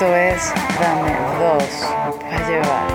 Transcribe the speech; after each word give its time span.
Esto 0.00 0.16
es 0.16 0.54
Dame 0.80 1.12
dos 1.38 1.64
para 2.22 2.48
llevar. 2.48 2.86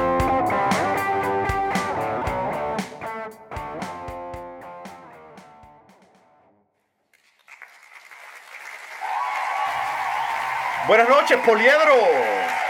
Buenas 10.88 11.08
noches, 11.08 11.38
Poliedro. 11.46 11.94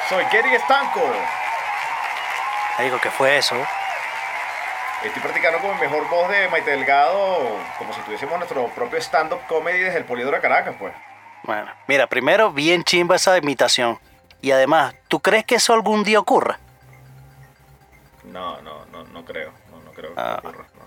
Soy 0.10 0.26
Kerry 0.26 0.56
Estanco. 0.56 1.00
Digo, 2.80 3.00
¿qué 3.02 3.12
fue 3.12 3.38
eso? 3.38 3.56
Estoy 5.02 5.22
practicando 5.22 5.60
con 5.60 5.76
mi 5.76 5.80
mejor 5.80 6.10
voz 6.10 6.28
de 6.28 6.50
Maite 6.50 6.72
Delgado, 6.72 7.58
como 7.78 7.94
si 7.94 8.02
tuviésemos 8.02 8.38
nuestro 8.38 8.68
propio 8.68 9.00
stand-up 9.00 9.40
comedy 9.48 9.80
desde 9.80 10.00
el 10.00 10.04
Poliedro 10.04 10.36
de 10.36 10.42
Caracas, 10.42 10.76
pues. 10.78 10.94
Bueno, 11.44 11.72
mira, 11.88 12.08
primero, 12.08 12.52
bien 12.52 12.84
chimba 12.84 13.16
esa 13.16 13.38
imitación. 13.38 13.98
Y 14.42 14.52
además, 14.52 14.96
¿tú 15.08 15.20
crees 15.20 15.46
que 15.46 15.56
eso 15.56 15.74
algún 15.74 16.04
día 16.04 16.20
ocurra? 16.20 16.60
No, 18.24 18.62
no, 18.62 18.86
no, 18.92 19.04
no 19.06 19.26
creo. 19.26 19.52
No, 19.72 19.80
no 19.82 19.92
creo 19.92 20.14
que 20.14 20.20
Ah. 20.22 20.40
ocurra. 20.44 20.66
no. 20.78 20.86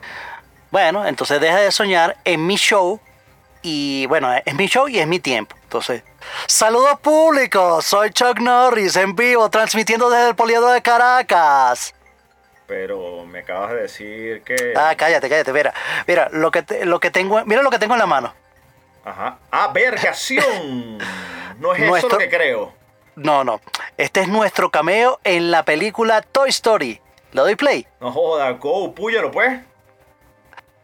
Bueno, 0.70 1.06
entonces 1.06 1.40
deja 1.40 1.56
de 1.58 1.72
soñar 1.72 2.16
en 2.24 2.46
mi 2.46 2.56
show. 2.56 3.00
Y 3.62 4.06
bueno, 4.06 4.32
es 4.44 4.54
mi 4.54 4.66
show 4.68 4.86
y 4.88 4.98
es 5.00 5.06
mi 5.06 5.18
tiempo. 5.18 5.56
Entonces, 5.62 6.02
saludos 6.46 7.00
públicos. 7.00 7.84
Soy 7.84 8.10
Chuck 8.10 8.38
Norris 8.38 8.94
en 8.96 9.16
vivo, 9.16 9.48
transmitiendo 9.50 10.08
desde 10.10 10.28
el 10.28 10.34
Poliedro 10.36 10.68
de 10.68 10.80
Caracas. 10.82 11.94
Pero 12.66 13.24
me 13.24 13.40
acabas 13.40 13.70
de 13.70 13.76
decir 13.82 14.42
que. 14.42 14.74
Ah, 14.76 14.94
cállate, 14.96 15.28
cállate. 15.28 15.52
Mira, 15.52 15.72
mira, 16.06 16.28
lo 16.32 16.50
que, 16.50 16.62
te- 16.62 16.84
lo 16.84 17.00
que 17.00 17.10
tengo, 17.10 17.42
mira 17.46 17.62
lo 17.62 17.70
que 17.70 17.78
tengo 17.78 17.94
en 17.94 17.98
la 18.00 18.06
mano. 18.06 18.32
Ajá. 19.04 19.38
Ah, 19.50 19.68
vergación. 19.72 20.98
No 21.58 21.74
es 21.74 21.80
eso 21.82 22.08
lo 22.10 22.18
que 22.18 22.28
creo. 22.28 22.72
No, 23.18 23.42
no. 23.44 23.60
Este 23.96 24.20
es 24.20 24.28
nuestro 24.28 24.70
cameo 24.70 25.18
en 25.24 25.50
la 25.50 25.64
película 25.64 26.22
Toy 26.22 26.50
Story. 26.50 27.00
¿Le 27.32 27.40
doy 27.42 27.56
play? 27.56 27.86
No 28.00 28.12
joda, 28.12 28.50
go, 28.52 28.94
púyalo, 28.94 29.30
pues. 29.30 29.60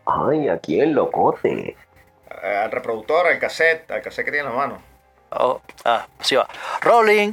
Ay, 0.07 0.49
aquí 0.49 0.81
el 0.81 0.93
locote. 0.93 1.77
Eh, 2.43 2.57
Al 2.57 2.71
reproductor, 2.71 3.27
al 3.27 3.39
cassette, 3.39 3.91
al 3.91 4.03
cassette 4.03 4.27
que 4.27 4.33
tiene 4.33 4.49
en 4.49 4.53
la 4.53 4.59
mano. 4.59 4.83
Oh, 5.31 5.61
ah, 5.85 6.07
sí 6.21 6.37
va. 6.37 6.47
Rolling. 6.83 7.33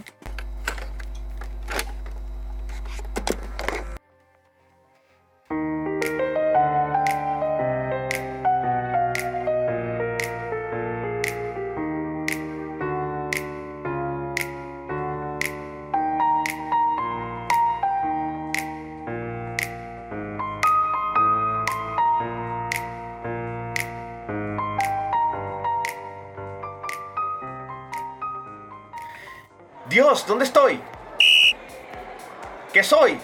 Dios, 30.21 30.27
¿dónde 30.27 30.45
estoy? 30.45 30.79
¿Qué 32.71 32.83
soy? 32.83 33.19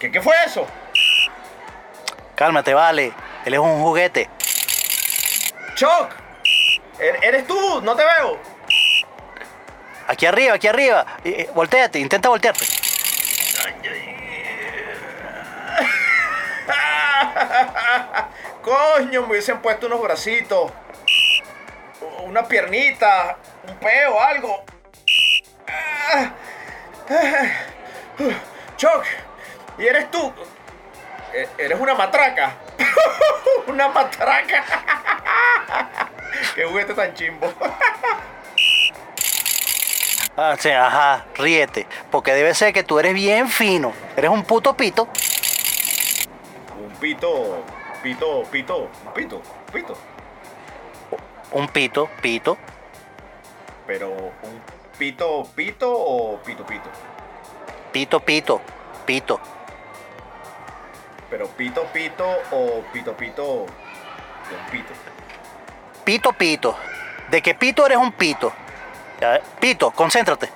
¿Qué, 0.00 0.10
qué 0.10 0.20
fue 0.20 0.34
eso? 0.44 0.66
Cálmate, 2.34 2.74
vale. 2.74 3.12
Él 3.44 3.54
es 3.54 3.60
un 3.60 3.80
juguete. 3.80 4.28
Chuck, 5.76 6.10
¿er- 6.98 7.18
¿eres 7.22 7.46
tú? 7.46 7.80
No 7.82 7.94
te 7.94 8.02
veo. 8.04 8.40
Aquí 10.08 10.26
arriba, 10.26 10.54
aquí 10.54 10.66
arriba. 10.66 11.06
Eh, 11.24 11.42
eh, 11.46 11.50
volteate, 11.54 12.00
intenta 12.00 12.28
voltearte. 12.28 12.66
Coño, 18.62 19.22
me 19.22 19.28
hubiesen 19.28 19.60
puesto 19.60 19.86
unos 19.86 20.02
bracitos, 20.02 20.72
una 22.24 22.46
piernita, 22.46 23.36
un 23.68 23.76
peo, 23.76 24.20
algo. 24.20 24.64
Ah, 26.08 26.30
ah, 27.10 27.48
Chuck, 28.76 29.04
¿y 29.78 29.86
eres 29.86 30.10
tú? 30.10 30.32
E- 31.32 31.48
Eres 31.58 31.80
una 31.80 31.94
matraca. 31.94 32.54
una 33.66 33.88
matraca. 33.88 34.64
Qué 36.54 36.64
juguete 36.64 36.94
tan 36.94 37.12
chimbo. 37.14 37.52
Ah, 40.36 40.54
sí, 40.58 40.70
ajá, 40.70 41.24
ríete. 41.34 41.86
Porque 42.10 42.32
debe 42.34 42.54
ser 42.54 42.72
que 42.72 42.82
tú 42.84 42.98
eres 42.98 43.14
bien 43.14 43.48
fino. 43.48 43.92
Eres 44.16 44.30
un 44.30 44.44
puto 44.44 44.76
pito. 44.76 45.08
Un 46.78 46.90
pito, 47.00 47.64
pito, 48.02 48.42
pito, 48.44 48.88
pito, 49.14 49.42
pito. 49.72 49.98
Un 51.52 51.68
pito, 51.68 52.08
pito. 52.20 52.58
Pero 53.86 54.10
un 54.10 54.60
pito, 54.98 55.48
pito 55.54 55.92
o 55.92 56.38
pito, 56.42 56.64
pito. 56.64 56.90
Pito, 57.92 58.20
pito, 58.20 58.60
pito. 59.04 59.40
Pero 61.30 61.48
pito, 61.48 61.84
pito 61.92 62.26
o 62.50 62.82
pito, 62.92 63.16
pito 63.16 63.66
pito. 64.70 64.94
Pito, 66.04 66.32
pito. 66.32 66.76
De 67.30 67.42
que 67.42 67.54
pito 67.54 67.84
eres 67.84 67.98
un 67.98 68.12
pito. 68.12 68.52
Pito, 69.60 69.90
concéntrate. 69.90 70.50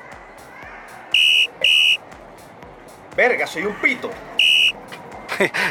Verga, 3.17 3.47
soy 3.47 3.65
un 3.65 3.75
pito. 3.75 4.11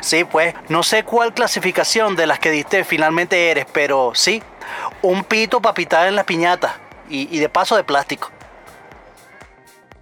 Sí, 0.01 0.23
pues, 0.23 0.55
no 0.67 0.81
sé 0.81 1.03
cuál 1.03 1.31
clasificación 1.31 2.15
de 2.15 2.25
las 2.25 2.39
que 2.39 2.49
diste 2.49 2.83
finalmente 2.83 3.51
eres, 3.51 3.67
pero 3.71 4.13
sí, 4.15 4.41
un 5.03 5.23
pito 5.23 5.61
para 5.61 5.75
pitar 5.75 6.07
en 6.07 6.15
las 6.15 6.25
piñatas. 6.25 6.73
Y, 7.07 7.35
y 7.35 7.39
de 7.39 7.49
paso 7.49 7.75
de 7.75 7.83
plástico. 7.83 8.31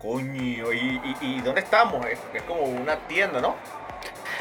Coño, 0.01 0.71
¿y, 0.73 1.01
y, 1.03 1.15
y 1.21 1.41
dónde 1.41 1.61
estamos? 1.61 2.05
Es, 2.05 2.19
es 2.33 2.43
como 2.43 2.61
una 2.61 2.95
tienda, 3.07 3.41
¿no? 3.41 3.55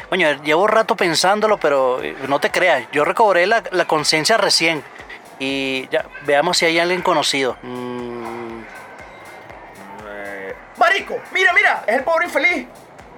Coño, 0.09 0.41
llevo 0.43 0.67
rato 0.67 0.95
pensándolo, 0.95 1.57
pero 1.57 2.01
eh, 2.01 2.15
no 2.27 2.39
te 2.39 2.51
creas, 2.51 2.83
yo 2.91 3.03
recobré 3.03 3.45
la, 3.47 3.63
la 3.71 3.85
conciencia 3.85 4.37
recién. 4.37 4.83
Y 5.39 5.87
ya, 5.89 6.05
veamos 6.25 6.57
si 6.57 6.65
hay 6.65 6.79
alguien 6.79 7.01
conocido. 7.01 7.57
Mm, 7.63 8.61
Eh, 10.09 10.55
¡Marico! 10.77 11.17
¡Mira, 11.31 11.53
mira! 11.53 11.83
Es 11.87 11.95
el 11.97 12.03
pobre 12.03 12.25
infeliz. 12.25 12.67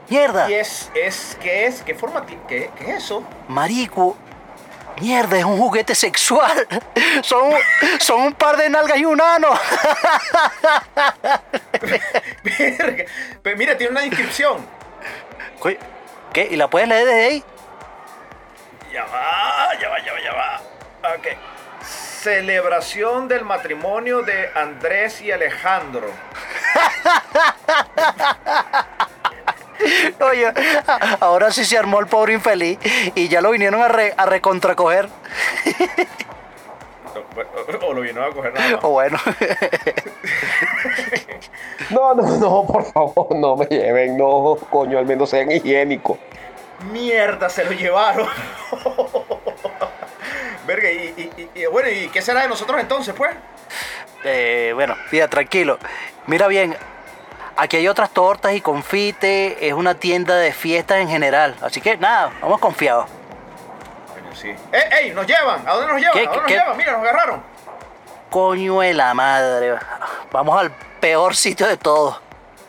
mierda, 0.10 0.50
Y 0.50 0.54
es, 0.56 0.92
es, 0.96 1.38
¿qué 1.42 1.66
es? 1.66 1.82
¿Qué 1.84 1.94
forma? 1.96 2.26
¿Qué, 2.26 2.38
qué 2.48 2.72
es 2.88 3.04
eso? 3.04 3.24
marico. 3.48 4.18
Mierda, 5.00 5.38
es 5.38 5.46
un 5.46 5.58
juguete 5.58 5.96
sexual. 5.96 6.68
Son, 7.24 7.54
son 8.00 8.22
un 8.22 8.34
par 8.34 8.58
de 8.58 8.70
nalgas 8.70 8.98
y 8.98 9.06
un 9.06 9.22
ano. 9.22 9.50
Verga. 12.44 13.06
Pero 13.42 13.58
mira, 13.58 13.78
tiene 13.78 13.92
una 13.92 14.06
inscripción. 14.06 14.66
¿Qué? 16.34 16.48
¿Y 16.52 16.56
la 16.56 16.70
puedes 16.70 16.88
leer 16.88 17.06
desde 17.06 17.26
ahí? 17.26 17.44
Ya 18.92 19.06
va, 19.06 19.78
ya 19.80 19.90
va, 19.90 20.00
ya 20.04 20.14
va, 20.14 20.22
ya 20.22 20.34
va. 20.34 20.62
Ok. 21.16 21.28
Celebración 21.84 23.28
del 23.28 23.46
matrimonio 23.46 24.22
de 24.22 24.52
Andrés 24.56 25.22
y 25.22 25.32
Alejandro. 25.32 26.10
Oye, 30.22 30.52
ahora 31.20 31.52
sí 31.52 31.66
se 31.66 31.78
armó 31.78 32.00
el 32.00 32.08
pobre 32.08 32.34
infeliz 32.34 32.78
y 33.16 33.28
ya 33.28 33.42
lo 33.42 33.52
vinieron 33.52 33.82
a, 33.82 33.88
re- 33.88 34.14
a 34.18 34.26
recontracoger. 34.26 35.08
O, 37.82 37.86
o 37.88 37.94
lo 37.94 38.02
vino 38.02 38.24
a 38.24 38.30
coger 38.32 38.54
nada 38.54 38.72
más. 38.76 38.84
O 38.84 38.90
bueno, 38.90 39.18
No, 41.90 42.14
no, 42.14 42.24
no, 42.38 42.66
por 42.68 42.84
favor, 42.92 43.36
no 43.36 43.56
me 43.56 43.66
lleven, 43.66 44.18
no, 44.18 44.58
coño, 44.70 45.00
al 45.00 45.06
menos 45.06 45.30
sean 45.30 45.52
higiénicos. 45.52 46.18
Mierda, 46.92 47.50
se 47.50 47.66
lo 47.66 47.72
llevaron. 47.72 48.28
Verga, 50.68 50.92
y, 50.92 51.14
y- 51.18 51.50
y- 51.56 51.62
y 51.62 51.66
bueno, 51.66 51.90
¿y 51.90 52.10
qué 52.10 52.22
será 52.22 52.44
de 52.44 52.48
nosotros 52.48 52.80
entonces, 52.80 53.14
pues? 53.18 53.32
eh, 54.24 54.72
bueno, 54.76 54.96
mira, 55.12 55.28
tranquilo. 55.28 55.80
Mira 56.28 56.48
bien, 56.48 56.76
aquí 57.60 57.78
hay 57.78 57.88
otras 57.88 58.12
tortas 58.12 58.54
y 58.54 58.62
confite, 58.62 59.68
es 59.68 59.74
una 59.74 59.96
tienda 59.96 60.36
de 60.36 60.54
fiestas 60.54 61.00
en 61.00 61.10
general. 61.10 61.56
Así 61.62 61.82
que 61.82 61.98
nada, 61.98 62.32
vamos 62.42 62.60
confiados. 62.60 63.06
Coño, 64.14 64.36
sí. 64.36 64.50
¡Ey, 64.72 64.82
ey! 64.92 65.14
¡Nos 65.14 65.28
llevan! 65.28 65.68
¿A 65.68 65.74
dónde 65.74 65.94
nos 65.94 66.02
llevan? 66.02 66.14
¿Qué, 66.14 66.20
¿A 66.22 66.32
dónde 66.32 66.42
nos 66.42 66.52
llevan? 66.52 66.78
Mira, 66.78 66.92
nos 66.94 67.02
agarraron. 67.02 67.44
Coño 68.30 68.80
de 68.80 68.94
la 68.94 69.14
madre. 69.14 69.76
Vamos 70.32 70.60
al 70.60 70.72
peor 70.72 71.36
sitio 71.36 71.68
de 71.68 71.78
todos. 71.78 72.22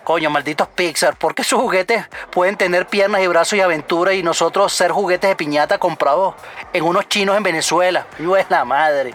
Coño, 0.02 0.28
malditos 0.30 0.66
Pixar, 0.66 1.14
¿por 1.14 1.34
qué 1.34 1.44
sus 1.44 1.60
juguetes 1.60 2.04
pueden 2.30 2.56
tener 2.56 2.86
piernas 2.86 3.20
y 3.20 3.26
brazos 3.28 3.52
y 3.52 3.60
aventura 3.60 4.12
y 4.14 4.22
nosotros 4.22 4.72
ser 4.72 4.90
juguetes 4.90 5.30
de 5.30 5.36
piñata 5.36 5.78
comprados 5.78 6.34
en 6.72 6.82
unos 6.82 7.08
chinos 7.08 7.36
en 7.36 7.42
Venezuela? 7.42 8.06
Coño 8.16 8.34
de 8.34 8.46
la 8.48 8.64
madre. 8.64 9.14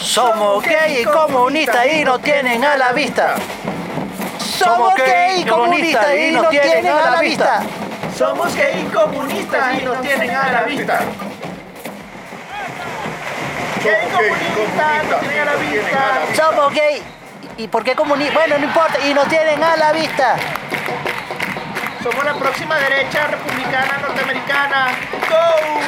Somos 0.00 0.62
gay 0.62 1.00
y 1.00 1.04
comunistas 1.04 1.86
y 1.86 2.04
nos 2.04 2.20
tienen 2.20 2.62
a 2.64 2.76
la 2.76 2.92
vista. 2.92 3.36
Somos 4.58 4.94
gay 4.96 5.40
y 5.40 5.44
comunistas 5.44 6.16
y 6.18 6.32
nos 6.32 6.50
tienen 6.50 6.86
a 6.88 7.10
la 7.10 7.20
vista. 7.20 7.60
Somos 8.16 8.54
gay 8.56 8.86
y 8.86 8.92
comunistas 8.92 9.80
y 9.80 9.84
nos 9.84 10.00
tienen 10.02 10.30
a 10.30 10.52
la 10.52 10.62
vista. 10.62 11.00
Gay 13.84 13.94
y 14.04 14.10
comunistas 14.10 15.04
nos 15.08 15.20
tienen 15.20 15.40
a 15.40 15.44
la 15.44 15.54
vista. 15.54 16.20
Somos 16.34 16.74
gay. 16.74 17.02
¿Y 17.56 17.68
por 17.68 17.84
qué 17.84 17.94
comunistas? 17.94 18.34
Bueno, 18.34 18.58
no 18.58 18.64
importa. 18.64 18.98
Y 19.06 19.14
nos 19.14 19.28
tienen 19.28 19.62
a 19.62 19.76
la 19.76 19.92
vista. 19.92 20.36
Somos 22.02 22.24
la 22.24 22.34
próxima 22.34 22.76
derecha 22.78 23.28
republicana 23.28 23.98
norteamericana. 23.98 24.88
¡Go! 25.28 25.80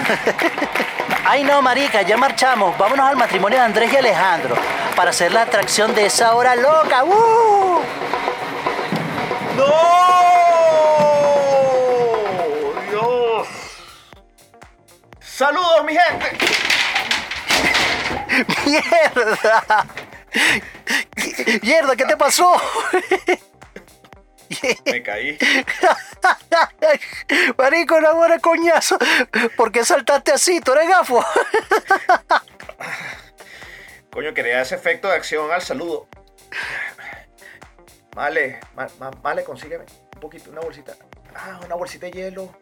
Ay 1.25 1.43
no, 1.45 1.61
marica, 1.61 2.03
ya 2.03 2.17
marchamos. 2.17 2.77
Vámonos 2.79 3.09
al 3.09 3.17
matrimonio 3.17 3.59
de 3.59 3.65
Andrés 3.65 3.93
y 3.93 3.97
Alejandro 3.97 4.57
para 4.95 5.11
hacer 5.11 5.33
la 5.33 5.43
atracción 5.43 5.95
de 5.95 6.07
esa 6.07 6.35
hora 6.35 6.55
loca. 6.55 7.05
¡Uh! 7.05 7.81
¡No! 9.61 9.67
¡Dios! 12.89 13.49
¡Saludos, 15.21 15.85
mi 15.85 15.95
gente! 15.95 16.39
¡Mierda! 18.65 19.87
¡Mierda! 21.63 21.97
¿Qué 21.97 22.05
te 22.07 22.17
pasó? 22.17 22.59
Me 24.87 25.03
caí. 25.03 25.39
Marico, 27.59 27.97
una 27.97 28.13
buena 28.13 28.39
coñazo. 28.39 28.99
¿Por 29.57 29.73
qué 29.73 29.85
saltaste 29.85 30.33
así? 30.33 30.61
¿Tú 30.61 30.73
eres 30.73 30.89
gafo? 30.89 31.25
Coño, 34.13 34.33
quería 34.35 34.63
ese 34.63 34.75
efecto 34.75 35.09
de 35.09 35.15
acción 35.15 35.53
al 35.53 35.63
saludo. 35.63 36.09
Vale, 38.15 38.61
ma- 38.75 38.89
ma- 38.99 39.11
vale, 39.23 39.45
consígueme 39.45 39.85
un 40.15 40.21
poquito, 40.21 40.51
una 40.51 40.61
bolsita. 40.61 40.95
Ah, 41.35 41.61
una 41.65 41.75
bolsita 41.77 42.07
de 42.07 42.13
hielo. 42.13 42.55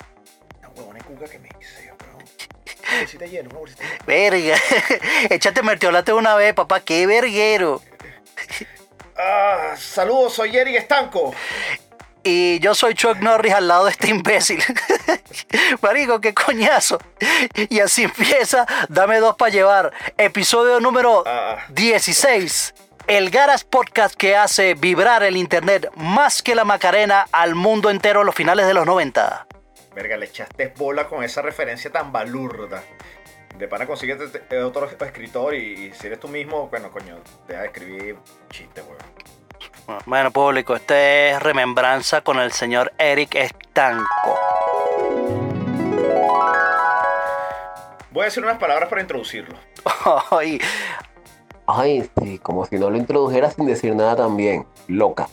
Una 0.58 0.68
huevona 0.70 0.98
cuca 1.00 1.26
que 1.26 1.38
me 1.38 1.48
hice, 1.60 1.90
weón. 1.92 2.22
Una 2.88 2.98
bolsita 3.00 3.24
de 3.24 3.30
hielo, 3.30 3.50
una 3.50 3.58
bolsita 3.58 3.82
de 3.82 3.88
hielo. 3.88 4.04
Verga. 4.06 4.56
Échate 5.34 5.62
mertiolate 5.62 6.12
una 6.12 6.34
vez, 6.34 6.54
papá. 6.54 6.80
¡Qué 6.80 7.06
verguero! 7.06 7.82
Ah, 9.20 9.74
saludos, 9.76 10.34
soy 10.34 10.56
Eric 10.56 10.76
Estanco. 10.76 11.34
Y 12.22 12.60
yo 12.60 12.72
soy 12.72 12.94
Chuck 12.94 13.16
Norris 13.18 13.52
al 13.52 13.66
lado 13.66 13.86
de 13.86 13.90
este 13.90 14.10
imbécil. 14.10 14.62
Marico, 15.82 16.20
qué 16.20 16.32
coñazo. 16.32 17.00
Y 17.68 17.80
así 17.80 18.04
empieza 18.04 18.64
Dame 18.88 19.18
dos 19.18 19.34
para 19.34 19.50
llevar. 19.50 19.92
Episodio 20.16 20.78
número 20.78 21.24
Ah. 21.26 21.64
16. 21.70 22.74
El 23.08 23.30
Garas 23.30 23.64
Podcast 23.64 24.14
que 24.16 24.36
hace 24.36 24.74
vibrar 24.74 25.22
el 25.22 25.38
internet 25.38 25.90
más 25.96 26.42
que 26.42 26.54
la 26.54 26.64
Macarena 26.64 27.24
al 27.32 27.54
mundo 27.54 27.88
entero 27.88 28.20
a 28.20 28.24
los 28.24 28.34
finales 28.34 28.66
de 28.66 28.74
los 28.74 28.84
90. 28.84 29.46
Verga, 29.94 30.18
le 30.18 30.26
echaste 30.26 30.74
bola 30.76 31.08
con 31.08 31.24
esa 31.24 31.40
referencia 31.40 31.90
tan 31.90 32.12
balurda. 32.12 32.82
De 33.56 33.66
pana 33.66 33.86
consíguete 33.86 34.58
otro 34.60 34.90
escritor 35.00 35.54
y, 35.54 35.86
y 35.86 35.92
si 35.94 36.06
eres 36.06 36.20
tú 36.20 36.28
mismo, 36.28 36.68
bueno, 36.68 36.90
coño, 36.90 37.16
deja 37.46 37.62
de 37.62 37.66
escribir 37.68 38.16
chistes, 38.50 38.84
weón. 38.84 40.02
Bueno, 40.04 40.30
público, 40.30 40.76
este 40.76 41.30
es 41.30 41.42
Remembranza 41.42 42.20
con 42.20 42.38
el 42.38 42.52
señor 42.52 42.92
Eric 42.98 43.36
Estanco. 43.36 44.38
Voy 48.10 48.22
a 48.22 48.24
decir 48.26 48.42
unas 48.44 48.58
palabras 48.58 48.90
para 48.90 49.00
introducirlo. 49.00 49.56
Ay, 51.70 52.08
sí, 52.22 52.38
como 52.38 52.64
si 52.64 52.78
no 52.78 52.88
lo 52.88 52.96
introdujera 52.96 53.50
sin 53.50 53.66
decir 53.66 53.94
nada 53.94 54.16
también. 54.16 54.66
Loca. 54.86 55.28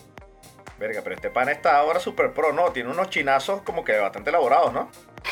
Verga, 0.77 0.99
pero 1.01 1.15
este 1.15 1.29
pana 1.29 1.53
está 1.53 1.77
ahora 1.77 1.99
super 2.01 2.33
pro, 2.33 2.51
¿no? 2.51 2.71
Tiene 2.73 2.89
unos 2.89 3.09
chinazos 3.09 3.61
como 3.61 3.85
que 3.85 3.97
bastante 3.97 4.29
elaborados, 4.31 4.73
¿no? 4.73 4.89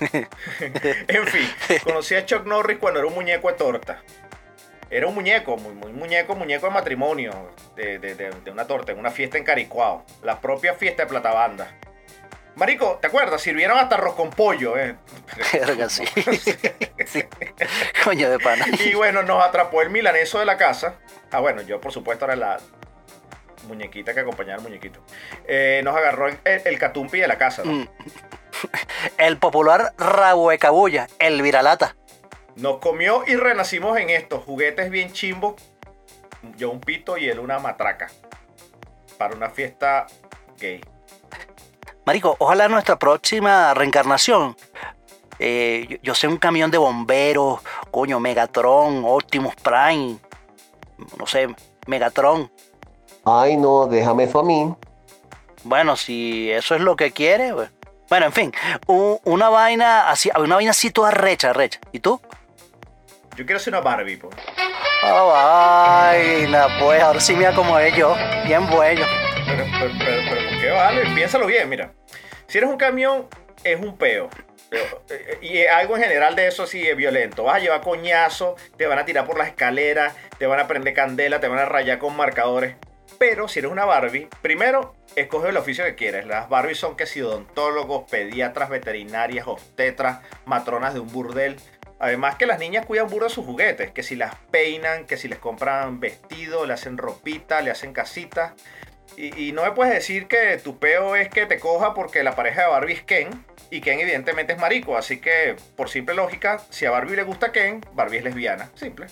en 0.00 1.26
fin, 1.26 1.48
conocí 1.84 2.14
a 2.14 2.24
Chuck 2.24 2.46
Norris 2.46 2.78
cuando 2.78 3.00
era 3.00 3.08
un 3.08 3.14
muñeco 3.14 3.48
de 3.48 3.54
torta. 3.54 4.02
Era 4.88 5.06
un 5.06 5.14
muñeco, 5.14 5.56
muy, 5.56 5.74
muy 5.74 5.92
muñeco, 5.92 6.34
muñeco 6.34 6.66
de 6.66 6.72
matrimonio, 6.72 7.32
de, 7.76 7.98
de- 7.98 8.14
de- 8.14 8.30
de 8.30 8.50
una 8.50 8.66
torta, 8.66 8.92
en 8.92 8.98
una 8.98 9.10
fiesta 9.10 9.36
en 9.38 9.44
Caricuao. 9.44 10.02
La 10.22 10.40
propia 10.40 10.74
fiesta 10.74 11.02
de 11.04 11.08
Platabanda. 11.10 11.76
Marico, 12.60 12.98
¿te 13.00 13.06
acuerdas? 13.06 13.40
Sirvieron 13.40 13.78
hasta 13.78 13.94
arroz 13.94 14.14
con 14.14 14.28
pollo, 14.28 14.76
¿eh? 14.76 14.94
verga, 15.54 15.88
sí. 15.88 16.04
Sí. 17.06 17.24
Coño 18.04 18.30
de 18.30 18.38
pana. 18.38 18.66
Y 18.84 18.94
bueno, 18.94 19.22
nos 19.22 19.42
atrapó 19.42 19.80
el 19.80 19.88
milaneso 19.88 20.38
de 20.38 20.44
la 20.44 20.58
casa. 20.58 20.96
Ah, 21.32 21.40
bueno, 21.40 21.62
yo 21.62 21.80
por 21.80 21.90
supuesto 21.90 22.26
era 22.26 22.36
la 22.36 22.60
muñequita 23.66 24.12
que 24.12 24.20
acompañaba 24.20 24.58
al 24.58 24.62
muñequito. 24.62 25.00
Eh, 25.48 25.80
nos 25.82 25.96
agarró 25.96 26.28
el, 26.28 26.38
el 26.44 26.78
catumpi 26.78 27.18
de 27.18 27.28
la 27.28 27.38
casa, 27.38 27.62
¿no? 27.64 27.72
Mm. 27.72 27.88
El 29.16 29.38
popular 29.38 29.94
rabo 29.96 30.50
de 30.50 30.58
cabulla, 30.58 31.08
el 31.18 31.40
viralata. 31.40 31.96
Nos 32.56 32.78
comió 32.78 33.24
y 33.26 33.36
renacimos 33.36 33.96
en 33.98 34.10
estos 34.10 34.44
juguetes 34.44 34.90
bien 34.90 35.12
chimbos. 35.12 35.54
Yo 36.58 36.70
un 36.70 36.80
pito 36.80 37.16
y 37.16 37.26
él 37.26 37.38
una 37.38 37.58
matraca. 37.58 38.08
Para 39.16 39.34
una 39.34 39.48
fiesta 39.48 40.06
gay. 40.58 40.82
Marico, 42.10 42.34
ojalá 42.40 42.66
nuestra 42.66 42.98
próxima 42.98 43.72
reencarnación. 43.72 44.56
eh, 45.38 45.86
yo, 45.88 45.96
yo 46.02 46.14
sé 46.16 46.26
un 46.26 46.38
camión 46.38 46.68
de 46.68 46.76
bomberos, 46.76 47.60
coño, 47.92 48.18
Megatron, 48.18 49.04
Optimus 49.06 49.54
Prime, 49.54 50.16
no 51.16 51.26
sé, 51.28 51.46
Megatron. 51.86 52.50
Ay, 53.24 53.56
no, 53.56 53.86
déjame 53.86 54.24
eso 54.24 54.40
a 54.40 54.42
mí. 54.42 54.74
Bueno, 55.62 55.94
si 55.94 56.50
eso 56.50 56.74
es 56.74 56.80
lo 56.80 56.96
que 56.96 57.12
quiere, 57.12 57.54
pues. 57.54 57.70
Bueno, 58.08 58.26
en 58.26 58.32
fin, 58.32 58.52
una 58.88 59.48
vaina 59.48 60.10
así, 60.10 60.32
una 60.36 60.56
vaina 60.56 60.72
así 60.72 60.90
toda 60.90 61.12
recha, 61.12 61.52
recha. 61.52 61.78
¿Y 61.92 62.00
tú? 62.00 62.20
Yo 63.36 63.46
quiero 63.46 63.60
ser 63.60 63.72
una 63.72 63.82
Barbie, 63.82 64.16
pues. 64.16 64.34
Oh, 65.04 65.28
vaina, 65.28 66.66
pues, 66.80 67.00
ahora 67.00 67.20
sí 67.20 67.36
mira 67.36 67.54
como 67.54 67.78
es 67.78 67.94
yo, 67.94 68.16
bien 68.46 68.68
bueno. 68.68 69.06
Pero, 69.46 69.64
pero, 69.80 69.92
pero, 69.98 70.22
pero, 70.28 70.50
¿por 70.50 70.60
qué 70.60 70.70
vale? 70.70 71.14
Piénsalo 71.14 71.46
bien, 71.46 71.68
mira. 71.68 71.92
Si 72.50 72.58
eres 72.58 72.68
un 72.68 72.78
camión, 72.78 73.28
es 73.62 73.78
un 73.78 73.96
peo. 73.96 74.28
Eh, 74.72 75.38
Y 75.40 75.66
algo 75.66 75.96
en 75.96 76.02
general 76.02 76.34
de 76.34 76.48
eso 76.48 76.66
sí 76.66 76.84
es 76.84 76.96
violento. 76.96 77.44
Vas 77.44 77.58
a 77.58 77.58
llevar 77.60 77.80
coñazo, 77.80 78.56
te 78.76 78.88
van 78.88 78.98
a 78.98 79.04
tirar 79.04 79.24
por 79.24 79.38
las 79.38 79.46
escaleras, 79.46 80.16
te 80.36 80.48
van 80.48 80.58
a 80.58 80.66
prender 80.66 80.92
candela, 80.92 81.38
te 81.38 81.46
van 81.46 81.60
a 81.60 81.64
rayar 81.66 82.00
con 82.00 82.16
marcadores. 82.16 82.74
Pero 83.20 83.46
si 83.46 83.60
eres 83.60 83.70
una 83.70 83.84
Barbie, 83.84 84.28
primero 84.42 84.96
escoge 85.14 85.50
el 85.50 85.58
oficio 85.58 85.84
que 85.84 85.94
quieres. 85.94 86.26
Las 86.26 86.48
Barbies 86.48 86.78
son 86.78 86.96
que 86.96 87.06
si 87.06 87.22
odontólogos, 87.22 88.10
pediatras, 88.10 88.68
veterinarias, 88.68 89.46
obstetras, 89.46 90.18
matronas 90.44 90.92
de 90.92 90.98
un 90.98 91.12
burdel. 91.12 91.54
Además 92.00 92.34
que 92.34 92.46
las 92.46 92.58
niñas 92.58 92.84
cuidan 92.84 93.06
burro 93.06 93.28
sus 93.28 93.46
juguetes, 93.46 93.92
que 93.92 94.02
si 94.02 94.16
las 94.16 94.34
peinan, 94.50 95.06
que 95.06 95.16
si 95.16 95.28
les 95.28 95.38
compran 95.38 96.00
vestido, 96.00 96.66
le 96.66 96.72
hacen 96.72 96.98
ropita, 96.98 97.60
le 97.60 97.70
hacen 97.70 97.92
casita. 97.92 98.56
Y, 99.16 99.48
y 99.48 99.52
no 99.52 99.62
me 99.64 99.72
puedes 99.72 99.92
decir 99.94 100.26
que 100.28 100.56
tu 100.58 100.78
peo 100.78 101.14
es 101.16 101.28
que 101.28 101.46
te 101.46 101.58
coja 101.58 101.94
porque 101.94 102.22
la 102.22 102.34
pareja 102.34 102.62
de 102.62 102.68
Barbie 102.68 102.94
es 102.94 103.02
Ken 103.02 103.44
y 103.70 103.80
Ken 103.80 104.00
evidentemente 104.00 104.54
es 104.54 104.58
marico. 104.58 104.96
Así 104.96 105.20
que, 105.20 105.56
por 105.76 105.88
simple 105.90 106.14
lógica, 106.14 106.60
si 106.70 106.86
a 106.86 106.90
Barbie 106.90 107.16
le 107.16 107.22
gusta 107.24 107.52
Ken, 107.52 107.84
Barbie 107.92 108.18
es 108.18 108.24
lesbiana. 108.24 108.70
Simple. 108.74 109.06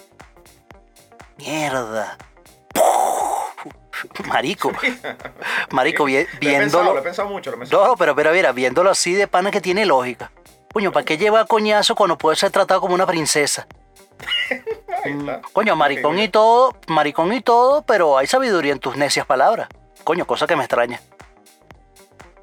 Mierda. 1.36 2.16
Marico. 4.26 4.72
Marico, 5.70 6.04
vi- 6.04 6.14
Lo 6.14 6.20
he 6.20 6.24
pensado, 6.26 6.38
viéndolo. 6.40 6.92
lo 6.94 6.98
he 7.00 7.02
pensado 7.02 7.28
mucho, 7.28 7.50
lo 7.50 7.56
he 7.56 7.60
pensado. 7.60 7.86
No, 7.88 7.96
pero, 7.96 8.14
pero 8.14 8.32
mira, 8.32 8.52
viéndolo 8.52 8.90
así 8.90 9.14
de 9.14 9.26
pana 9.26 9.50
que 9.50 9.60
tiene 9.60 9.84
lógica. 9.86 10.30
Coño, 10.72 10.92
¿para 10.92 11.04
qué 11.04 11.18
lleva 11.18 11.44
coñazo 11.46 11.94
cuando 11.94 12.16
puede 12.18 12.36
ser 12.36 12.50
tratado 12.50 12.80
como 12.80 12.94
una 12.94 13.06
princesa? 13.06 13.66
Está. 15.04 15.40
Coño, 15.52 15.74
maricón 15.76 16.18
y 16.18 16.28
todo, 16.28 16.76
maricón 16.88 17.32
y 17.32 17.40
todo, 17.40 17.82
pero 17.82 18.18
hay 18.18 18.26
sabiduría 18.26 18.72
en 18.72 18.78
tus 18.78 18.96
necias 18.96 19.26
palabras. 19.26 19.68
Coño, 20.08 20.26
cosa 20.26 20.46
que 20.46 20.56
me 20.56 20.62
extraña. 20.62 20.98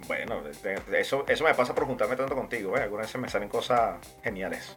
Bueno, 0.06 0.44
de- 0.44 1.00
eso, 1.00 1.26
eso 1.28 1.44
me 1.44 1.56
pasa 1.56 1.74
por 1.74 1.88
juntarme 1.88 2.16
tanto 2.16 2.36
contigo. 2.36 2.78
¿eh? 2.78 2.84
Algunas 2.84 3.08
veces 3.08 3.20
me 3.20 3.28
salen 3.28 3.50
cosas 3.50 3.96
geniales. 4.24 4.72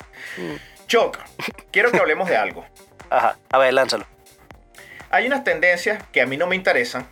Choc, 0.87 1.19
quiero 1.71 1.93
que 1.93 1.99
hablemos 1.99 2.31
de 2.31 2.39
algo. 2.39 2.65
Ajá, 3.11 3.37
a 3.51 3.59
ver, 3.59 3.75
lánzalo. 3.75 4.07
Hay 5.11 5.27
unas 5.27 5.45
tendencias 5.45 6.03
que 6.13 6.23
a 6.23 6.27
mí 6.27 6.39
no 6.39 6.47
me 6.47 6.57
interesan. 6.57 7.07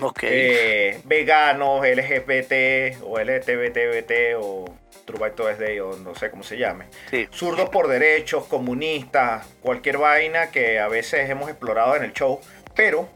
Ok. 0.00 0.20
Eh, 0.22 1.02
veganos, 1.04 1.86
LGBT 1.86 3.02
o 3.02 3.18
LGBTBT 3.18 4.36
o 4.40 4.64
Trubaito 5.04 5.46
SD 5.54 5.82
o 5.82 5.96
no 5.98 6.14
sé 6.14 6.30
cómo 6.30 6.42
se 6.44 6.56
llame. 6.56 6.86
sí. 7.10 7.28
Zurdos 7.30 7.68
por 7.68 7.88
derechos, 7.88 8.46
comunistas, 8.46 9.46
cualquier 9.60 9.98
vaina 9.98 10.46
que 10.50 10.80
a 10.80 10.88
veces 10.88 11.28
hemos 11.28 11.50
explorado 11.50 11.94
en 11.94 12.04
el 12.04 12.14
show. 12.14 12.40
Pero 12.74 13.10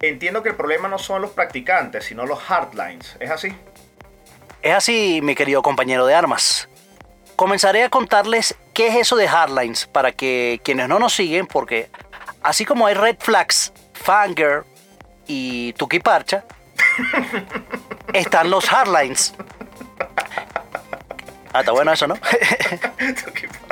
entiendo 0.00 0.42
que 0.42 0.50
el 0.50 0.54
problema 0.54 0.88
no 0.88 0.98
son 0.98 1.22
los 1.22 1.30
practicantes, 1.30 2.04
sino 2.04 2.26
los 2.26 2.38
hardlines. 2.38 3.16
¿Es 3.20 3.30
así? 3.30 3.54
Es 4.62 4.74
así, 4.74 5.20
mi 5.22 5.34
querido 5.34 5.62
compañero 5.62 6.06
de 6.06 6.14
armas. 6.14 6.68
Comenzaré 7.36 7.84
a 7.84 7.88
contarles 7.90 8.56
qué 8.74 8.88
es 8.88 8.96
eso 8.96 9.16
de 9.16 9.28
hardlines? 9.28 9.86
Para 9.86 10.12
que 10.12 10.60
quienes 10.64 10.88
no 10.88 10.98
nos 10.98 11.14
siguen, 11.14 11.46
porque 11.46 11.90
así 12.42 12.64
como 12.64 12.86
hay 12.86 12.94
red 12.94 13.16
flags, 13.20 13.72
Fanger 13.92 14.64
y 15.26 15.72
Tuki 15.74 16.00
Parcha, 16.00 16.44
están 18.12 18.50
los 18.50 18.66
hardlines. 18.68 19.34
Ah, 21.52 21.60
está 21.60 21.72
bueno 21.72 21.92
eso, 21.92 22.06
¿no? 22.06 22.14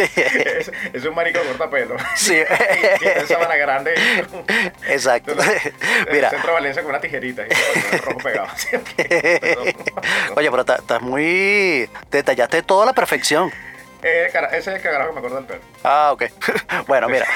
Es, 0.00 0.70
es 0.92 1.04
un 1.04 1.14
marico 1.14 1.40
cortapelo. 1.40 1.96
Sí. 2.16 2.34
y 2.96 2.98
tiene 2.98 3.26
sábana 3.26 3.56
grande. 3.56 3.94
Exacto. 4.88 5.34
Mira. 5.34 5.50
Mira, 6.12 6.30
centro 6.30 6.48
de 6.48 6.54
Valencia 6.54 6.82
con 6.82 6.90
una 6.90 7.00
tijerita 7.00 7.42
y 7.46 7.96
rojo 7.98 8.18
pegado. 8.18 8.48
oye, 10.36 10.50
pero 10.50 10.60
estás 10.60 11.02
muy... 11.02 11.88
Detallaste 12.10 12.62
todo 12.62 12.82
a 12.82 12.86
la 12.86 12.92
perfección. 12.92 13.52
Eh, 14.02 14.30
ese 14.52 14.56
es 14.58 14.66
el 14.66 14.80
carajo 14.80 15.08
que 15.08 15.12
me 15.12 15.18
acuerdo 15.18 15.36
del 15.36 15.46
pelo. 15.46 15.60
Ah, 15.84 16.12
ok. 16.12 16.24
bueno, 16.86 17.08
mira. 17.08 17.26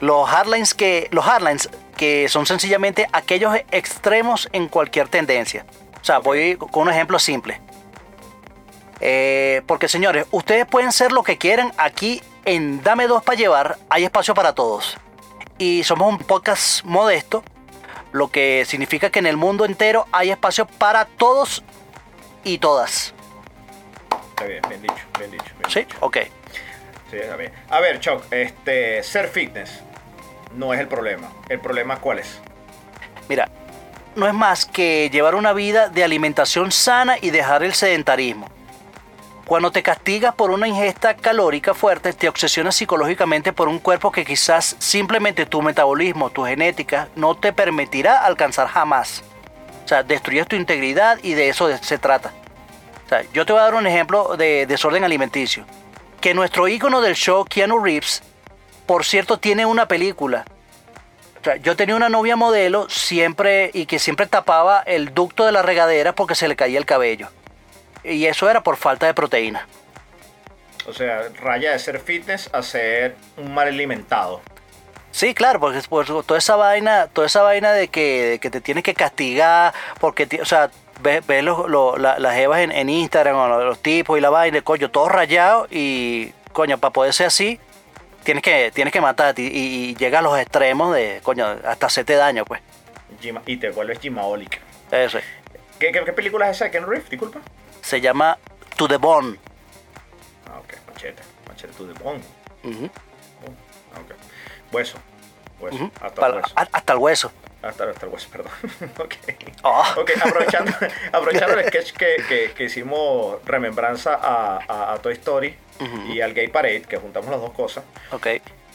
los 0.00 0.26
hardlines 0.28 0.72
que. 0.72 1.08
Los 1.10 1.26
hardlines 1.26 1.68
que 1.98 2.28
son 2.30 2.46
sencillamente 2.46 3.06
aquellos 3.12 3.54
extremos 3.70 4.48
en 4.52 4.68
cualquier 4.68 5.08
tendencia. 5.08 5.66
O 6.00 6.04
sea, 6.04 6.18
voy 6.18 6.56
con 6.56 6.84
un 6.84 6.90
ejemplo 6.90 7.18
simple. 7.18 7.60
Eh, 9.00 9.62
porque 9.66 9.88
señores, 9.88 10.26
ustedes 10.30 10.66
pueden 10.66 10.92
ser 10.92 11.12
lo 11.12 11.22
que 11.22 11.38
quieran. 11.38 11.72
Aquí 11.76 12.22
en 12.44 12.82
Dame 12.82 13.06
Dos 13.06 13.22
para 13.22 13.38
Llevar 13.38 13.78
hay 13.90 14.04
espacio 14.04 14.34
para 14.34 14.54
todos. 14.54 14.96
Y 15.58 15.84
somos 15.84 16.12
un 16.12 16.18
podcast 16.18 16.84
modesto, 16.84 17.44
lo 18.12 18.28
que 18.28 18.64
significa 18.66 19.10
que 19.10 19.18
en 19.18 19.26
el 19.26 19.36
mundo 19.36 19.64
entero 19.64 20.06
hay 20.12 20.30
espacio 20.30 20.66
para 20.66 21.04
todos 21.04 21.62
y 22.44 22.58
todas. 22.58 23.14
Está 24.30 24.44
bien, 24.46 24.62
bien 24.68 24.82
dicho, 24.82 25.04
bien 25.18 25.30
dicho. 25.30 25.44
bien 25.58 25.70
¿Sí? 25.70 25.80
dicho. 25.80 25.96
Ok. 26.00 26.18
Sí, 27.10 27.16
está 27.16 27.36
bien. 27.36 27.52
A 27.70 27.80
ver, 27.80 28.00
Choc, 28.00 28.24
este, 28.32 29.02
ser 29.02 29.28
fitness 29.28 29.80
no 30.56 30.74
es 30.74 30.80
el 30.80 30.88
problema. 30.88 31.30
¿El 31.48 31.60
problema 31.60 31.96
cuál 32.00 32.18
es? 32.18 32.40
Mira, 33.28 33.48
no 34.16 34.26
es 34.26 34.34
más 34.34 34.64
que 34.64 35.10
llevar 35.10 35.34
una 35.34 35.52
vida 35.52 35.88
de 35.88 36.04
alimentación 36.04 36.72
sana 36.72 37.16
y 37.20 37.30
dejar 37.30 37.62
el 37.62 37.74
sedentarismo. 37.74 38.48
Cuando 39.46 39.70
te 39.70 39.82
castigas 39.82 40.34
por 40.34 40.50
una 40.50 40.66
ingesta 40.66 41.14
calórica 41.14 41.74
fuerte, 41.74 42.12
te 42.12 42.28
obsesionas 42.28 42.76
psicológicamente 42.76 43.52
por 43.52 43.68
un 43.68 43.78
cuerpo 43.78 44.10
que 44.10 44.24
quizás 44.24 44.76
simplemente 44.78 45.44
tu 45.44 45.60
metabolismo, 45.60 46.30
tu 46.30 46.44
genética, 46.44 47.08
no 47.14 47.34
te 47.34 47.52
permitirá 47.52 48.24
alcanzar 48.24 48.68
jamás. 48.68 49.22
O 49.84 49.88
sea, 49.88 50.02
destruyes 50.02 50.46
tu 50.46 50.56
integridad 50.56 51.18
y 51.22 51.34
de 51.34 51.50
eso 51.50 51.68
se 51.76 51.98
trata. 51.98 52.32
O 53.04 53.08
sea, 53.08 53.22
yo 53.32 53.44
te 53.44 53.52
voy 53.52 53.60
a 53.60 53.64
dar 53.64 53.74
un 53.74 53.86
ejemplo 53.86 54.36
de 54.36 54.66
desorden 54.66 55.04
alimenticio. 55.04 55.66
Que 56.22 56.32
nuestro 56.32 56.66
ícono 56.66 57.02
del 57.02 57.14
show, 57.14 57.44
Keanu 57.44 57.78
Reeves, 57.78 58.22
por 58.86 59.04
cierto, 59.04 59.38
tiene 59.38 59.66
una 59.66 59.86
película 59.86 60.46
o 61.40 61.46
sea, 61.46 61.56
yo 61.56 61.76
tenía 61.76 61.94
una 61.94 62.08
novia 62.08 62.36
modelo 62.36 62.88
siempre 62.88 63.70
y 63.74 63.84
que 63.84 63.98
siempre 63.98 64.24
tapaba 64.26 64.80
el 64.80 65.12
ducto 65.12 65.44
de 65.44 65.52
la 65.52 65.60
regadera 65.60 66.14
porque 66.14 66.34
se 66.34 66.48
le 66.48 66.56
caía 66.56 66.78
el 66.78 66.86
cabello. 66.86 67.28
Y 68.04 68.26
eso 68.26 68.48
era 68.50 68.62
por 68.62 68.76
falta 68.76 69.06
de 69.06 69.14
proteína. 69.14 69.66
O 70.86 70.92
sea, 70.92 71.22
raya 71.40 71.72
de 71.72 71.78
ser 71.78 71.98
fitness 72.00 72.50
a 72.52 72.62
ser 72.62 73.16
un 73.36 73.54
mal 73.54 73.66
alimentado. 73.68 74.42
Sí, 75.10 75.32
claro, 75.32 75.60
porque 75.60 75.78
es 75.78 75.86
por 75.88 76.04
toda 76.24 76.38
esa 76.38 76.56
vaina, 76.56 77.06
toda 77.06 77.26
esa 77.26 77.42
vaina 77.42 77.72
de 77.72 77.88
que, 77.88 78.24
de 78.30 78.38
que 78.40 78.50
te 78.50 78.60
tienes 78.60 78.82
que 78.84 78.94
castigar, 78.94 79.72
porque, 80.00 80.28
o 80.42 80.44
sea, 80.44 80.70
ves, 81.00 81.24
ves 81.26 81.42
los- 81.44 81.68
lo- 81.70 81.96
la- 81.96 82.18
las 82.18 82.36
evas 82.36 82.60
en, 82.60 82.72
en 82.72 82.88
Instagram 82.90 83.36
o 83.36 83.48
los, 83.48 83.64
los 83.64 83.78
tipos 83.78 84.18
y 84.18 84.20
la 84.20 84.30
vaina, 84.30 84.60
coño, 84.62 84.90
todo 84.90 85.08
rayado 85.08 85.68
y, 85.70 86.32
coño, 86.52 86.78
para 86.78 86.92
poder 86.92 87.12
ser 87.14 87.28
así, 87.28 87.60
tienes 88.24 88.42
que, 88.42 88.72
tienes 88.74 88.92
que 88.92 89.00
matarte 89.00 89.40
y, 89.42 89.46
y 89.46 89.94
llega 89.94 90.18
a 90.18 90.22
los 90.22 90.36
extremos 90.38 90.92
de, 90.94 91.20
coño, 91.22 91.46
hasta 91.64 91.86
hacerte 91.86 92.14
daño, 92.16 92.44
pues. 92.44 92.60
Y 93.46 93.56
te 93.56 93.70
vuelves 93.70 94.00
gimaólica. 94.00 94.58
Eso 94.90 95.18
es. 95.18 95.24
¿Qué, 95.78 95.92
qué, 95.92 96.04
qué 96.04 96.12
película 96.12 96.50
es 96.50 96.56
esa 96.56 96.66
de 96.66 96.70
Ken 96.72 96.86
Reeves? 96.86 97.08
Disculpa. 97.08 97.38
Se 97.84 98.00
llama 98.00 98.38
To 98.76 98.88
the 98.88 98.96
Bone. 98.96 99.36
Ah, 100.46 100.58
ok, 100.58 100.74
machete. 100.90 101.22
Machete 101.46 101.72
to 101.74 101.86
the 101.86 101.92
bone. 102.02 102.20
Ujú. 102.64 102.90
Ah, 103.94 104.00
ok. 104.00 104.14
Hueso. 104.72 104.96
Hueso. 105.60 105.76
Ujú. 105.76 105.90
Hasta 106.00 106.14
Para- 106.20 106.34
el 106.36 106.40
hueso. 106.42 106.54
hasta 106.56 106.92
el 106.94 106.98
hueso. 106.98 107.32
Hasta, 107.62 107.84
hasta 107.90 108.06
el 108.06 108.12
hueso, 108.12 108.28
perdón. 108.30 108.52
ok. 108.98 109.14
Ah. 109.62 109.94
Ok, 109.98 110.10
aprovechando, 110.22 110.72
aprovechando 111.12 111.58
el 111.58 111.66
sketch 111.68 111.92
que, 111.92 112.16
que- 112.28 112.52
que 112.52 112.64
hicimos 112.64 113.38
remembranza 113.44 114.14
a, 114.14 114.58
a- 114.66 114.92
a 114.94 114.98
Toy 114.98 115.12
Story 115.14 115.56
y 116.08 116.20
al 116.20 116.32
Gay 116.34 116.48
Parade, 116.48 116.82
que 116.82 116.96
juntamos 116.96 117.30
las 117.30 117.40
dos 117.40 117.52
cosas. 117.52 117.84
Ok. 118.12 118.26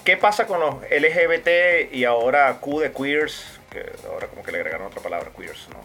¿Qué 0.04 0.18
pasa 0.18 0.46
con 0.48 0.60
los 0.60 0.76
LGBT 0.90 1.92
y 1.94 2.04
ahora 2.06 2.58
Q 2.60 2.80
de 2.82 2.92
queers? 2.92 3.60
Que 3.72 3.92
ahora 4.08 4.28
como 4.28 4.44
que 4.44 4.52
le 4.52 4.58
agregaron 4.60 4.88
otra 4.88 5.02
palabra, 5.02 5.32
queers, 5.36 5.68
¿no? 5.70 5.80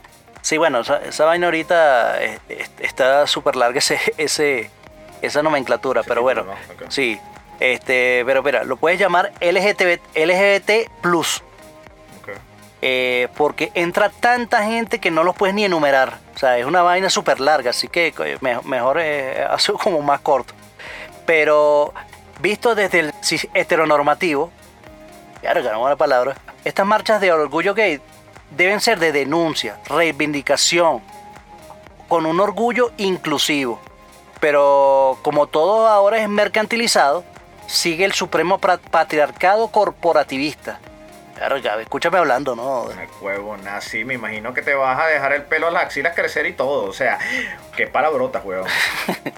Sí, 0.45 0.59
bueno, 0.59 0.81
esa, 0.81 0.99
esa 0.99 1.25
vaina 1.25 1.47
ahorita 1.47 2.23
eh, 2.23 2.39
está 2.81 3.27
súper 3.27 3.57
larga 3.57 3.79
ese, 3.79 3.99
ese, 4.19 4.71
esa 5.23 5.43
nomenclatura, 5.43 6.03
pero 6.03 6.21
bueno, 6.21 6.45
sí. 6.91 7.19
Este, 7.61 8.23
pero 8.27 8.43
mira, 8.43 8.63
lo 8.63 8.77
puedes 8.77 8.99
llamar 9.01 9.33
LGBT, 9.41 10.03
LGBT 10.15 10.91
plus, 11.01 11.43
eh, 12.83 13.29
porque 13.39 13.71
entra 13.75 14.11
tanta 14.11 14.65
gente 14.65 14.99
que 14.99 15.11
no 15.11 15.25
los 15.25 15.35
puedes 15.35 15.55
ni 15.55 15.65
enumerar. 15.65 16.19
O 16.35 16.39
sea, 16.39 16.59
es 16.59 16.67
una 16.67 16.83
vaina 16.83 17.09
súper 17.09 17.41
larga, 17.41 17.71
así 17.71 17.89
que 17.89 18.13
coño, 18.13 18.37
me- 18.43 18.61
mejor 18.65 18.99
eh, 19.01 19.47
hacerlo 19.51 19.79
como 19.79 20.03
más 20.03 20.21
corto. 20.21 20.53
Pero 21.25 21.95
visto 22.41 22.75
desde 22.75 23.01
el 23.01 23.15
heteronormativo, 23.55 24.51
Verga, 25.43 25.73
no 25.73 25.81
buena 25.81 25.97
palabra. 25.97 26.37
Estas 26.67 26.85
marchas 26.85 27.21
de 27.23 27.33
orgullo 27.33 27.73
gay 27.75 27.99
deben 28.51 28.81
ser 28.81 28.99
de 28.99 29.13
denuncia, 29.13 29.79
reivindicación, 29.87 31.01
con 32.09 32.27
un 32.27 32.41
orgullo 32.41 32.93
inclusivo. 32.97 33.81
Pero 34.41 35.19
como 35.23 35.47
todo 35.47 35.89
ahora 35.89 36.19
es 36.19 36.29
mercantilizado, 36.29 37.25
sigue 37.67 38.05
el 38.05 38.13
supremo 38.13 38.59
patriarcado 38.59 39.69
corporativista. 39.69 40.79
Verga, 41.39 41.81
escúchame 41.81 42.19
hablando, 42.19 42.55
¿no? 42.55 42.89
El 42.91 43.09
huevo 43.21 43.57
nazi, 43.57 44.05
me 44.05 44.15
imagino 44.15 44.55
que 44.55 44.63
te 44.63 44.75
vas 44.75 44.99
a 45.01 45.07
dejar 45.07 45.33
el 45.33 45.43
pelo 45.43 45.67
a 45.67 45.71
las 45.71 45.85
axilas 45.85 46.15
crecer 46.15 46.47
y 46.47 46.53
todo. 46.53 46.85
O 46.85 46.93
sea, 46.93 47.19
qué 47.77 47.87
palabrotas, 47.87 48.45
huevón. 48.45 48.69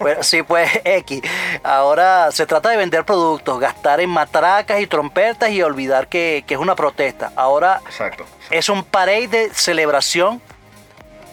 Bueno, 0.00 0.22
sí, 0.22 0.42
pues 0.44 0.70
X. 0.84 1.22
Ahora 1.64 2.30
se 2.30 2.46
trata 2.46 2.68
de 2.68 2.76
vender 2.76 3.04
productos, 3.04 3.58
gastar 3.58 4.00
en 4.00 4.10
matracas 4.10 4.80
y 4.80 4.86
trompetas 4.86 5.50
y 5.50 5.60
olvidar 5.62 6.06
que, 6.06 6.44
que 6.46 6.54
es 6.54 6.60
una 6.60 6.76
protesta. 6.76 7.32
Ahora 7.34 7.80
Exacto. 7.84 8.24
es 8.50 8.68
un 8.68 8.84
parade 8.84 9.26
de 9.26 9.50
celebración. 9.52 10.40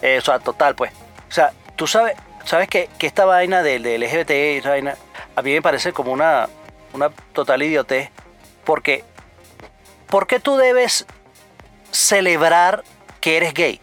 Eh, 0.02 0.18
o 0.18 0.20
sea, 0.20 0.40
total, 0.40 0.74
pues. 0.74 0.90
O 1.28 1.32
sea, 1.32 1.52
tú 1.76 1.86
sabes, 1.86 2.16
sabes 2.44 2.68
que, 2.68 2.88
que 2.98 3.06
esta 3.06 3.24
vaina 3.24 3.62
del, 3.62 3.84
del 3.84 4.02
LGBT, 4.02 4.66
vaina, 4.66 4.96
a 5.36 5.42
mí 5.42 5.52
me 5.52 5.62
parece 5.62 5.92
como 5.92 6.10
una, 6.10 6.48
una 6.92 7.10
total 7.32 7.62
idiotez. 7.62 8.10
Porque, 8.64 9.04
¿por 10.08 10.26
qué 10.26 10.40
tú 10.40 10.56
debes 10.56 11.06
celebrar 11.90 12.84
que 13.20 13.36
eres 13.36 13.54
gay? 13.54 13.80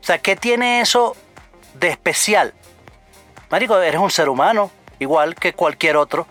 O 0.00 0.04
sea, 0.06 0.18
¿qué 0.18 0.36
tiene 0.36 0.80
eso 0.80 1.16
de 1.74 1.88
especial? 1.88 2.52
Marico, 3.50 3.80
eres 3.80 4.00
un 4.00 4.10
ser 4.10 4.28
humano, 4.28 4.70
igual 4.98 5.34
que 5.34 5.52
cualquier 5.54 5.96
otro. 5.96 6.26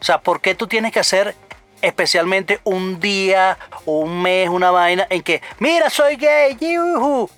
O 0.00 0.04
sea, 0.04 0.20
¿por 0.20 0.40
qué 0.40 0.54
tú 0.54 0.66
tienes 0.66 0.92
que 0.92 1.00
hacer 1.00 1.34
especialmente 1.80 2.60
un 2.64 3.00
día 3.00 3.58
o 3.84 4.00
un 4.00 4.22
mes, 4.22 4.48
una 4.48 4.70
vaina 4.70 5.06
en 5.10 5.22
que, 5.22 5.42
mira, 5.58 5.90
soy 5.90 6.16
gay, 6.16 6.56
yujú"? 6.60 7.28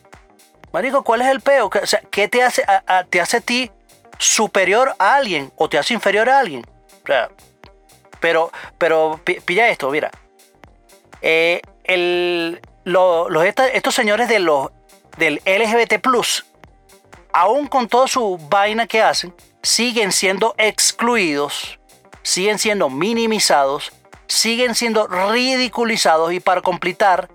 Marico, 0.72 1.02
¿cuál 1.02 1.22
es 1.22 1.28
el 1.28 1.40
peo? 1.40 1.68
O 1.82 1.86
sea, 1.86 2.00
¿qué 2.10 2.28
te 2.28 2.42
hace 2.42 2.62
a, 2.66 3.04
te 3.04 3.20
hace 3.20 3.38
a 3.38 3.40
ti 3.40 3.70
superior 4.18 4.94
a 4.98 5.14
alguien 5.14 5.50
o 5.56 5.68
te 5.68 5.78
hace 5.78 5.94
inferior 5.94 6.28
a 6.28 6.38
alguien? 6.38 6.64
O 7.02 7.06
sea, 7.06 7.30
pero, 8.20 8.52
pero 8.78 9.18
pi- 9.24 9.40
pilla 9.40 9.68
esto, 9.68 9.90
mira. 9.90 10.10
Eh, 11.22 11.60
el- 11.84 12.60
lo- 12.84 13.28
los, 13.28 13.44
estos 13.44 13.94
señores 13.94 14.28
de 14.28 14.38
los, 14.38 14.70
del 15.18 15.40
LGBT, 15.44 16.00
aún 17.32 17.66
con 17.66 17.88
toda 17.88 18.08
su 18.08 18.38
vaina 18.48 18.86
que 18.86 19.02
hacen, 19.02 19.34
siguen 19.62 20.12
siendo 20.12 20.54
excluidos, 20.58 21.78
siguen 22.22 22.58
siendo 22.58 22.88
minimizados, 22.90 23.92
siguen 24.26 24.74
siendo 24.74 25.06
ridiculizados 25.06 26.32
y 26.32 26.40
para 26.40 26.62
completar, 26.62 27.28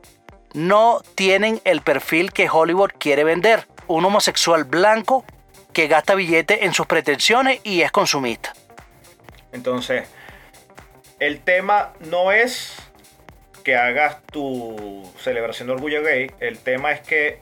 no 0.54 1.02
tienen 1.16 1.62
el 1.66 1.82
perfil 1.82 2.32
que 2.32 2.50
Hollywood 2.50 2.92
quiere 2.98 3.24
vender. 3.26 3.68
Un 3.88 4.06
homosexual 4.06 4.64
blanco 4.64 5.26
que 5.74 5.88
gasta 5.88 6.16
billete 6.16 6.66
en 6.66 6.74
sus 6.74 6.88
pretensiones 6.88 7.60
y 7.64 7.82
es 7.82 7.92
consumista. 7.92 8.54
Entonces, 9.52 10.08
el 11.20 11.42
tema 11.42 11.94
no 12.00 12.32
es 12.32 12.74
que 13.66 13.76
hagas 13.76 14.22
tu 14.32 15.12
celebración 15.20 15.68
de 15.68 15.74
orgullo 15.74 16.04
gay, 16.04 16.32
el 16.40 16.60
tema 16.60 16.92
es 16.92 17.02
que 17.02 17.40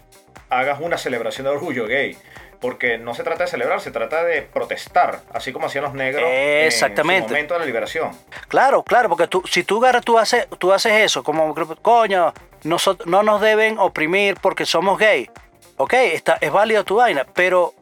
hagas 0.49 0.79
una 0.79 0.97
celebración 0.97 1.45
de 1.45 1.51
orgullo 1.51 1.85
gay. 1.85 2.17
Porque 2.61 2.97
no 2.97 3.13
se 3.13 3.23
trata 3.23 3.43
de 3.43 3.49
celebrar, 3.49 3.81
se 3.81 3.91
trata 3.91 4.23
de 4.23 4.41
protestar, 4.41 5.19
así 5.33 5.51
como 5.51 5.65
hacían 5.65 5.83
los 5.83 5.93
negros 5.93 6.23
en 6.25 6.65
Exactamente. 6.65 7.27
su 7.27 7.33
momento 7.33 7.55
de 7.55 7.59
la 7.59 7.65
liberación. 7.65 8.11
Claro, 8.47 8.83
claro, 8.83 9.09
porque 9.09 9.27
tú, 9.27 9.43
si 9.45 9.65
tú 9.65 9.83
agarras, 9.83 10.05
tú 10.05 10.17
haces, 10.17 10.47
tú 10.59 10.71
haces 10.71 10.93
eso, 10.93 11.23
como, 11.23 11.53
coño, 11.81 12.33
nosotros, 12.63 13.05
no 13.05 13.21
nos 13.21 13.41
deben 13.41 13.77
oprimir 13.77 14.37
porque 14.41 14.65
somos 14.65 14.97
gay. 14.97 15.29
Ok, 15.75 15.93
está, 15.93 16.37
es 16.39 16.53
válido 16.53 16.85
tu 16.85 16.95
vaina, 16.95 17.27
pero 17.33 17.73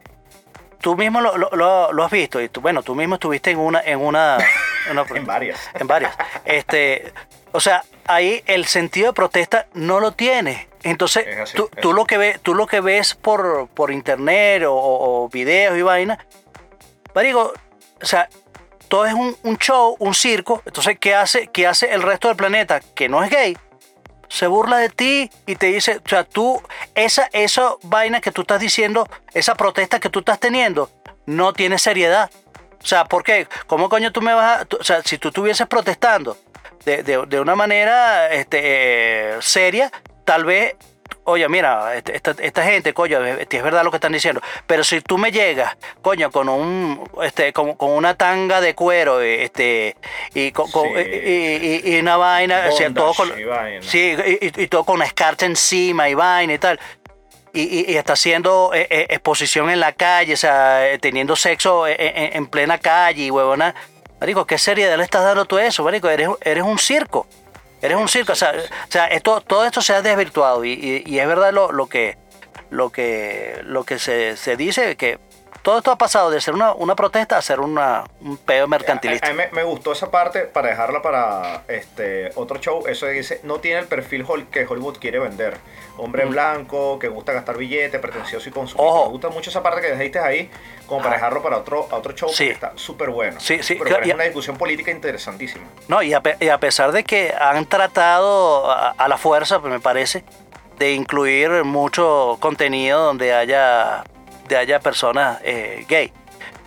tú 0.82 0.94
mismo 0.96 1.22
lo, 1.22 1.38
lo- 1.38 1.90
lo- 1.92 2.04
has 2.04 2.10
visto 2.10 2.38
y 2.42 2.50
tú, 2.50 2.60
bueno, 2.60 2.82
tú 2.82 2.94
mismo 2.94 3.14
estuviste 3.14 3.50
en 3.52 3.58
una, 3.58 3.80
en 3.80 3.98
una, 4.00 4.36
una- 4.90 5.04
En 5.14 5.24
varias. 5.24 5.58
en 5.72 5.86
varias. 5.86 6.14
Este, 6.44 7.10
o 7.52 7.60
sea, 7.60 7.82
ahí 8.06 8.42
el 8.46 8.66
sentido 8.66 9.06
de 9.08 9.12
protesta 9.14 9.66
no 9.72 10.00
lo 10.00 10.12
tienes. 10.12 10.66
Entonces, 10.82 11.24
así, 11.40 11.56
tú, 11.56 11.70
tú 11.80 11.92
lo 11.94 12.04
que 12.04 12.18
ves, 12.18 12.40
tú 12.40 12.54
lo 12.54 12.66
que 12.66 12.80
ves 12.80 13.14
por, 13.14 13.68
por 13.68 13.90
internet 13.92 14.64
o, 14.66 14.74
o 14.74 15.28
videos 15.28 15.78
y 15.78 15.82
vaina, 15.82 16.18
marico, 17.14 17.52
o 18.02 18.04
sea, 18.04 18.28
todo 18.88 19.06
es 19.06 19.14
un, 19.14 19.36
un 19.44 19.56
show, 19.58 19.96
un 20.00 20.12
circo. 20.14 20.62
Entonces, 20.66 20.98
¿qué 20.98 21.14
hace, 21.14 21.46
¿qué 21.46 21.66
hace 21.66 21.92
el 21.92 22.02
resto 22.02 22.28
del 22.28 22.36
planeta 22.36 22.80
que 22.80 23.08
no 23.08 23.22
es 23.22 23.30
gay? 23.30 23.56
Se 24.32 24.46
burla 24.46 24.78
de 24.78 24.88
ti 24.88 25.30
y 25.46 25.56
te 25.56 25.66
dice, 25.66 26.00
o 26.02 26.08
sea, 26.08 26.24
tú, 26.24 26.62
esa, 26.94 27.28
esa 27.32 27.74
vaina 27.82 28.22
que 28.22 28.32
tú 28.32 28.40
estás 28.40 28.60
diciendo, 28.60 29.06
esa 29.34 29.54
protesta 29.54 30.00
que 30.00 30.08
tú 30.08 30.20
estás 30.20 30.40
teniendo, 30.40 30.90
no 31.26 31.52
tiene 31.52 31.78
seriedad. 31.78 32.30
O 32.82 32.86
sea, 32.86 33.04
¿por 33.04 33.24
qué? 33.24 33.46
¿Cómo 33.66 33.90
coño 33.90 34.10
tú 34.10 34.22
me 34.22 34.32
vas 34.32 34.62
a.? 34.62 34.66
o 34.80 34.84
sea, 34.84 35.02
si 35.02 35.18
tú 35.18 35.28
estuvieses 35.28 35.66
protestando 35.66 36.38
de, 36.86 37.02
de- 37.02 37.26
de 37.26 37.40
una 37.40 37.54
manera 37.54 38.32
este, 38.32 38.58
eh, 38.62 39.36
seria, 39.42 39.92
tal 40.24 40.44
vez. 40.46 40.76
Oye, 41.24 41.48
mira, 41.48 41.94
este- 41.96 42.16
esta, 42.16 42.34
esta 42.38 42.62
gente, 42.64 42.92
coño, 42.94 43.24
es 43.24 43.62
verdad 43.62 43.84
lo 43.84 43.90
que 43.90 43.96
están 43.98 44.12
diciendo. 44.12 44.40
Pero 44.66 44.84
si 44.84 45.00
tú 45.00 45.18
me 45.18 45.30
llegas, 45.30 45.76
coño, 46.02 46.30
con 46.30 46.48
un, 46.48 47.08
este, 47.22 47.52
con, 47.52 47.74
con 47.74 47.90
una 47.92 48.14
tanga 48.14 48.60
de 48.60 48.74
cuero, 48.74 49.20
eh, 49.20 49.44
este, 49.44 49.96
y 50.34 50.50
con, 50.52 50.70
con- 50.70 50.88
Sí. 50.88 50.94
y, 51.00 51.82
y- 51.88 51.94
y 51.96 52.00
una 52.00 52.16
vaina, 52.16 52.64
o 52.70 52.76
sea, 52.76 52.92
todo 52.92 53.14
con, 53.14 53.38
y 53.38 53.44
vaina. 53.44 53.82
sí, 53.82 54.16
y, 54.40 54.66
todo 54.68 54.84
con 54.84 55.02
escarcha 55.02 55.46
encima 55.46 56.08
y 56.08 56.14
vaina 56.14 56.54
y 56.54 56.58
tal. 56.58 56.78
Y, 57.54 57.94
está 57.96 58.14
haciendo 58.14 58.70
eh, 58.72 58.86
eh, 58.88 59.06
exposición 59.10 59.68
en 59.68 59.78
la 59.78 59.92
calle, 59.92 60.32
o 60.32 60.36
sea, 60.38 60.88
eh, 60.90 60.98
teniendo 60.98 61.36
sexo 61.36 61.86
eh, 61.86 61.96
eh, 61.98 62.30
en, 62.32 62.46
plena 62.46 62.78
calle 62.78 63.24
y 63.24 63.30
huevona. 63.30 63.74
Marico, 64.20 64.46
¿qué 64.46 64.56
seriedad 64.56 64.96
le 64.96 65.04
estás 65.04 65.22
dando 65.24 65.44
tú 65.44 65.58
eso? 65.58 65.84
Marico, 65.84 66.08
eres, 66.08 66.28
eres 66.42 66.64
un 66.64 66.78
circo. 66.78 67.26
Eres 67.82 67.96
un 67.98 68.08
circo. 68.08 68.32
O 68.32 68.36
sea, 68.36 68.52
o 68.52 68.90
sea, 68.92 69.06
esto, 69.08 69.40
todo 69.40 69.64
esto 69.66 69.82
se 69.82 69.92
ha 69.92 70.00
desvirtuado. 70.02 70.64
Y, 70.64 71.02
y- 71.06 71.18
es 71.18 71.26
verdad 71.26 71.52
lo, 71.52 71.72
lo 71.72 71.86
que, 71.88 72.16
lo 72.70 72.90
que, 72.90 73.60
lo 73.64 73.84
que 73.84 73.98
se, 73.98 74.36
se 74.36 74.56
dice, 74.56 74.96
que 74.96 75.18
todo 75.62 75.78
esto 75.78 75.90
ha 75.90 75.96
pasado 75.98 76.30
de 76.30 76.40
ser 76.40 76.54
una, 76.54 76.72
una 76.72 76.96
protesta 76.96 77.36
a 77.36 77.42
ser 77.42 77.60
una, 77.60 78.04
un 78.20 78.36
pedo 78.36 78.64
A, 78.64 78.68
mercantilista. 78.68 79.28
a 79.28 79.32
mí 79.32 79.42
me, 79.52 79.62
gustó 79.62 79.92
esa 79.92 80.10
parte 80.10 80.40
para 80.40 80.68
dejarla 80.68 81.02
para 81.02 81.62
este 81.68 82.30
otro 82.34 82.58
show. 82.58 82.84
Eso 82.86 83.06
dice, 83.06 83.40
no 83.42 83.60
tiene 83.60 83.80
el 83.80 83.86
perfil 83.86 84.24
que 84.50 84.66
Hollywood 84.66 84.98
quiere 84.98 85.18
vender. 85.18 85.56
Hombre 85.98 86.24
blanco, 86.24 86.98
que 86.98 87.08
gusta 87.08 87.32
gastar 87.32 87.56
billetes, 87.58 88.00
pretencioso 88.00 88.48
y 88.48 88.52
consumista. 88.52 89.00
Me 89.04 89.08
gusta 89.10 89.28
mucho 89.28 89.50
esa 89.50 89.62
parte 89.62 89.80
que 89.82 89.88
dejaste 89.94 90.18
ahí, 90.18 90.50
como 90.86 91.02
para 91.02 91.14
dejarlo 91.16 91.42
para 91.42 91.58
otro, 91.58 91.86
a 91.90 91.96
otro 91.96 92.12
show, 92.14 92.28
Sí. 92.30 92.44
porque 92.44 92.52
está 92.52 92.72
súper 92.76 93.10
bueno. 93.10 93.38
Sí, 93.40 93.58
sí, 93.62 93.74
Súper 93.74 93.88
claro, 93.88 94.04
Es 94.04 94.14
una 94.14 94.24
discusión 94.24 94.56
política 94.56 94.90
interesantísima. 94.90 95.64
No, 95.88 96.02
y 96.02 96.14
a, 96.14 96.22
y 96.40 96.48
a 96.48 96.58
pesar 96.58 96.92
de 96.92 97.04
que 97.04 97.32
han 97.38 97.66
tratado 97.66 98.70
a, 98.70 98.90
a 98.90 99.08
la 99.08 99.16
fuerza, 99.18 99.60
pues 99.60 99.72
me 99.72 99.80
parece, 99.80 100.24
de 100.78 100.92
incluir 100.92 101.62
mucho 101.64 102.38
contenido 102.40 103.04
donde 103.04 103.32
haya, 103.34 104.02
de 104.52 104.58
haya 104.58 104.80
personas 104.80 105.40
eh, 105.44 105.84
gay. 105.88 106.12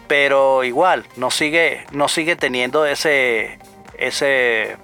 Pero 0.08 0.64
igual, 0.64 1.06
no 1.16 1.32
sigue, 1.32 1.86
no 1.92 2.08
sigue 2.08 2.36
teniendo 2.36 2.86
ese, 2.86 3.58
ese 3.98 4.78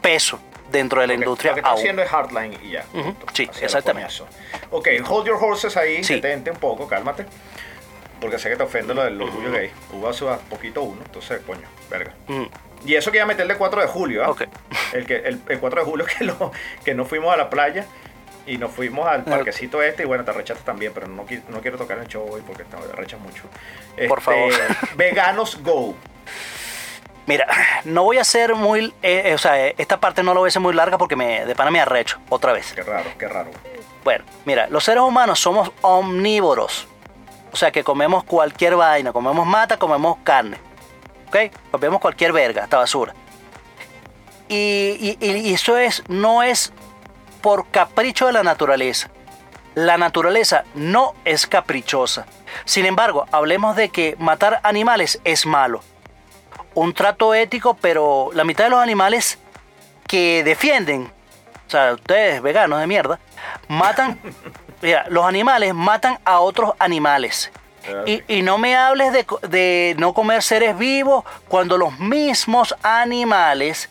peso 0.00 0.38
dentro 0.70 1.00
de 1.02 1.06
la 1.08 1.14
industria 1.14 1.50
Lo 1.50 1.54
que 1.56 1.60
está 1.60 1.70
aún. 1.70 1.78
haciendo 1.80 2.02
es 2.02 2.08
hardline 2.08 2.58
y 2.62 2.70
ya. 2.70 2.84
Ujú, 2.94 3.02
punto. 3.14 3.26
sí, 3.34 3.50
exactamente. 3.60 4.12
Ok, 4.70 4.88
hold 5.06 5.26
your 5.26 5.38
horses 5.42 5.76
ahí, 5.76 6.02
Sí. 6.02 6.14
detente 6.14 6.50
un 6.50 6.56
poco, 6.56 6.88
cálmate. 6.88 7.26
Porque 8.20 8.38
sé 8.38 8.48
que 8.50 8.56
te 8.56 8.62
ofende 8.62 8.94
lo 8.94 9.02
del 9.02 9.20
orgullo 9.20 9.50
gay. 9.50 9.70
Hubo 9.92 10.08
hace 10.08 10.24
poquito 10.48 10.82
uno, 10.82 11.02
entonces, 11.04 11.40
coño, 11.44 11.66
verga. 11.90 12.14
Y 12.86 12.94
eso 12.94 13.10
que 13.10 13.18
iba 13.18 13.24
a 13.24 13.26
meter 13.26 13.50
el 13.50 13.56
4 13.58 13.80
de 13.80 13.86
julio, 13.88 14.24
¿ah? 14.24 14.34
El, 14.92 15.06
que, 15.06 15.16
el, 15.16 15.40
el 15.48 15.58
4 15.58 15.80
de 15.80 15.86
julio 15.86 16.06
que, 16.18 16.24
lo, 16.24 16.52
que 16.84 16.94
no 16.94 17.04
fuimos 17.04 17.34
a 17.34 17.36
la 17.36 17.50
playa 17.50 17.84
y 18.46 18.58
nos 18.58 18.70
fuimos 18.72 19.06
al 19.06 19.24
parquecito 19.24 19.80
este 19.82 20.02
y 20.02 20.06
bueno, 20.06 20.24
te 20.24 20.30
arrechaste 20.30 20.64
también, 20.64 20.92
pero 20.94 21.06
no, 21.06 21.24
no 21.48 21.60
quiero 21.60 21.78
tocar 21.78 21.98
el 21.98 22.08
show 22.08 22.26
hoy 22.30 22.42
porque 22.46 22.64
te 22.64 22.76
arrechas 22.76 23.20
mucho. 23.20 23.42
Por 24.08 24.18
Este, 24.18 24.20
favor. 24.20 24.52
Veganos 24.96 25.62
Go. 25.62 25.94
Mira, 27.26 27.46
no 27.84 28.02
voy 28.02 28.18
a 28.18 28.22
hacer 28.22 28.54
muy, 28.56 28.86
eh, 29.02 29.22
eh, 29.26 29.34
o 29.34 29.38
sea, 29.38 29.68
eh, 29.68 29.74
esta 29.78 30.00
parte 30.00 30.22
no 30.24 30.34
la 30.34 30.40
voy 30.40 30.48
a 30.48 30.50
hacer 30.50 30.60
muy 30.62 30.74
larga 30.74 30.98
porque 30.98 31.14
me, 31.14 31.44
de 31.46 31.54
pana 31.54 31.70
me 31.70 31.80
arrecho 31.80 32.18
otra 32.28 32.52
vez. 32.52 32.72
Qué 32.72 32.82
raro, 32.82 33.08
qué 33.16 33.28
raro. 33.28 33.50
Bueno, 34.02 34.24
mira, 34.44 34.66
los 34.68 34.82
seres 34.82 35.02
humanos 35.02 35.38
somos 35.38 35.70
omnívoros. 35.82 36.88
O 37.52 37.56
sea 37.56 37.70
que 37.70 37.84
comemos 37.84 38.24
cualquier 38.24 38.74
vaina, 38.74 39.12
comemos 39.12 39.46
mata, 39.46 39.78
comemos 39.78 40.16
carne. 40.24 40.56
¿Ok? 41.28 41.36
Comemos 41.70 42.00
cualquier 42.00 42.32
verga, 42.32 42.64
esta 42.64 42.78
basura. 42.78 43.14
Y, 44.48 45.16
y- 45.20 45.26
y 45.48 45.54
eso 45.54 45.78
es, 45.78 46.02
no 46.08 46.42
es 46.42 46.72
por 47.42 47.68
capricho 47.68 48.26
de 48.26 48.32
la 48.32 48.42
naturaleza. 48.42 49.10
La 49.74 49.98
naturaleza 49.98 50.64
no 50.74 51.14
es 51.24 51.46
caprichosa. 51.46 52.26
Sin 52.64 52.86
embargo, 52.86 53.26
hablemos 53.32 53.76
de 53.76 53.88
que 53.88 54.16
matar 54.18 54.60
animales 54.62 55.20
es 55.24 55.46
malo. 55.46 55.82
Un 56.74 56.94
trato 56.94 57.34
ético, 57.34 57.74
pero 57.74 58.30
la 58.34 58.44
mitad 58.44 58.64
de 58.64 58.70
los 58.70 58.80
animales 58.80 59.38
que 60.06 60.42
defienden, 60.44 61.10
o 61.66 61.70
sea, 61.70 61.94
ustedes 61.94 62.42
veganos 62.42 62.80
de 62.80 62.86
mierda, 62.86 63.18
matan, 63.68 64.18
mira, 64.82 65.06
los 65.08 65.24
animales 65.24 65.74
matan 65.74 66.18
a 66.24 66.40
otros 66.40 66.72
animales. 66.78 67.50
Y, 68.06 68.22
y 68.28 68.42
no 68.42 68.58
me 68.58 68.76
hables 68.76 69.12
de, 69.12 69.26
de 69.48 69.96
no 69.98 70.14
comer 70.14 70.44
seres 70.44 70.78
vivos 70.78 71.24
cuando 71.48 71.76
los 71.76 71.98
mismos 71.98 72.76
animales 72.82 73.88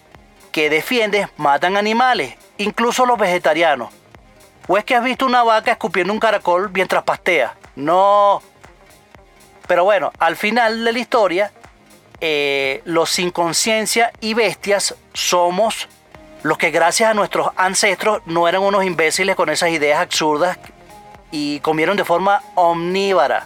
que 0.52 0.70
defiendes 0.70 1.28
matan 1.38 1.78
animales, 1.78 2.36
incluso 2.58 3.06
los 3.06 3.18
vegetarianos. 3.18 3.90
¿O 4.68 4.78
es 4.78 4.86
que 4.86 4.96
has 4.96 5.04
visto 5.04 5.26
una 5.26 5.44
vaca 5.44 5.72
escupiendo 5.72 6.14
un 6.14 6.20
caracol 6.20 6.70
mientras 6.74 7.04
pastea? 7.04 7.56
No. 7.76 8.42
Pero 9.68 9.84
bueno, 9.84 10.12
al 10.20 10.36
final 10.36 10.84
de 10.86 10.92
la 10.92 11.00
historia, 11.00 11.52
eh, 12.20 12.82
los 12.86 13.10
sin 13.10 13.32
conciencia 13.32 14.12
y 14.20 14.34
bestias 14.34 14.96
somos 15.14 15.88
los 16.44 16.58
que 16.58 16.72
gracias 16.72 17.10
a 17.10 17.14
nuestros 17.14 17.50
ancestros 17.56 18.22
no 18.26 18.48
eran 18.48 18.64
unos 18.64 18.84
imbéciles 18.84 19.36
con 19.36 19.50
esas 19.50 19.70
ideas 19.70 20.00
absurdas 20.00 20.58
y 21.32 21.60
comieron 21.60 21.98
de 21.98 22.06
forma 22.06 22.42
omnívora. 22.56 23.46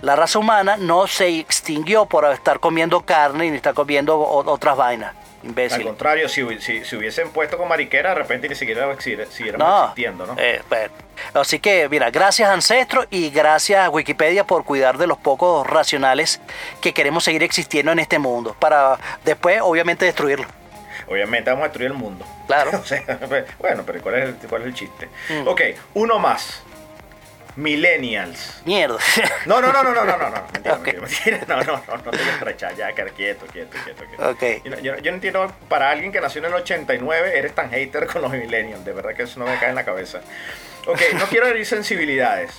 La 0.00 0.16
raza 0.16 0.38
humana 0.38 0.76
no 0.76 1.06
se 1.06 1.38
extinguió 1.38 2.06
por 2.06 2.24
estar 2.26 2.60
comiendo 2.60 3.00
carne 3.02 3.50
ni 3.50 3.56
estar 3.56 3.74
comiendo 3.74 4.18
otras 4.20 4.76
vainas. 4.76 5.14
Al 5.72 5.82
contrario, 5.82 6.28
si, 6.28 6.44
si, 6.60 6.84
si 6.84 6.96
hubiesen 6.96 7.30
puesto 7.30 7.58
con 7.58 7.68
mariquera, 7.68 8.10
de 8.10 8.14
repente 8.16 8.48
ni 8.48 8.54
siquiera 8.54 8.94
siguiéramos 9.00 9.58
No, 9.58 9.82
existiendo, 9.84 10.26
¿no? 10.26 10.34
eh. 10.38 10.60
Así 11.34 11.58
que, 11.58 11.88
mira, 11.88 12.10
gracias 12.10 12.48
ancestros 12.50 13.06
y 13.10 13.30
gracias 13.30 13.86
a 13.86 13.90
Wikipedia 13.90 14.44
por 14.44 14.64
cuidar 14.64 14.98
de 14.98 15.06
los 15.06 15.16
pocos 15.18 15.66
racionales 15.66 16.40
que 16.80 16.92
queremos 16.92 17.24
seguir 17.24 17.42
existiendo 17.42 17.92
en 17.92 17.98
este 17.98 18.18
mundo, 18.18 18.54
para 18.58 18.98
después, 19.24 19.60
obviamente, 19.62 20.04
destruirlo. 20.04 20.46
Obviamente 21.08 21.50
vamos 21.50 21.64
a 21.64 21.68
destruir 21.68 21.90
el 21.90 21.96
mundo. 21.96 22.24
Claro. 22.46 22.70
O 22.82 22.84
sea, 22.84 23.02
bueno, 23.58 23.82
pero 23.86 24.02
¿cuál 24.02 24.14
es 24.16 24.28
el, 24.28 24.34
cuál 24.48 24.62
es 24.62 24.68
el 24.68 24.74
chiste? 24.74 25.08
Mm. 25.30 25.48
Ok, 25.48 25.60
uno 25.94 26.18
más. 26.18 26.62
Millennials. 27.56 28.60
Mierda. 28.66 28.98
No, 29.46 29.60
no, 29.60 29.72
no, 29.72 29.82
no, 29.82 29.92
no, 29.94 30.04
no, 30.04 30.16
no, 30.18 30.30
no, 30.30 30.42
mentira, 30.52 30.74
Ok. 30.74 30.86
mentira, 30.86 31.00
mentira. 31.00 31.40
No, 31.48 31.56
no, 31.64 31.82
no, 31.88 31.96
no 31.96 32.10
te 32.10 32.18
voy 32.18 32.28
a 32.28 32.32
estrechar, 32.34 32.74
ya, 32.76 32.92
quieto, 32.92 33.12
quieto, 33.14 33.46
quieto, 33.82 34.04
quieto. 34.04 34.30
Ok. 34.30 34.42
Yo, 34.64 34.70
no- 34.70 34.78
yo 34.80 34.96
yo 34.98 35.10
no 35.10 35.14
entiendo, 35.16 35.52
para 35.68 35.90
alguien 35.90 36.12
que 36.12 36.20
nació 36.20 36.40
en 36.40 36.46
el 36.46 36.54
89, 36.54 37.38
eres 37.38 37.54
tan 37.54 37.70
hater 37.70 38.06
con 38.06 38.22
los 38.22 38.30
millennials, 38.32 38.84
de 38.84 38.92
verdad 38.92 39.14
que 39.14 39.22
eso 39.24 39.40
no 39.40 39.46
me 39.46 39.58
cae 39.58 39.70
en 39.70 39.74
la 39.74 39.84
cabeza. 39.84 40.20
Ok, 40.86 41.00
no 41.14 41.24
quiero 41.30 41.46
herir 41.46 41.64
sensibilidades. 41.66 42.50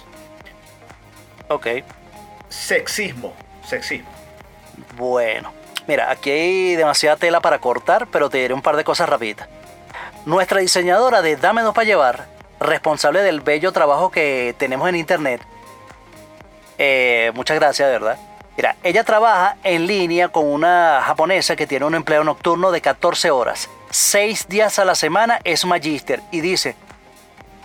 ok. 1.47 1.67
Sexismo, 2.49 3.35
sexismo. 3.67 4.09
Bueno, 4.95 5.53
mira, 5.87 6.09
aquí 6.09 6.31
hay 6.31 6.75
demasiada 6.75 7.17
tela 7.17 7.39
para 7.41 7.59
cortar, 7.59 8.07
pero 8.07 8.29
te 8.29 8.37
diré 8.39 8.53
un 8.53 8.61
par 8.61 8.75
de 8.77 8.83
cosas 8.83 9.07
rapiditas. 9.09 9.47
Nuestra 10.25 10.59
diseñadora 10.59 11.21
de 11.21 11.35
Dame 11.35 11.61
dos 11.61 11.73
para 11.75 11.85
llevar, 11.85 12.25
responsable 12.59 13.21
del 13.21 13.41
bello 13.41 13.71
trabajo 13.71 14.09
que 14.11 14.55
tenemos 14.57 14.87
en 14.89 14.95
internet, 14.95 15.41
eh, 16.77 17.31
muchas 17.35 17.57
gracias, 17.59 17.87
de 17.87 17.93
verdad. 17.93 18.17
Mira, 18.55 18.75
ella 18.83 19.03
trabaja 19.03 19.55
en 19.63 19.85
línea 19.85 20.29
con 20.29 20.45
una 20.45 21.01
japonesa 21.05 21.55
que 21.55 21.67
tiene 21.67 21.85
un 21.85 21.93
empleo 21.95 22.23
nocturno 22.23 22.71
de 22.71 22.81
14 22.81 23.29
horas. 23.31 23.69
Seis 23.91 24.47
días 24.47 24.79
a 24.79 24.85
la 24.85 24.95
semana 24.95 25.39
es 25.43 25.63
magíster 25.65 26.21
y 26.31 26.41
dice, 26.41 26.75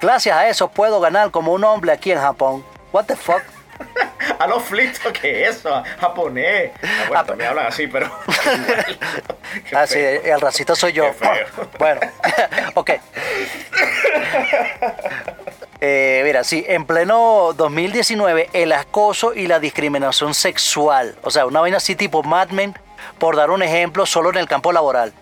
gracias 0.01 0.37
a 0.37 0.49
eso 0.49 0.69
puedo 0.69 1.01
ganar 1.01 1.31
como 1.31 1.53
un 1.53 1.65
hombre 1.65 1.93
aquí 1.93 2.13
en 2.13 2.19
Japón. 2.21 2.63
What 2.93 3.07
the 3.07 3.17
fuck? 3.17 3.41
a 4.39 4.47
los 4.47 4.63
flitos, 4.65 5.13
¿qué 5.19 5.45
es 5.45 5.57
eso? 5.57 5.83
Japonés. 5.99 6.73
Ah, 6.83 6.87
bueno, 7.09 7.25
también 7.25 7.51
hablan 7.51 7.67
así, 7.67 7.87
pero. 7.87 8.11
Qué 9.69 9.75
Ah, 9.77 9.87
sí, 9.87 9.95
feo. 9.95 10.35
el 10.35 10.41
racista 10.43 10.75
soy 10.77 10.93
yo. 10.93 11.05
Qué 11.07 11.13
feo. 11.15 11.69
Bueno, 11.79 12.01
ok. 12.75 12.91
Eh, 15.81 16.22
mira, 16.33 16.45
sí, 16.45 16.65
en 16.67 16.87
pleno 16.87 17.53
2019, 17.55 18.49
el 18.55 18.73
acoso 18.73 19.35
y 19.35 19.47
la 19.49 19.61
discriminación 19.61 20.33
sexual, 20.33 21.15
o 21.23 21.31
sea, 21.31 21.45
una 21.45 21.61
vaina 21.61 21.77
así 21.77 21.95
tipo 21.95 22.23
Mad 22.23 22.49
Men, 22.53 22.75
por 23.19 23.37
dar 23.37 23.51
un 23.51 23.63
ejemplo, 23.63 24.07
solo 24.07 24.31
en 24.31 24.39
el 24.39 24.49
campo 24.49 24.73
laboral. 24.73 25.13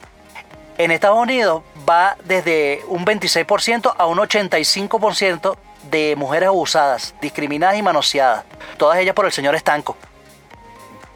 En 0.78 0.92
Estados 0.92 1.18
Unidos 1.18 1.64
va 1.88 2.16
desde 2.22 2.84
un 2.86 3.04
26% 3.04 3.92
a 3.98 4.06
un 4.06 4.18
85% 4.18 5.56
de 5.90 6.14
mujeres 6.14 6.46
abusadas, 6.46 7.12
discriminadas 7.20 7.76
y 7.76 7.82
manoseadas, 7.82 8.44
todas 8.76 8.96
ellas 8.98 9.16
por 9.16 9.26
el 9.26 9.32
señor 9.32 9.56
Estanco. 9.56 9.96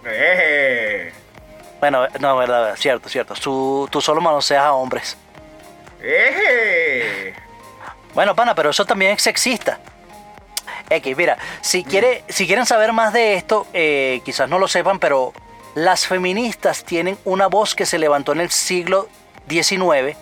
Eh, 0.04 1.12
Bueno, 1.78 2.09
no, 2.18 2.37
verdad, 2.37 2.74
cierto, 2.76 3.09
cierto. 3.09 3.35
Tú 3.35 4.00
solo 4.00 4.20
manoseas 4.20 4.64
a 4.64 4.72
hombres. 4.72 5.16
eh. 6.02 7.43
Bueno, 8.14 8.35
pana, 8.37 8.55
pero 8.55 8.70
eso 8.70 8.85
también 8.85 9.12
es 9.12 9.22
sexista. 9.22 9.79
X, 10.88 11.16
mira, 11.16 11.38
si, 11.61 11.83
quiere, 11.85 12.24
si 12.29 12.46
quieren 12.46 12.66
saber 12.66 12.92
más 12.92 13.12
de 13.12 13.35
esto, 13.35 13.66
eh, 13.72 14.20
quizás 14.24 14.48
no 14.48 14.59
lo 14.59 14.68
sepan, 14.68 14.98
pero 14.98 15.33
las 15.74 16.07
feministas 16.07 16.85
tienen 16.85 17.18
una 17.24 17.46
voz 17.48 17.74
que 17.74 17.87
se 17.87 17.98
levantó 17.98 18.33
en 18.33 18.40
el 18.40 18.50
siglo 18.50 19.09
XIX 19.48 20.16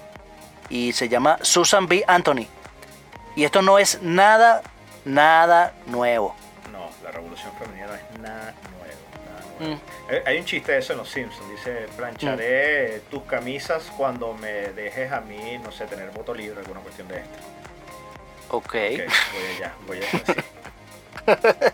y 0.70 0.92
se 0.92 1.08
llama 1.08 1.38
Susan 1.42 1.86
B. 1.86 2.04
Anthony. 2.06 2.46
Y 3.36 3.44
esto 3.44 3.60
no 3.60 3.78
es 3.78 4.00
nada, 4.02 4.62
nada 5.04 5.74
nuevo. 5.86 6.34
No, 6.70 6.88
la 7.02 7.10
revolución 7.10 7.50
femenina 7.58 7.86
no 7.88 7.94
es 7.94 8.20
nada 8.20 8.54
nuevo. 8.78 9.02
Nada 9.26 9.58
nuevo. 9.58 9.74
Mm. 9.76 9.80
Eh, 10.10 10.22
Hay 10.26 10.38
un 10.38 10.44
chiste 10.44 10.72
de 10.72 10.78
eso 10.78 10.92
en 10.92 10.98
Los 10.98 11.10
Simpsons. 11.10 11.50
Dice, 11.50 11.86
plancharé 11.96 13.00
tus 13.10 13.22
camisas 13.24 13.84
cuando 13.96 14.32
me 14.34 14.72
dejes 14.72 15.12
a 15.12 15.20
mí, 15.20 15.58
no 15.62 15.72
sé, 15.72 15.86
tener 15.86 16.10
voto 16.10 16.34
libre, 16.34 16.60
alguna 16.60 16.80
cuestión 16.80 17.08
de 17.08 17.18
esta. 17.18 17.38
Ok. 18.52 18.64
Ok, 18.64 18.74
voy 18.76 19.56
allá, 19.56 19.74
voy 19.86 19.98
allá. 19.98 21.72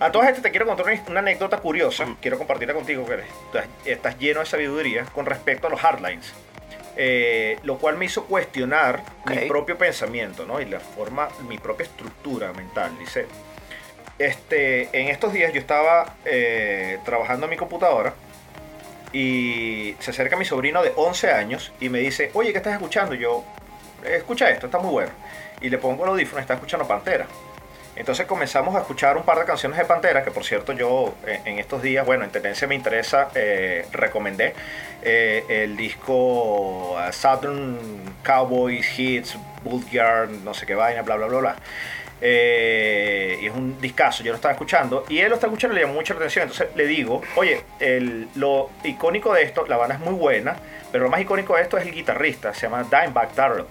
A 0.00 0.10
todas 0.12 0.28
estas 0.28 0.42
te 0.42 0.50
quiero 0.50 0.66
contar 0.66 0.86
una, 1.08 1.20
anécdota 1.20 1.58
curiosa. 1.58 2.04
Quiero 2.20 2.36
compartirla 2.36 2.74
contigo, 2.74 3.06
que 3.06 3.14
estás, 3.14 3.66
estás 3.84 4.18
lleno 4.18 4.40
de 4.40 4.46
sabiduría 4.46 5.04
con 5.06 5.24
respecto 5.24 5.68
a 5.68 5.70
los 5.70 5.80
hardlines. 5.80 6.34
Eh, 6.96 7.58
lo 7.62 7.78
cual 7.78 7.96
me 7.96 8.04
hizo 8.04 8.24
cuestionar 8.24 9.02
mi 9.26 9.48
propio 9.48 9.78
pensamiento, 9.78 10.44
¿no? 10.44 10.60
Y 10.60 10.66
la 10.66 10.80
forma, 10.80 11.28
mi 11.48 11.58
propia 11.58 11.84
estructura 11.84 12.52
mental. 12.52 12.96
Dice, 12.98 13.26
este, 14.18 14.88
en 14.92 15.08
estos 15.08 15.32
días 15.32 15.52
yo 15.52 15.60
estaba 15.60 16.16
eh, 16.24 16.98
trabajando 17.04 17.46
en 17.46 17.50
mi 17.50 17.56
computadora 17.56 18.14
y 19.12 19.94
se 20.00 20.10
acerca 20.10 20.36
mi 20.36 20.44
sobrino 20.44 20.82
de 20.82 20.92
11 20.96 21.30
años 21.32 21.72
y 21.80 21.88
me 21.88 22.00
dice, 22.00 22.30
oye, 22.34 22.52
¿qué 22.52 22.58
estás 22.58 22.74
escuchando? 22.74 23.14
Yo, 23.14 23.44
escucha 24.04 24.50
esto, 24.50 24.66
está 24.66 24.78
muy 24.78 24.90
bueno. 24.90 25.10
Y 25.60 25.68
le 25.70 25.78
pongo 25.78 26.04
el 26.04 26.10
audífono 26.10 26.40
y 26.40 26.42
está 26.42 26.54
escuchando 26.54 26.86
Pantera. 26.86 27.26
Entonces 27.96 28.26
comenzamos 28.26 28.74
a 28.74 28.80
escuchar 28.80 29.16
un 29.16 29.22
par 29.22 29.38
de 29.38 29.44
canciones 29.44 29.78
de 29.78 29.84
Pantera, 29.84 30.24
que 30.24 30.32
por 30.32 30.44
cierto 30.44 30.72
yo 30.72 31.14
eh, 31.26 31.40
en 31.44 31.60
estos 31.60 31.80
días, 31.80 32.04
bueno, 32.04 32.24
en 32.24 32.30
Tendencia 32.30 32.66
me 32.66 32.74
interesa, 32.74 33.28
eh, 33.36 33.86
recomendé 33.92 34.52
eh, 35.02 35.44
el 35.48 35.76
disco 35.76 36.96
Southern 37.12 37.78
Cowboys 38.24 38.98
Hits, 38.98 39.36
Bulkyard, 39.62 40.28
no 40.42 40.54
sé 40.54 40.66
qué 40.66 40.74
vaina, 40.74 41.02
bla, 41.02 41.14
bla, 41.14 41.26
bla, 41.28 41.38
bla. 41.38 41.56
Eh, 42.20 43.38
y 43.42 43.46
es 43.46 43.52
un 43.52 43.80
discazo, 43.80 44.24
yo 44.24 44.32
lo 44.32 44.36
estaba 44.36 44.52
escuchando 44.52 45.04
y 45.08 45.18
él 45.20 45.28
lo 45.28 45.34
está 45.34 45.46
escuchando 45.46 45.74
le 45.74 45.82
llamó 45.82 45.94
mucha 45.94 46.14
la 46.14 46.18
atención. 46.18 46.44
Entonces 46.50 46.68
le 46.74 46.86
digo, 46.86 47.22
oye, 47.36 47.60
el- 47.78 48.28
lo 48.34 48.70
icónico 48.82 49.32
de 49.34 49.42
esto, 49.42 49.66
la 49.68 49.76
banda 49.76 49.94
es 49.96 50.00
muy 50.00 50.14
buena, 50.14 50.56
pero 50.90 51.04
lo 51.04 51.10
más 51.10 51.20
icónico 51.20 51.54
de 51.54 51.62
esto 51.62 51.78
es 51.78 51.86
el 51.86 51.92
guitarrista, 51.92 52.52
se 52.54 52.62
llama 52.62 52.82
Dimebag 52.84 53.34
Darrell. 53.34 53.66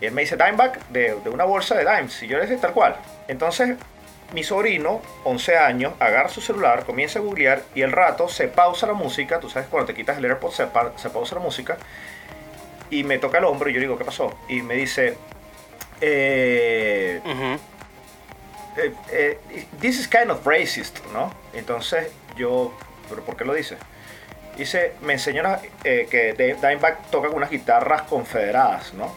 Y 0.00 0.06
él 0.06 0.12
me 0.12 0.22
dice 0.22 0.36
Dimebag 0.36 0.78
de, 0.88 1.16
de 1.22 1.30
una 1.30 1.44
bolsa 1.44 1.74
de 1.74 1.80
dimes. 1.84 2.22
Y 2.22 2.26
yo 2.28 2.38
le 2.38 2.44
dije 2.46 2.56
tal 2.56 2.72
cual. 2.72 2.96
Entonces, 3.26 3.76
mi 4.32 4.44
sobrino, 4.44 5.00
11 5.24 5.56
años, 5.58 5.94
agarra 5.98 6.28
su 6.28 6.40
celular, 6.40 6.84
comienza 6.84 7.18
a 7.18 7.22
googlear 7.22 7.62
y 7.74 7.82
el 7.82 7.92
rato 7.92 8.28
se 8.28 8.46
pausa 8.48 8.86
la 8.86 8.92
música. 8.92 9.40
Tú 9.40 9.48
sabes, 9.50 9.68
cuando 9.68 9.86
te 9.86 9.94
quitas 9.94 10.18
el 10.18 10.24
AirPod 10.26 10.52
se, 10.52 10.66
pa- 10.66 10.92
se 10.96 11.10
pausa 11.10 11.34
la 11.34 11.40
música. 11.40 11.76
Y 12.90 13.04
me 13.04 13.18
toca 13.18 13.38
el 13.38 13.44
hombro 13.44 13.68
y 13.70 13.72
yo 13.74 13.80
digo, 13.80 13.98
¿qué 13.98 14.04
pasó? 14.04 14.38
Y 14.48 14.62
me 14.62 14.74
dice, 14.74 15.16
eh, 16.00 17.20
Ujú. 17.24 17.58
eh, 18.80 18.94
eh, 19.10 19.66
this 19.80 19.98
is 19.98 20.08
kind 20.08 20.30
of 20.30 20.46
racist, 20.46 20.98
¿no? 21.12 21.32
Entonces 21.54 22.08
yo, 22.36 22.72
¿pero 23.08 23.22
por 23.22 23.36
qué 23.36 23.44
lo 23.44 23.52
dice? 23.54 23.76
Dice, 24.56 24.94
me 25.02 25.14
enseñó 25.14 25.42
eh, 25.84 26.06
que 26.10 26.32
Dimebag 26.34 27.10
toca 27.10 27.28
con 27.28 27.36
unas 27.38 27.50
guitarras 27.50 28.02
confederadas, 28.02 28.92
¿no? 28.94 29.12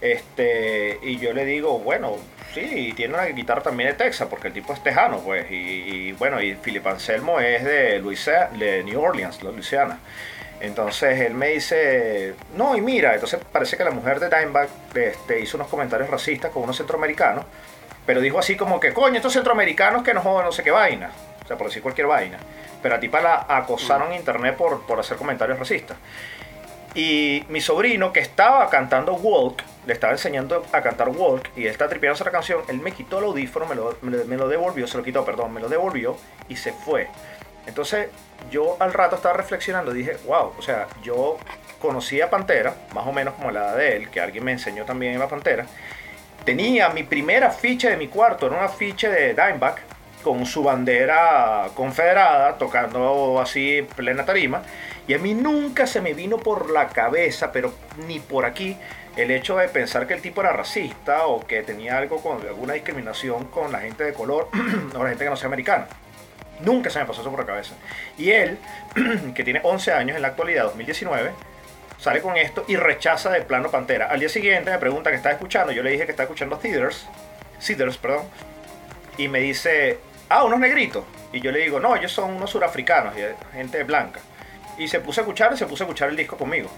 Este, 0.00 0.98
y 1.02 1.18
yo 1.18 1.32
le 1.32 1.44
digo, 1.44 1.78
bueno, 1.78 2.16
sí, 2.54 2.60
y 2.60 2.92
tiene 2.92 3.14
una 3.14 3.24
guitarra 3.26 3.62
también 3.62 3.90
de 3.90 3.94
Texas, 3.94 4.28
porque 4.28 4.48
el 4.48 4.54
tipo 4.54 4.72
es 4.72 4.82
tejano, 4.82 5.20
pues, 5.20 5.50
y, 5.50 5.54
y, 5.54 6.12
bueno, 6.12 6.40
y 6.40 6.54
Philip 6.54 6.86
Anselmo 6.86 7.40
es 7.40 7.64
de, 7.64 7.98
Luisa, 7.98 8.50
de 8.58 8.82
New 8.84 9.00
Orleans. 9.00 9.42
Luisiana. 9.42 9.98
Entonces 10.60 11.20
él 11.20 11.34
me 11.34 11.48
dice, 11.48 12.34
no, 12.56 12.76
y 12.76 12.80
mira, 12.80 13.14
entonces 13.14 13.40
parece 13.52 13.76
que 13.76 13.84
la 13.84 13.92
mujer 13.92 14.18
de 14.18 14.28
Dimebag 14.28 14.68
este, 14.94 15.40
hizo 15.40 15.56
unos 15.56 15.68
comentarios 15.68 16.10
racistas 16.10 16.50
con 16.50 16.64
unos 16.64 16.76
centroamericanos, 16.76 17.44
pero 18.04 18.20
dijo 18.20 18.38
así 18.38 18.56
como 18.56 18.80
que, 18.80 18.92
coño, 18.92 19.16
estos 19.16 19.34
centroamericanos 19.34 20.02
que 20.02 20.14
no 20.14 20.20
jodan 20.20 20.46
no 20.46 20.52
sé 20.52 20.64
qué 20.64 20.72
vaina, 20.72 21.12
o 21.44 21.46
sea, 21.46 21.56
por 21.56 21.68
decir 21.68 21.82
cualquier 21.82 22.08
vaina. 22.08 22.38
Pero 22.82 22.94
a 22.96 23.00
tipa 23.00 23.20
la 23.20 23.46
acosaron 23.48 24.12
en 24.12 24.18
internet 24.18 24.56
por, 24.56 24.84
por 24.86 24.98
hacer 24.98 25.16
comentarios 25.16 25.58
racistas. 25.58 25.96
Y 26.98 27.44
mi 27.48 27.60
sobrino 27.60 28.12
que 28.12 28.18
estaba 28.18 28.68
cantando 28.70 29.14
Walk, 29.14 29.62
le 29.86 29.92
estaba 29.92 30.14
enseñando 30.14 30.66
a 30.72 30.82
cantar 30.82 31.10
Walk 31.10 31.48
y 31.54 31.62
él 31.62 31.68
está 31.68 31.88
tripeando 31.88 32.20
esa 32.20 32.28
canción, 32.28 32.62
él 32.66 32.80
me 32.80 32.90
quitó 32.90 33.20
el 33.20 33.26
audífono, 33.26 33.66
me 33.66 33.76
lo, 33.76 33.96
me 34.02 34.24
me 34.24 34.36
lo 34.36 34.48
devolvió, 34.48 34.84
se 34.88 34.98
lo 34.98 35.04
quitó, 35.04 35.24
perdón, 35.24 35.52
me 35.52 35.60
lo 35.60 35.68
devolvió 35.68 36.16
y 36.48 36.56
se 36.56 36.72
fue. 36.72 37.06
Entonces 37.68 38.08
yo 38.50 38.76
al 38.80 38.92
rato 38.92 39.14
estaba 39.14 39.36
reflexionando, 39.36 39.92
dije, 39.92 40.16
wow, 40.26 40.54
o 40.58 40.60
sea, 40.60 40.88
yo 41.04 41.38
conocí 41.80 42.20
a 42.20 42.30
Pantera, 42.30 42.74
más 42.92 43.06
o 43.06 43.12
menos 43.12 43.34
como 43.34 43.52
la 43.52 43.60
edad 43.60 43.76
de 43.76 43.96
él, 43.96 44.10
que 44.10 44.20
alguien 44.20 44.42
me 44.42 44.50
enseñó 44.50 44.84
también 44.84 45.22
a 45.22 45.28
Pantera. 45.28 45.66
Tenía 46.44 46.88
mi 46.88 47.04
primera 47.04 47.52
ficha 47.52 47.90
de 47.90 47.96
mi 47.96 48.08
cuarto, 48.08 48.48
era 48.48 48.58
una 48.58 48.68
ficha 48.68 49.08
de 49.08 49.34
Dimebag, 49.34 49.76
con 50.24 50.44
su 50.46 50.64
bandera 50.64 51.68
confederada, 51.74 52.58
tocando 52.58 53.40
así 53.40 53.86
plena 53.94 54.24
tarima. 54.24 54.64
Y 55.08 55.14
a 55.14 55.18
mí 55.18 55.32
nunca 55.32 55.86
se 55.86 56.02
me 56.02 56.12
vino 56.12 56.36
por 56.36 56.70
la 56.70 56.88
cabeza, 56.88 57.50
pero 57.50 57.72
ni 58.06 58.20
por 58.20 58.44
aquí, 58.44 58.76
el 59.16 59.30
hecho 59.30 59.56
de 59.56 59.66
pensar 59.68 60.06
que 60.06 60.12
el 60.12 60.20
tipo 60.20 60.42
era 60.42 60.52
racista 60.52 61.26
o 61.26 61.44
que 61.44 61.62
tenía 61.62 61.96
algo 61.96 62.22
con 62.22 62.46
alguna 62.46 62.74
discriminación 62.74 63.46
con 63.46 63.72
la 63.72 63.80
gente 63.80 64.04
de 64.04 64.12
color 64.12 64.48
o 64.94 65.02
la 65.02 65.08
gente 65.08 65.24
que 65.24 65.30
no 65.30 65.36
sea 65.36 65.46
americana. 65.46 65.88
Nunca 66.60 66.90
se 66.90 66.98
me 66.98 67.06
pasó 67.06 67.22
eso 67.22 67.30
por 67.30 67.40
la 67.40 67.46
cabeza. 67.46 67.72
Y 68.18 68.30
él, 68.30 68.58
que 69.34 69.44
tiene 69.44 69.60
11 69.64 69.92
años 69.92 70.16
en 70.16 70.22
la 70.22 70.28
actualidad, 70.28 70.64
2019, 70.64 71.30
sale 71.98 72.20
con 72.20 72.36
esto 72.36 72.66
y 72.68 72.76
rechaza 72.76 73.30
de 73.30 73.40
plano 73.40 73.70
Pantera. 73.70 74.08
Al 74.08 74.20
día 74.20 74.28
siguiente 74.28 74.70
me 74.70 74.78
pregunta 74.78 75.08
que 75.08 75.16
está 75.16 75.30
escuchando. 75.30 75.72
Yo 75.72 75.82
le 75.82 75.90
dije 75.90 76.04
que 76.04 76.10
está 76.10 76.24
escuchando 76.24 76.60
Cedars, 76.60 77.96
perdón. 77.96 78.26
Y 79.16 79.28
me 79.28 79.40
dice, 79.40 79.98
ah, 80.28 80.44
unos 80.44 80.60
negritos. 80.60 81.04
Y 81.32 81.40
yo 81.40 81.50
le 81.50 81.60
digo, 81.60 81.80
no, 81.80 81.96
ellos 81.96 82.12
son 82.12 82.34
unos 82.34 82.50
surafricanos, 82.50 83.14
y 83.16 83.22
gente 83.56 83.82
blanca. 83.84 84.20
Y 84.78 84.88
se 84.88 85.00
puso 85.00 85.20
a 85.20 85.22
escuchar 85.22 85.56
se 85.56 85.66
puso 85.66 85.84
a 85.84 85.86
escuchar 85.86 86.08
el 86.08 86.16
disco 86.16 86.36
conmigo. 86.36 86.70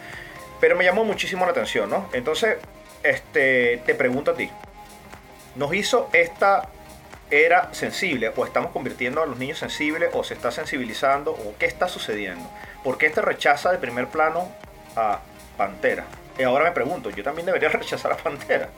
Pero 0.61 0.77
me 0.77 0.85
llamó 0.85 1.05
muchísimo 1.05 1.45
la 1.45 1.53
atención, 1.53 1.89
¿no? 1.89 2.09
Entonces, 2.13 2.57
este, 3.03 3.83
te 3.87 3.95
pregunto 3.95 4.33
a 4.33 4.35
ti. 4.35 4.51
¿Nos 5.57 5.75
hizo 5.75 6.09
esta 6.13 6.69
era 7.31 7.73
sensible 7.73 8.33
o 8.35 8.45
estamos 8.45 8.73
convirtiendo 8.73 9.23
a 9.23 9.27
los 9.27 9.39
niños 9.39 9.59
sensibles 9.59 10.11
o 10.13 10.25
se 10.25 10.35
está 10.35 10.51
sensibilizando 10.51 11.33
o 11.33 11.55
qué 11.59 11.67
está 11.67 11.89
sucediendo? 11.89 12.49
¿Por 12.85 12.99
qué 12.99 13.07
este 13.07 13.23
rechaza 13.23 13.73
de 13.73 13.79
primer 13.79 14.09
plano 14.09 14.49
a 14.97 15.21
Pantera? 15.57 16.05
Y 16.39 16.43
ahora 16.43 16.65
me 16.65 16.73
pregunto, 16.73 17.11
yo 17.11 17.23
también 17.23 17.47
debería 17.47 17.69
rechazar 17.71 18.13
a 18.13 18.17
Pantera. 18.17 18.69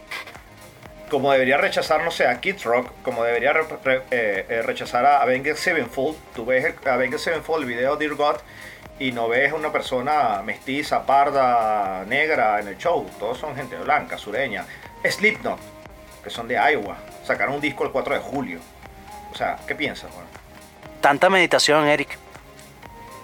Como 1.10 1.30
debería 1.30 1.58
rechazar, 1.58 2.02
no 2.04 2.10
sé, 2.10 2.26
a 2.26 2.40
Kid 2.40 2.56
Rock, 2.64 2.90
como 3.02 3.22
debería 3.22 3.52
eh, 3.52 4.46
eh, 4.48 4.62
rechazar 4.62 5.04
a 5.04 5.20
Avenged 5.20 5.56
Sevenfold. 5.56 6.16
Tú 6.34 6.46
ves 6.46 6.64
el 6.64 6.88
Avenged 6.88 7.18
Sevenfold, 7.18 7.64
el 7.64 7.68
video 7.68 7.96
Dear 7.96 8.14
God, 8.14 8.36
y 8.98 9.12
no 9.12 9.28
ves 9.28 9.52
a 9.52 9.56
una 9.56 9.72
persona 9.72 10.42
mestiza, 10.44 11.04
parda, 11.04 12.04
negra 12.06 12.60
en 12.60 12.68
el 12.68 12.78
show. 12.78 13.06
Todos 13.18 13.38
son 13.38 13.56
gente 13.56 13.76
blanca, 13.76 14.18
sureña. 14.18 14.64
Slipknot, 15.04 15.58
que 16.22 16.30
son 16.30 16.46
de 16.48 16.54
Iowa. 16.54 16.96
Sacaron 17.24 17.56
un 17.56 17.60
disco 17.60 17.84
el 17.84 17.90
4 17.90 18.14
de 18.14 18.20
julio. 18.20 18.60
O 19.32 19.34
sea, 19.34 19.58
¿qué 19.66 19.74
piensas, 19.74 20.10
Juan? 20.12 20.26
Tanta 21.00 21.30
meditación, 21.30 21.86
Eric. 21.86 22.18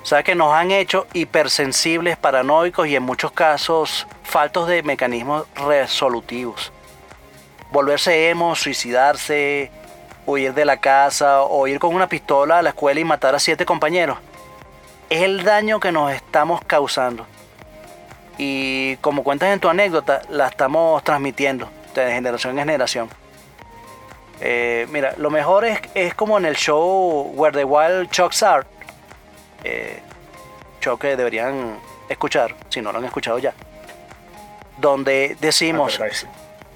O 0.03 0.07
sea 0.07 0.23
que 0.23 0.35
nos 0.35 0.53
han 0.53 0.71
hecho 0.71 1.07
hipersensibles, 1.13 2.17
paranoicos 2.17 2.89
y 2.89 2.97
en 2.97 3.03
muchos 3.03 3.31
casos 3.31 4.07
faltos 4.23 4.67
de 4.67 4.83
mecanismos 4.83 5.47
resolutivos. 5.55 6.73
Volverse 7.71 8.31
emo, 8.31 8.55
suicidarse, 8.57 9.71
huir 10.25 10.55
de 10.55 10.65
la 10.65 10.79
casa 10.79 11.43
o 11.43 11.67
ir 11.67 11.79
con 11.79 11.95
una 11.95 12.09
pistola 12.09 12.59
a 12.59 12.63
la 12.63 12.71
escuela 12.71 13.01
y 13.01 13.05
matar 13.05 13.35
a 13.35 13.39
siete 13.39 13.67
compañeros. 13.67 14.19
Es 15.11 15.23
el 15.23 15.43
daño 15.43 15.81
que 15.81 15.93
nos 15.93 16.13
estamos 16.13 16.61
causando. 16.67 17.27
Y 18.37 18.97
como 18.97 19.25
cuentas 19.25 19.49
en 19.53 19.61
tu 19.61 19.69
anécdota, 19.69 20.23
la 20.29 20.49
estamos 20.49 21.03
transmitiendo 21.03 21.69
de 21.95 22.13
generación 22.13 22.53
en 22.53 22.59
generación. 22.59 23.09
Eh, 24.41 24.87
mira, 24.91 25.15
lo 25.17 25.31
mejor 25.31 25.65
es, 25.65 25.81
es 25.95 26.15
como 26.15 26.39
en 26.39 26.45
el 26.45 26.55
show 26.55 27.33
Where 27.35 27.57
the 27.57 27.65
Wild 27.65 28.11
Chucks 28.11 28.43
Are. 28.43 28.67
Eh, 29.65 30.01
show 30.81 30.97
que 30.99 31.17
deberían 31.17 31.79
escuchar, 32.09 32.55
si 32.69 32.81
no 32.81 32.93
lo 32.93 32.99
han 32.99 33.05
escuchado 33.05 33.39
ya. 33.39 33.53
Donde 34.77 35.37
decimos... 35.41 35.97
Advertising. 35.97 36.31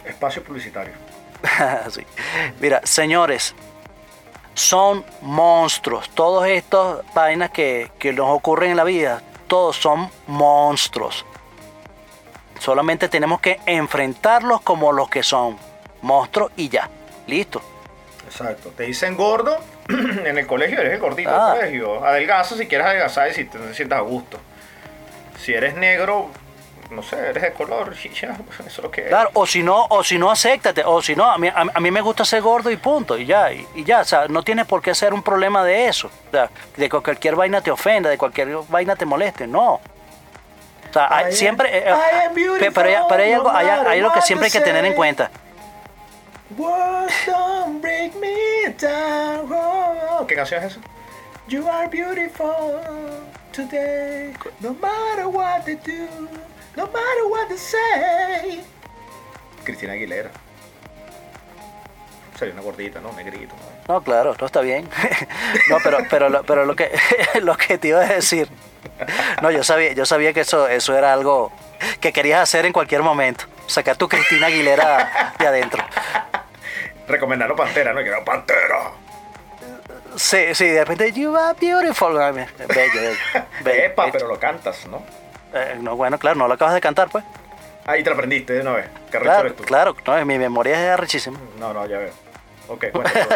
Espacio 0.05 0.42
publicitario. 0.42 0.95
Sí. 1.90 2.07
Mira, 2.61 2.81
señores, 2.85 3.55
son 4.54 5.04
monstruos. 5.22 6.08
Todos 6.10 6.46
estos 6.46 7.02
vainas 7.14 7.50
que, 7.50 7.90
que 7.98 8.12
nos 8.12 8.28
ocurren 8.30 8.72
en 8.72 8.76
la 8.76 8.84
vida, 8.84 9.22
todos 9.46 9.76
son 9.76 10.10
monstruos. 10.26 11.24
Solamente 12.58 13.08
tenemos 13.08 13.40
que 13.40 13.60
enfrentarlos 13.66 14.60
como 14.60 14.92
los 14.92 15.08
que 15.08 15.22
son. 15.22 15.56
Monstruos 16.02 16.52
y 16.56 16.68
ya. 16.68 16.88
Listo. 17.26 17.60
Exacto. 18.24 18.70
Te 18.76 18.84
dicen 18.84 19.16
gordo 19.16 19.58
en 19.88 20.38
el 20.38 20.46
colegio, 20.46 20.80
eres 20.80 20.94
el 20.94 21.00
gordito 21.00 21.30
Ah. 21.32 21.52
del 21.52 21.58
colegio. 21.60 22.04
Adelgaza 22.04 22.56
si 22.56 22.66
quieres 22.66 22.86
adelgazar 22.86 23.28
y 23.30 23.34
si 23.34 23.44
te 23.44 23.74
sientas 23.74 23.98
a 23.98 24.02
gusto. 24.02 24.38
Si 25.40 25.52
eres 25.52 25.74
negro, 25.74 26.30
no 26.92 27.02
sé, 27.02 27.16
eres 27.16 27.42
de 27.42 27.52
color 27.52 27.94
y 28.05 28.09
ya, 28.11 28.37
eso 28.61 28.62
es 28.66 28.78
lo 28.78 28.90
que 28.90 29.02
es. 29.02 29.09
Claro, 29.09 29.31
o 29.35 29.46
si 29.46 29.62
no, 29.62 29.87
o 29.90 30.05
si 30.05 30.18
no, 30.18 30.31
acéptate. 30.31 30.83
O 30.85 31.00
si 31.02 31.16
no, 31.16 31.24
a 31.31 31.38
mí, 31.38 31.48
a, 31.48 31.64
a 31.74 31.81
mí 31.81 31.90
me 31.90 32.00
gusta 32.00 32.24
ser 32.24 32.42
gordo 32.42 32.70
y 32.70 32.76
punto. 32.76 33.16
Y 33.18 33.26
ya, 33.26 33.52
y, 33.52 33.66
y 33.74 33.85
ya. 33.85 34.00
O 34.00 34.05
sea, 34.05 34.28
no 34.28 34.42
tienes 34.42 34.66
por 34.66 34.81
qué 34.83 34.94
ser 34.94 35.12
un 35.14 35.22
problema 35.22 35.64
de 35.64 35.88
eso. 35.88 36.09
O 36.28 36.31
sea, 36.31 36.50
de 36.76 36.88
que 36.88 37.00
cualquier 37.00 37.35
vaina 37.37 37.61
te 37.61 37.70
ofenda, 37.70 38.09
de 38.11 38.18
cualquier 38.18 38.48
vaina 38.68 38.94
te 38.96 39.05
moleste. 39.07 39.46
No. 39.46 39.74
O 39.74 40.92
sea, 40.92 41.09
hay- 41.16 41.33
siempre. 41.33 41.76
eh, 41.78 41.85
I 41.87 42.26
am 42.26 42.35
pe- 42.35 42.70
pero, 42.70 42.88
hay, 42.88 42.96
pero 43.09 43.22
hay 43.22 43.33
algo, 43.33 43.50
hay, 43.50 43.66
hay 43.66 43.98
algo 44.00 44.12
que 44.12 44.20
siempre 44.22 44.46
hay 44.46 44.52
que 44.52 44.61
tener 44.61 44.85
en 44.85 44.94
cuenta. 44.94 45.31
Words 46.59 47.14
don't 47.26 47.81
break 47.81 48.14
me 48.16 48.68
down. 48.78 49.50
Oh, 49.50 50.26
¿Qué 50.26 50.35
canción 50.35 50.62
es 50.62 50.72
esa? 50.72 50.81
You 51.48 51.66
are 51.68 51.88
beautiful 51.88 52.78
today, 53.52 54.33
no 54.61 54.74
matter 54.74 55.26
what 55.26 55.62
they 55.64 55.74
do, 55.76 56.28
no 56.76 56.87
matter 56.87 57.24
what 57.30 57.48
they 57.48 57.58
say. 57.58 58.64
Cristina 59.64 59.92
Aguilera. 59.92 60.30
Sería 62.38 62.54
una 62.54 62.62
gordita, 62.62 63.00
¿no? 63.00 63.12
Negrito. 63.12 63.54
¿no? 63.88 63.94
No, 63.94 64.02
claro, 64.02 64.35
no 64.38 64.46
está 64.46 64.61
bien. 64.61 64.88
no, 65.68 65.78
pero, 65.82 65.98
pero, 66.11 66.28
lo- 66.28 66.42
pero 66.44 66.64
lo 66.64 66.74
que 66.74 66.90
lo 67.42 67.56
que 67.56 67.78
te 67.78 67.88
iba 67.88 68.00
a 68.00 68.06
decir. 68.06 68.48
No, 69.40 69.50
yo 69.50 69.62
sabía, 69.62 69.92
yo 69.92 70.04
sabía 70.06 70.32
que 70.32 70.40
eso, 70.40 70.66
eso 70.68 70.96
era 70.96 71.12
algo 71.12 71.52
que 72.00 72.12
querías 72.12 72.40
hacer 72.40 72.66
en 72.66 72.72
cualquier 72.72 73.02
momento. 73.02 73.44
Sacar 73.66 73.96
tu 73.96 74.08
Cristina 74.08 74.48
Aguilera 74.48 75.35
de 75.38 75.46
adentro. 75.46 75.85
Recomendarlo 77.06 77.54
Pantera, 77.56 77.92
¿no? 77.92 78.00
Que 78.02 78.08
era 78.08 78.24
Pantera. 78.24 78.92
Sí, 80.16 80.54
sí, 80.54 80.66
de 80.66 80.85
repente, 80.85 81.18
you 81.18 81.35
are 81.37 81.56
beautiful. 81.58 82.14
Bello, 82.14 82.46
bello. 82.68 83.16
bello. 83.62 83.85
Epa, 83.85 84.11
pero 84.12 84.26
lo 84.26 84.38
cantas, 84.38 84.87
¿no? 84.87 85.02
Eh, 85.54 85.76
no, 85.80 85.96
bueno, 85.96 86.18
claro, 86.18 86.36
no 86.38 86.48
lo 86.48 86.54
acabas 86.54 86.74
de 86.74 86.80
cantar, 86.80 87.08
pues. 87.10 87.24
Ahí 87.86 88.02
te 88.04 88.10
lo 88.10 88.14
aprendiste 88.14 88.52
de 88.52 88.60
una 88.60 88.72
vez. 88.72 88.86
Qué 89.10 89.18
Claro, 89.18 89.46
eres 89.46 89.56
tú. 89.56 89.64
claro, 89.64 89.96
no, 90.06 90.24
mi 90.24 90.38
memoria 90.38 90.80
es 90.84 90.90
arrechísima. 90.90 91.38
No, 91.58 91.72
no, 91.72 91.84
ya 91.86 91.98
veo. 91.98 92.12
Ok, 92.68 92.86
cuéntame. 92.92 93.26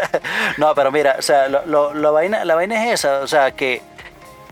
no, 0.57 0.75
pero 0.75 0.93
mira, 0.93 1.17
o 1.19 1.23
sea, 1.23 1.49
lo, 1.49 1.67
lo- 1.67 1.95
la, 1.95 2.11
vaina, 2.11 2.45
la 2.45 2.55
vaina 2.55 2.85
es 2.87 2.95
esa, 3.01 3.19
o 3.21 3.27
sea, 3.27 3.51
que, 3.51 3.83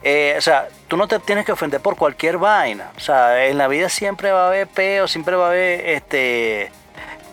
eh, 0.03 0.35
o 0.37 0.41
sea, 0.41 0.69
tú 0.89 0.97
no 0.97 1.07
te 1.07 1.19
tienes 1.21 1.45
que 1.47 1.53
ofender 1.53 1.81
por 1.81 1.97
cualquier 1.97 2.39
vaina. 2.39 2.91
O 2.97 3.01
sea, 3.01 3.47
en 3.47 3.57
la 3.57 3.69
vida 3.69 3.89
siempre 3.89 4.33
va 4.33 4.45
a 4.45 4.47
haber 4.49 4.67
peo, 4.67 5.07
siempre 5.07 5.37
va 5.37 5.47
a 5.47 5.49
haber, 5.51 5.89
este, 5.89 6.73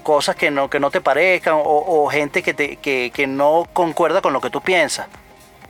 cosas 0.03 0.35
que 0.35 0.51
no, 0.51 0.69
que 0.69 0.79
no 0.79 0.91
te 0.91 1.01
parezcan 1.01 1.55
o, 1.55 1.61
o 1.63 2.07
gente 2.09 2.41
que, 2.43 2.53
te, 2.53 2.77
que, 2.77 3.11
que 3.13 3.25
no 3.27 3.67
concuerda 3.73 4.21
con 4.21 4.33
lo 4.33 4.39
que 4.41 4.49
tú 4.51 4.61
piensas. 4.61 5.07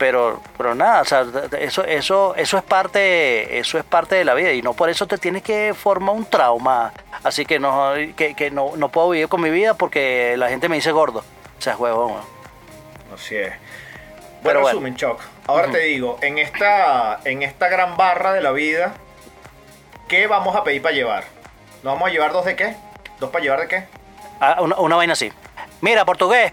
Pero, 0.02 0.40
pero 0.58 0.74
nada, 0.74 1.02
o 1.02 1.04
sea, 1.04 1.24
eso, 1.60 1.84
eso, 1.84 2.34
eso 2.34 2.58
es 2.58 2.64
parte, 2.64 3.56
eso 3.60 3.78
es 3.78 3.84
parte 3.84 4.16
de 4.16 4.24
la 4.24 4.34
vida 4.34 4.50
y 4.50 4.60
no 4.60 4.72
por 4.72 4.90
eso 4.90 5.06
te 5.06 5.16
tienes 5.16 5.44
que 5.44 5.74
formar 5.74 6.16
un 6.16 6.24
trauma. 6.24 6.92
Así 7.22 7.46
que 7.46 7.60
no, 7.60 7.92
que, 8.16 8.34
que 8.34 8.50
no, 8.50 8.72
no 8.74 8.88
puedo 8.88 9.10
vivir 9.10 9.28
con 9.28 9.40
mi 9.40 9.50
vida 9.50 9.74
porque 9.74 10.34
la 10.36 10.48
gente 10.48 10.68
me 10.68 10.74
dice 10.74 10.90
gordo. 10.90 11.20
O 11.56 11.62
sea, 11.62 11.76
huevón. 11.76 12.14
Así 13.14 13.36
es. 13.36 13.52
Pero 13.52 13.58
Bueno, 14.42 14.60
bueno. 14.62 14.66
resumen, 14.70 14.96
Choc. 14.96 15.20
Ahora 15.46 15.70
te 15.70 15.78
digo, 15.78 16.18
en 16.20 16.38
esta, 16.38 17.20
en 17.24 17.44
esta 17.44 17.68
gran 17.68 17.96
barra 17.96 18.32
de 18.32 18.40
la 18.40 18.50
vida, 18.50 18.94
¿qué 20.08 20.26
vamos 20.26 20.56
a 20.56 20.64
pedir 20.64 20.82
para 20.82 20.96
llevar? 20.96 21.22
¿Nos 21.84 21.92
vamos 21.94 22.08
a 22.08 22.10
llevar 22.12 22.32
dos 22.32 22.44
de 22.44 22.56
qué? 22.56 22.74
¿Dos 23.20 23.30
para 23.30 23.44
llevar 23.44 23.60
de 23.60 23.68
qué? 23.68 23.84
Ah, 24.40 24.56
una, 24.62 24.74
una 24.80 24.96
vaina 24.96 25.12
así. 25.12 25.32
Mira, 25.80 26.04
portugués, 26.04 26.50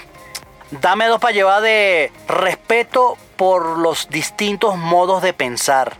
dame 0.69 1.07
dos 1.07 1.19
para 1.19 1.33
llevar 1.33 1.63
de 1.63 2.11
respeto 2.27 3.17
por 3.39 3.77
los 3.77 4.09
distintos 4.09 4.75
modos 4.75 5.21
de 5.21 5.31
pensar. 5.31 5.95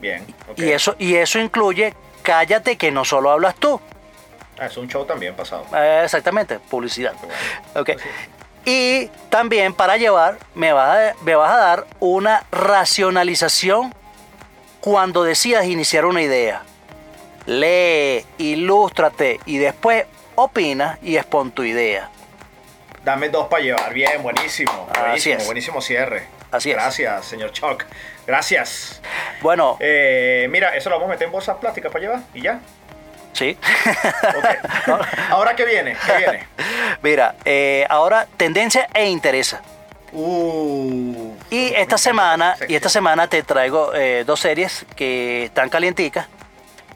Bien. 0.00 0.24
Y, 0.56 0.70
eso, 0.70 0.96
y 0.98 1.16
eso 1.16 1.38
incluye 1.38 1.92
cállate 2.22 2.78
que 2.78 2.90
no 2.90 3.04
solo 3.04 3.30
hablas 3.30 3.56
tú. 3.56 3.78
Ah, 4.58 4.64
es 4.66 4.76
un 4.78 4.88
show 4.88 5.04
también 5.04 5.34
pasado. 5.36 5.66
Eh, 5.74 6.00
exactamente, 6.04 6.58
publicidad. 6.58 7.12
Ok. 7.74 7.90
Pues. 7.92 7.98
Y 8.64 9.08
también 9.28 9.74
para 9.74 9.98
llevar 9.98 10.38
me 10.54 10.72
vas, 10.72 10.96
a, 10.96 11.14
me 11.24 11.34
vas 11.34 11.52
a 11.52 11.56
dar 11.58 11.86
una 12.00 12.44
racionalización 12.50 13.94
cuando 14.80 15.24
decidas 15.24 15.66
iniciar 15.66 16.06
una 16.06 16.22
idea. 16.22 16.62
Lee, 17.44 18.24
ilústrate 18.38 19.40
y 19.44 19.58
después 19.58 20.06
opina 20.36 20.98
y 21.02 21.18
expon 21.18 21.50
tu 21.50 21.64
idea. 21.64 22.08
Dame 23.04 23.28
dos 23.28 23.46
para 23.48 23.62
llevar. 23.62 23.92
Bien, 23.92 24.22
buenísimo. 24.22 24.88
Así 24.90 25.00
Buenísimo, 25.00 25.36
es. 25.36 25.44
buenísimo 25.46 25.80
cierre. 25.82 26.37
Así 26.50 26.70
es. 26.70 26.76
Gracias, 26.76 27.26
señor 27.26 27.52
Choc. 27.52 27.84
Gracias. 28.26 29.00
Bueno, 29.40 29.76
Eh, 29.80 30.46
mira, 30.50 30.74
eso 30.76 30.88
lo 30.90 30.96
vamos 30.96 31.08
a 31.08 31.12
meter 31.12 31.26
en 31.26 31.32
bolsas 31.32 31.56
plásticas 31.58 31.90
para 31.92 32.02
llevar 32.02 32.20
y 32.34 32.42
ya. 32.42 32.60
sí. 33.32 33.56
Ok. 34.36 34.98
Ahora, 35.30 35.54
¿qué 35.54 35.64
viene? 35.64 35.96
¿Qué 36.06 36.16
viene? 36.16 36.46
Mira, 37.02 37.34
eh, 37.44 37.86
ahora 37.88 38.26
tendencia 38.36 38.88
e 38.92 39.06
interesa. 39.08 39.60
Uh, 40.12 41.34
Y 41.50 41.72
esta 41.74 41.96
semana, 41.98 42.56
y 42.66 42.74
esta 42.74 42.88
semana 42.88 43.28
te 43.28 43.42
traigo 43.42 43.94
eh, 43.94 44.24
dos 44.26 44.40
series 44.40 44.84
que 44.96 45.44
están 45.44 45.68
calienticas. 45.68 46.26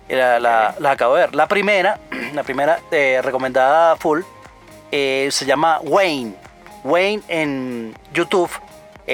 La- 0.09 0.41
la- 0.41 0.75
las 0.79 0.93
acabo 0.95 1.15
de 1.15 1.27
ver. 1.27 1.35
La 1.35 1.47
primera, 1.47 1.99
la 2.35 2.43
primera 2.43 2.81
eh, 2.91 3.21
recomendada 3.23 3.97
full, 3.97 4.23
se 4.91 5.45
llama 5.47 5.79
Wayne. 5.83 6.35
Wayne 6.85 7.23
en 7.29 7.95
YouTube. 8.12 8.51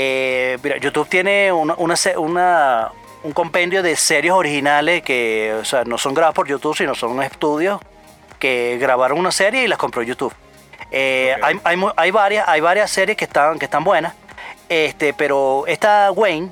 Eh, 0.00 0.58
mira, 0.62 0.76
YouTube 0.76 1.08
tiene 1.08 1.50
una, 1.50 1.74
una 1.76 1.96
se- 1.96 2.16
una- 2.16 2.92
un 3.24 3.32
compendio 3.32 3.82
de 3.82 3.96
series 3.96 4.32
originales 4.32 5.02
que 5.02 5.52
o 5.61 5.64
sea, 5.64 5.82
no 5.82 5.98
son 5.98 6.14
grabadas 6.14 6.37
por 6.37 6.46
YouTube, 6.46 6.76
sino 6.76 6.94
son 6.94 7.20
estudios 7.20 7.80
que 8.38 8.78
grabaron 8.80 9.18
una 9.18 9.32
serie 9.32 9.64
y 9.64 9.66
las 9.66 9.76
compró 9.76 10.02
YouTube. 10.02 10.32
Eh, 10.92 11.34
hay, 11.42 11.61
hay 11.64 11.76
mu- 11.76 11.90
hay 11.96 12.12
varias, 12.12 12.46
hay 12.46 12.61
varias 12.61 12.92
series 12.92 13.16
que 13.16 13.24
están, 13.24 13.58
que 13.58 13.64
están 13.64 13.82
buenas. 13.82 14.14
Este, 14.68 15.12
pero 15.14 15.64
esta 15.66 16.12
Wayne 16.12 16.50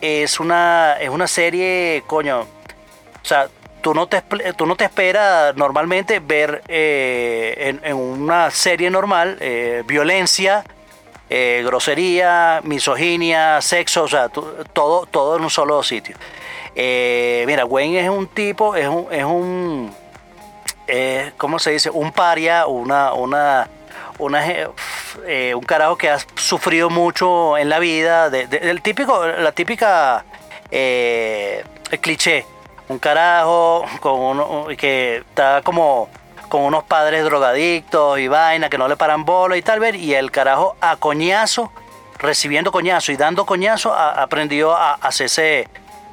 es 0.00 0.40
una, 0.40 0.96
es 1.00 1.08
una 1.08 1.28
serie, 1.28 2.02
coño. 2.08 2.40
O 2.40 3.24
sea, 3.24 3.46
tú 3.80 3.94
no 3.94 4.08
te, 4.08 4.22
tú 4.56 4.66
no 4.66 4.74
te 4.74 4.82
esperas 4.86 5.54
normalmente 5.54 6.18
ver 6.18 6.64
eh, 6.66 7.54
en, 7.58 7.80
en 7.84 7.94
una 7.96 8.50
serie 8.50 8.90
normal 8.90 9.36
eh, 9.40 9.84
violencia, 9.86 10.64
eh, 11.34 11.62
grosería, 11.64 12.60
misoginia, 12.62 13.62
sexo, 13.62 14.02
o 14.02 14.08
sea, 14.08 14.28
todo, 14.28 15.06
todo 15.06 15.36
en 15.36 15.42
un 15.44 15.48
solo 15.48 15.82
sitio. 15.82 16.14
Eh, 16.74 17.44
mira, 17.46 17.64
Wayne 17.64 18.00
es 18.00 18.10
un 18.10 18.26
tipo, 18.26 18.76
es 18.76 18.86
un, 18.86 19.06
es 19.10 19.24
un 19.24 19.94
eh, 20.86 21.32
¿cómo 21.38 21.58
se 21.58 21.70
dice? 21.70 21.88
Un 21.88 22.12
paria, 22.12 22.66
una, 22.66 23.14
una, 23.14 23.66
una, 24.18 24.44
eh, 25.26 25.54
un 25.54 25.62
carajo 25.64 25.96
que 25.96 26.10
ha 26.10 26.18
sufrido 26.36 26.90
mucho 26.90 27.56
en 27.56 27.70
la 27.70 27.78
vida, 27.78 28.28
de- 28.28 28.46
de- 28.46 28.70
el 28.70 28.82
típico, 28.82 29.26
la 29.26 29.52
típica 29.52 30.24
el 30.70 31.98
cliché, 32.00 32.44
un 32.88 32.98
carajo 32.98 33.84
con 34.00 34.20
uno, 34.20 34.66
que 34.76 35.18
está 35.28 35.62
como 35.62 36.08
con 36.52 36.64
unos 36.64 36.84
padres 36.84 37.24
drogadictos 37.24 38.18
y 38.18 38.28
vaina 38.28 38.68
que 38.68 38.76
no 38.76 38.86
le 38.86 38.96
paran 38.98 39.24
bola 39.24 39.56
y 39.56 39.62
tal 39.62 39.80
ver 39.80 39.96
y 39.96 40.12
el 40.12 40.30
carajo 40.30 40.76
a 40.82 40.96
coñazo 40.96 41.72
recibiendo 42.18 42.70
coñazo 42.70 43.10
y 43.10 43.16
dando 43.16 43.46
coñazo 43.46 43.94
a- 43.94 44.22
aprendió 44.22 44.76
a 44.76 44.92
hacerse 45.00 45.66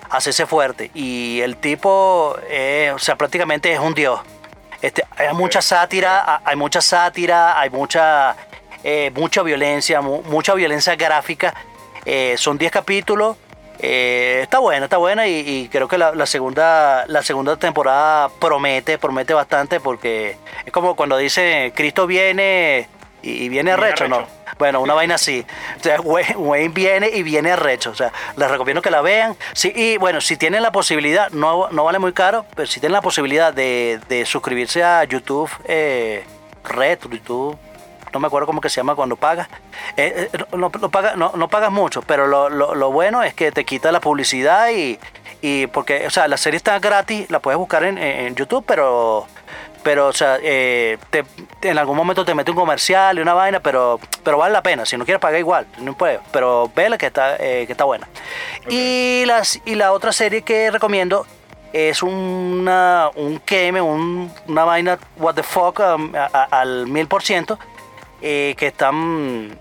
a 0.09 0.15
hacerse 0.15 0.45
fuerte 0.45 0.91
y 0.93 1.41
el 1.41 1.57
tipo 1.57 2.37
eh, 2.49 2.89
o 2.95 2.99
sea 2.99 3.17
prácticamente 3.17 3.69
es 3.73 3.79
un 3.81 3.93
dios 3.93 4.21
este, 4.81 5.03
hay 5.17 5.33
mucha 5.33 5.61
sátira, 5.61 6.21
ha- 6.25 6.41
hay 6.45 6.55
mucha 6.55 6.79
sátira, 6.79 7.59
hay 7.59 7.69
mucha 7.69 8.33
eh, 8.81 9.11
mucha 9.13 9.43
violencia, 9.43 9.99
mu- 9.99 10.21
mucha 10.23 10.53
violencia 10.53 10.95
gráfica. 10.95 11.53
Eh, 12.05 12.35
son 12.37 12.57
10 12.57 12.71
capítulos. 12.71 13.35
Eh, 13.79 14.39
está 14.43 14.59
buena, 14.59 14.85
está 14.85 14.97
buena 14.97 15.27
y, 15.27 15.39
y 15.39 15.69
creo 15.69 15.87
que 15.87 15.97
la, 15.97 16.13
la 16.13 16.25
segunda, 16.25 17.05
la 17.07 17.23
segunda 17.23 17.55
temporada 17.55 18.29
promete, 18.39 18.97
promete 18.97 19.33
bastante 19.33 19.79
porque 19.79 20.35
es 20.65 20.71
como 20.73 20.95
cuando 20.95 21.15
dice 21.17 21.71
Cristo 21.73 22.05
viene 22.05 22.89
y, 23.21 23.45
y 23.45 23.49
viene 23.49 23.71
arrecho, 23.71 24.07
¿no? 24.07 24.27
Bueno, 24.57 24.81
una 24.81 24.93
vaina 24.93 25.15
así. 25.15 25.45
O 25.79 25.83
sea, 25.83 26.01
Wayne, 26.01 26.35
Wayne 26.35 26.73
viene 26.73 27.09
y 27.09 27.23
viene 27.23 27.51
arrecho. 27.51 27.91
O 27.91 27.95
sea, 27.95 28.11
les 28.35 28.51
recomiendo 28.51 28.81
que 28.81 28.91
la 28.91 28.99
vean. 28.99 29.37
Sí, 29.53 29.71
y 29.73 29.97
bueno, 29.97 30.19
si 30.19 30.35
tienen 30.35 30.61
la 30.61 30.73
posibilidad, 30.73 31.29
no, 31.29 31.69
no 31.69 31.85
vale 31.85 31.99
muy 31.99 32.11
caro, 32.11 32.45
pero 32.55 32.67
si 32.67 32.81
tienen 32.81 32.93
la 32.93 33.01
posibilidad 33.01 33.53
de, 33.53 34.01
de 34.09 34.25
suscribirse 34.25 34.83
a 34.83 35.05
YouTube 35.05 35.49
eh, 35.63 36.25
Red, 36.65 36.99
YouTube, 37.09 37.57
no 38.13 38.19
me 38.19 38.27
acuerdo 38.27 38.45
cómo 38.47 38.61
que 38.61 38.69
se 38.69 38.77
llama 38.77 38.95
cuando 38.95 39.15
pagas. 39.15 39.47
Eh, 39.97 40.29
eh, 40.33 40.37
no, 40.51 40.57
no, 40.57 40.71
no 40.79 40.89
paga- 40.89 41.15
no- 41.15 41.31
no 41.35 41.47
pagas 41.47 41.71
mucho, 41.71 42.01
pero 42.01 42.27
lo, 42.27 42.49
lo- 42.49 42.75
lo 42.75 42.91
bueno 42.91 43.23
es 43.23 43.33
que 43.33 43.51
te 43.51 43.65
quita 43.65 43.91
la 43.91 43.99
publicidad 43.99 44.69
y, 44.69 44.99
y 45.41 45.67
porque, 45.67 46.05
o 46.07 46.09
sea, 46.09 46.27
la 46.27 46.37
serie 46.37 46.57
está 46.57 46.79
gratis, 46.79 47.29
la 47.29 47.39
puedes 47.39 47.57
buscar 47.57 47.83
en, 47.83 47.97
en 47.97 48.35
YouTube, 48.35 48.63
pero 48.67 49.25
pero 49.81 50.07
o 50.07 50.13
sea 50.13 50.37
eh, 50.41 50.97
te- 51.09 51.23
en 51.61 51.77
algún 51.77 51.95
momento 51.95 52.25
te 52.25 52.35
mete 52.35 52.51
un 52.51 52.57
comercial 52.57 53.17
y 53.17 53.21
una 53.21 53.33
vaina 53.33 53.61
pero 53.61 53.97
pero 54.25 54.37
vale 54.37 54.51
la 54.51 54.61
pena. 54.61 54.85
Si 54.85 54.97
no 54.97 55.05
quieres 55.05 55.21
pagar 55.21 55.39
igual 55.39 55.67
no 55.79 55.93
puedes 55.93 56.19
pero 56.33 56.69
vela 56.75 56.97
que 56.97 57.05
está 57.05 57.37
eh, 57.37 57.63
que 57.65 57.71
está 57.71 57.85
buena. 57.85 58.05
Y 58.67 59.23
las 59.25 59.61
y 59.65 59.75
la 59.75 59.93
otra 59.93 60.11
serie 60.11 60.41
que 60.41 60.69
recomiendo 60.69 61.25
es 61.71 62.03
una 62.03 63.09
un 63.15 63.39
queme 63.39 63.79
un- 63.79 64.29
una 64.47 64.65
vaina 64.65 64.99
what 65.17 65.35
the 65.35 65.43
fuck 65.43 65.79
um, 65.79 66.13
a- 66.13 66.29
a- 66.33 66.59
al 66.61 66.87
mil 66.87 67.07
por 67.07 67.23
ciento 67.23 67.57
eh, 68.21 68.55
que 68.57 68.67
están 68.67 69.57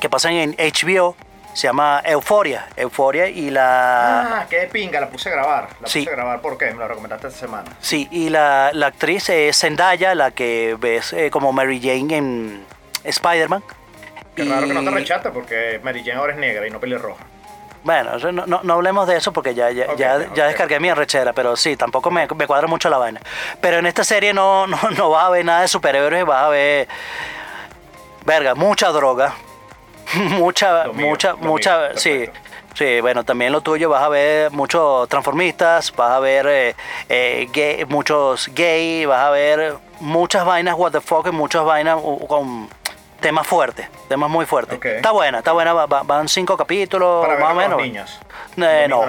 que 0.00 0.08
pasan 0.08 0.32
en 0.34 0.52
HBO 0.58 1.16
se 1.54 1.66
llama 1.66 2.00
Euforia 2.04 2.68
Euforia 2.76 3.26
y 3.28 3.50
la 3.50 4.40
Ah, 4.42 4.46
qué 4.48 4.60
de 4.60 4.66
pinga, 4.68 5.00
la 5.00 5.08
puse 5.08 5.28
a 5.28 5.32
grabar. 5.32 5.68
La 5.80 5.88
Sí. 5.88 6.00
puse 6.00 6.10
a 6.12 6.16
grabar 6.16 6.40
porque 6.40 6.70
me 6.72 6.78
la 6.78 6.86
recomendaste 6.88 7.26
esta 7.28 7.40
semana. 7.40 7.70
Sí, 7.80 8.06
y 8.12 8.28
la, 8.28 8.70
la 8.72 8.88
actriz 8.88 9.28
es 9.30 9.58
Zendaya, 9.58 10.14
la 10.14 10.30
que 10.30 10.76
ves 10.78 11.12
eh, 11.14 11.30
como 11.30 11.52
Mary 11.52 11.80
Jane 11.80 12.16
en 12.16 12.64
Spider-Man. 13.02 13.64
Qué 14.36 14.44
raro 14.44 14.68
que 14.68 14.74
no 14.74 14.84
te 14.84 14.90
rechata 14.90 15.32
porque 15.32 15.80
Mary 15.82 16.04
Jane 16.04 16.18
ahora 16.20 16.32
es 16.34 16.38
negra 16.38 16.64
y 16.66 16.70
no 16.70 16.78
pelirroja. 16.78 17.24
Bueno, 17.82 18.18
no, 18.32 18.46
no, 18.46 18.60
no 18.62 18.74
hablemos 18.74 19.08
de 19.08 19.16
eso 19.16 19.32
porque 19.32 19.54
ya, 19.54 19.70
ya, 19.70 19.94
ya 19.96 20.46
descargué 20.46 20.78
mi 20.78 20.90
arrechera, 20.90 21.32
pero 21.32 21.56
sí, 21.56 21.76
tampoco 21.76 22.10
me, 22.10 22.26
me 22.28 22.46
cuadra 22.46 22.66
mucho 22.68 22.88
la 22.90 22.98
vaina. 22.98 23.20
Pero 23.60 23.78
en 23.78 23.86
esta 23.86 24.04
serie 24.04 24.32
no, 24.34 24.66
no, 24.66 24.78
no 24.96 25.10
vas 25.10 25.24
a 25.24 25.30
ver 25.30 25.44
nada 25.44 25.62
de 25.62 25.68
superhéroes, 25.68 26.24
vas 26.24 26.44
a 26.44 26.48
ver. 26.50 26.86
Verga, 28.28 28.54
mucha 28.54 28.88
droga. 28.90 29.34
mucha, 30.14 30.84
mío, 30.92 31.08
mucha, 31.08 31.34
mucha. 31.34 31.78
mío, 31.78 31.96
sí. 31.96 32.28
Sí, 32.74 33.00
bueno, 33.00 33.24
también 33.24 33.50
lo 33.52 33.62
tuyo 33.62 33.88
vas 33.88 34.02
a 34.02 34.08
ver 34.10 34.50
muchos 34.52 35.08
transformistas, 35.08 35.90
vas 35.96 36.10
a 36.12 36.18
ver 36.20 36.46
eh, 36.46 36.76
eh, 37.08 37.48
gay- 37.52 37.84
muchos 37.86 38.48
gay, 38.54 39.06
vas 39.06 39.20
a 39.24 39.30
ver 39.30 39.74
muchas 40.00 40.44
vainas 40.44 40.74
what 40.76 40.92
the 40.92 41.00
fuck, 41.00 41.26
y 41.26 41.30
muchas 41.32 41.64
vainas 41.64 41.98
con 42.28 42.68
temas 43.18 43.46
fuertes, 43.46 43.88
temas 44.08 44.28
muy 44.30 44.44
fuertes. 44.46 44.78
Está 44.84 45.10
buena, 45.10 45.38
está 45.38 45.52
buena, 45.52 45.72
va- 45.72 45.86
va- 45.86 46.02
van 46.04 46.28
cinco 46.28 46.56
capítulos, 46.56 47.26
Para 47.26 47.38
más 47.40 47.52
o 47.52 47.54
menos. 47.56 47.82
niños. 47.82 48.20
Eh, 48.58 48.86
no, 48.88 49.02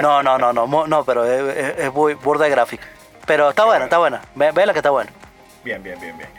no, 0.00 0.22
no, 0.22 0.38
no, 0.38 0.52
no, 0.52 0.66
no, 0.66 0.86
no, 0.86 1.04
pero 1.04 1.24
es, 1.26 1.78
es- 1.78 1.92
burda 1.92 2.44
de 2.44 2.50
gráfica. 2.50 2.86
Pero 3.26 3.50
está 3.50 3.66
buena, 3.66 3.84
está 3.84 3.98
buena, 3.98 4.22
ve, 4.34 4.50
vela 4.50 4.72
que 4.72 4.78
está 4.80 4.90
buena. 4.90 5.10
Bien, 5.62 5.80
bien, 5.82 6.00
bien, 6.00 6.16
bien. 6.16 6.30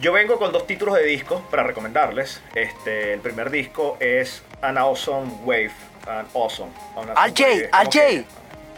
Yo 0.00 0.12
vengo 0.12 0.38
con 0.38 0.50
dos 0.52 0.66
títulos 0.66 0.94
de 0.94 1.04
discos 1.04 1.42
para 1.50 1.62
recomendarles. 1.62 2.40
Este, 2.54 3.12
el 3.12 3.20
primer 3.20 3.50
disco 3.50 3.96
es 4.00 4.42
An 4.62 4.78
Awesome 4.78 5.30
Wave. 5.44 5.72
An 6.06 6.26
Awesome. 6.34 6.70
An 6.96 7.10
awesome 7.10 7.12
Al 7.16 7.30
J, 7.30 7.42
Wave. 7.42 7.68
Al 7.72 7.86
Ok. 7.86 7.92
J. 7.94 8.06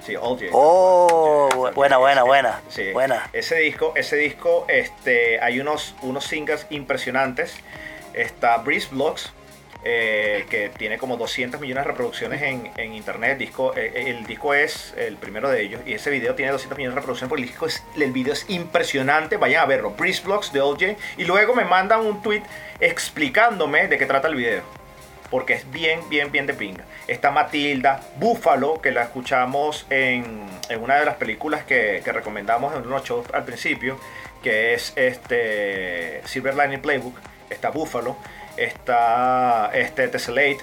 Sí, 0.05 0.17
All 0.17 0.37
J. 0.37 0.47
Oh, 0.53 1.49
J, 1.53 1.71
buena, 1.73 1.99
buena, 1.99 2.25
buena, 2.25 2.61
Sí. 2.69 2.91
buena. 2.93 3.31
Ese 3.33 3.55
disco, 3.59 3.93
ese 3.95 4.17
disco, 4.17 4.65
este, 4.69 5.41
hay 5.41 5.61
unos, 5.61 5.95
unos 6.03 6.25
singles 6.25 6.67
impresionantes. 6.71 7.55
Está 8.15 8.57
Breeze 8.59 8.89
Blocks, 8.91 9.33
eh, 9.85 10.47
que 10.49 10.69
tiene 10.69 10.97
como 10.97 11.17
200 11.17 11.61
millones 11.61 11.85
de 11.85 11.91
reproducciones 11.91 12.41
en, 12.43 12.71
en 12.77 12.95
internet. 12.95 13.37
Disco, 13.37 13.75
eh, 13.77 14.05
el 14.07 14.27
disco 14.27 14.55
es 14.55 14.95
el 14.97 15.17
primero 15.17 15.51
de 15.51 15.61
ellos 15.61 15.81
y 15.85 15.95
ese 15.95 16.11
video 16.11 16.37
tiene 16.37 16.53
200 16.53 16.79
millones 16.79 16.95
de 16.95 17.01
reproducciones 17.01 17.29
porque 17.29 17.81
el, 17.97 18.03
el 18.03 18.13
video 18.13 18.33
es 18.33 18.49
impresionante. 18.49 19.39
Vayan 19.39 19.63
a 19.63 19.67
verlo. 19.67 19.91
Breeze 19.91 20.23
Blocks 20.23 20.53
de 20.53 20.61
OJ 20.61 20.97
y 21.17 21.25
luego 21.25 21.55
me 21.55 21.65
mandan 21.65 22.07
un 22.07 22.23
tweet 22.23 22.43
explicándome 22.79 23.89
de 23.89 23.99
qué 23.99 24.07
trata 24.07 24.29
el 24.29 24.37
video. 24.37 24.63
Porque 25.31 25.55
es 25.55 25.69
bien, 25.73 26.09
bien, 26.09 26.31
bien 26.31 26.47
de 26.47 26.55
pinga. 26.55 26.85
Está 27.09 27.31
Matilda, 27.31 28.03
Búfalo, 28.17 28.81
que 28.81 28.93
la 28.93 29.03
escuchamos 29.03 29.87
en, 29.91 30.47
en 30.69 30.83
una 30.83 30.97
de 30.97 31.07
las 31.07 31.17
películas 31.17 31.65
que, 31.65 32.03
que 32.05 32.13
recomendamos 32.13 32.73
en 32.77 32.87
unos 32.87 33.03
shows 33.03 33.27
al 33.33 33.45
principio, 33.45 33.99
que 34.43 34.75
es 34.75 34.93
este 34.95 36.21
Silver 36.27 36.55
Lining 36.55 36.83
Playbook. 36.83 37.32
Está 37.53 37.71
Búfalo, 37.71 38.17
está 38.57 39.71
este 39.75 40.09
Tessellate. 40.09 40.59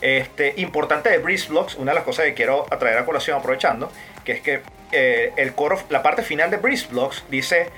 Este, 0.00 0.54
importante 0.58 1.08
de 1.08 1.18
Breeze 1.18 1.48
Blocks, 1.48 1.76
una 1.76 1.92
de 1.92 1.94
las 1.96 2.04
cosas 2.04 2.26
que 2.26 2.34
quiero 2.34 2.66
atraer 2.70 2.98
a 2.98 3.06
colación 3.06 3.38
aprovechando, 3.38 3.90
que 4.24 4.32
es 4.32 4.40
que 4.42 4.60
eh, 4.92 5.32
el 5.36 5.54
coro, 5.54 5.78
la 5.88 6.02
parte 6.02 6.22
final 6.22 6.50
de 6.50 6.58
Breeze 6.58 6.88
Blocks 6.90 7.24
dice 7.30 7.70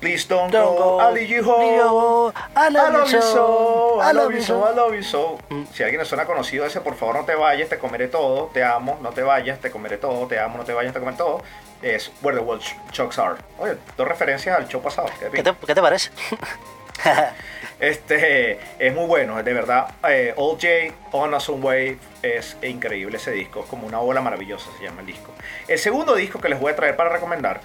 Please 0.00 0.26
don't, 0.28 0.52
Don't 0.52 0.76
go, 0.76 0.98
go, 0.98 1.16
you 1.16 1.42
home. 1.42 2.32
I 2.54 2.68
love 2.70 3.10
you 3.10 3.22
so, 3.22 3.98
I 4.02 4.12
love 4.12 4.34
you 4.34 4.42
so, 4.42 4.70
I 4.70 4.74
love 4.74 4.94
you 4.94 5.02
so. 5.02 5.38
Si 5.72 5.82
alguien 5.82 6.00
le 6.00 6.04
suena 6.04 6.26
conocido 6.26 6.66
ese, 6.66 6.82
por 6.82 6.96
favor 6.96 7.16
no 7.16 7.24
te 7.24 7.34
vayas, 7.34 7.70
te 7.70 7.78
comeré 7.78 8.08
todo, 8.08 8.50
te 8.52 8.62
amo, 8.62 8.98
no 9.00 9.10
te 9.10 9.22
vayas, 9.22 9.58
te 9.58 9.70
comeré 9.70 9.96
todo, 9.96 10.26
te 10.26 10.38
amo, 10.38 10.58
no 10.58 10.64
te 10.64 10.74
vayas, 10.74 10.92
te 10.92 11.00
comeré 11.00 11.16
todo. 11.16 11.42
Es 11.80 12.10
Where 12.22 12.38
the 12.38 12.44
World 12.44 12.62
Chucks 12.90 13.18
Are. 13.18 13.36
Oye, 13.58 13.76
dos 13.96 14.06
referencias 14.06 14.58
al 14.58 14.68
show 14.68 14.82
pasado. 14.82 15.08
qué 15.18 15.26
¿Qué 15.26 15.28
bien. 15.30 15.44
te, 15.44 15.66
qué 15.66 15.74
te 15.74 15.80
parece? 15.80 16.10
Este 17.78 18.58
es 18.78 18.94
muy 18.94 19.04
bueno, 19.06 19.42
de 19.42 19.52
verdad. 19.52 19.88
Eh, 20.08 20.32
All 20.36 20.52
J 20.52 20.94
On 21.12 21.34
a 21.34 21.40
Some 21.40 21.62
Wave 21.62 21.98
es 22.22 22.56
increíble 22.62 23.18
ese 23.18 23.32
disco, 23.32 23.60
es 23.60 23.66
como 23.66 23.86
una 23.86 24.00
ola 24.00 24.22
maravillosa 24.22 24.70
se 24.78 24.84
llama 24.84 25.02
el 25.02 25.06
disco. 25.06 25.30
El 25.68 25.78
segundo 25.78 26.14
disco 26.14 26.40
que 26.40 26.48
les 26.48 26.58
voy 26.58 26.72
a 26.72 26.76
traer 26.76 26.96
para 26.96 27.10
recomendar 27.10 27.60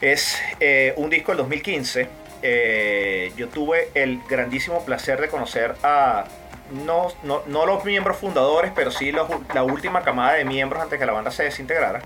es 0.00 0.38
eh, 0.60 0.92
un 0.96 1.08
disco 1.08 1.32
del 1.32 1.38
2015. 1.38 2.08
Eh, 2.42 3.32
yo 3.36 3.48
tuve 3.48 3.88
el 3.94 4.20
grandísimo 4.28 4.84
placer 4.84 5.20
de 5.20 5.28
conocer 5.28 5.74
a 5.82 6.24
no, 6.84 7.08
no, 7.22 7.42
no 7.46 7.66
los 7.66 7.84
miembros 7.84 8.18
fundadores, 8.18 8.72
pero 8.74 8.90
sí 8.90 9.10
los- 9.10 9.28
la 9.54 9.62
última 9.62 10.02
camada 10.02 10.34
de 10.34 10.44
miembros 10.44 10.82
antes 10.82 10.98
que 10.98 11.06
la 11.06 11.12
banda 11.12 11.30
se 11.30 11.44
desintegrara. 11.44 12.02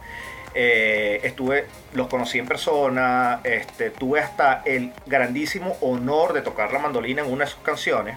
Eh, 0.55 1.21
estuve, 1.25 1.67
los 1.95 2.07
conocí 2.07 2.39
en 2.39 2.47
persona, 2.47 3.41
este, 3.43 3.91
tuve 3.91 4.21
hasta 4.21 4.63
el 4.65 4.93
grandísimo 5.07 5.77
honor 5.81 6.33
de 6.33 6.43
tocar 6.43 6.73
la 6.73 6.79
mandolina 6.79 7.23
en 7.23 7.33
una 7.33 7.45
de 7.45 7.51
sus 7.51 7.61
canciones. 7.61 8.17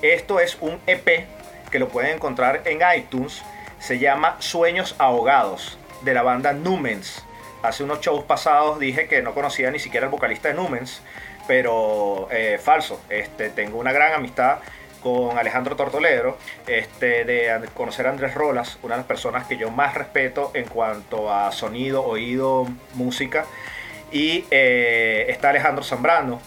Esto 0.00 0.38
es 0.38 0.56
un 0.60 0.78
EP 0.86 1.26
que 1.70 1.78
lo 1.78 1.88
pueden 1.88 2.14
encontrar 2.14 2.62
en 2.66 2.80
iTunes. 2.96 3.42
Se 3.80 3.98
llama 3.98 4.36
Sueños 4.38 4.94
Ahogados 4.98 5.78
de 6.02 6.14
la 6.14 6.22
banda 6.22 6.52
Numens. 6.52 7.24
Hace 7.62 7.82
unos 7.82 8.00
shows 8.00 8.24
pasados 8.24 8.78
dije 8.78 9.08
que 9.08 9.22
no 9.22 9.34
conocía 9.34 9.70
ni 9.70 9.78
siquiera 9.78 10.06
el 10.06 10.12
vocalista 10.12 10.48
de 10.48 10.54
Numens, 10.54 11.00
pero 11.48 12.28
eh, 12.30 12.60
falso. 12.62 13.00
Este, 13.08 13.50
tengo 13.50 13.78
una 13.78 13.92
gran 13.92 14.12
amistad 14.12 14.58
con 15.04 15.38
Alejandro 15.38 15.76
Tortolero, 15.76 16.38
este, 16.66 17.24
de 17.24 17.68
conocer 17.74 18.06
a 18.06 18.10
Andrés 18.10 18.34
Rolas, 18.34 18.78
una 18.82 18.94
de 18.94 19.00
las 19.00 19.06
personas 19.06 19.46
que 19.46 19.58
yo 19.58 19.70
más 19.70 19.94
respeto 19.94 20.50
en 20.54 20.64
cuanto 20.64 21.32
a 21.32 21.52
sonido, 21.52 22.02
oído, 22.02 22.66
música. 22.94 23.44
Y 24.10 24.46
eh, 24.50 25.26
está 25.28 25.50
Alejandro 25.50 25.84
Zambrano, 25.84 26.40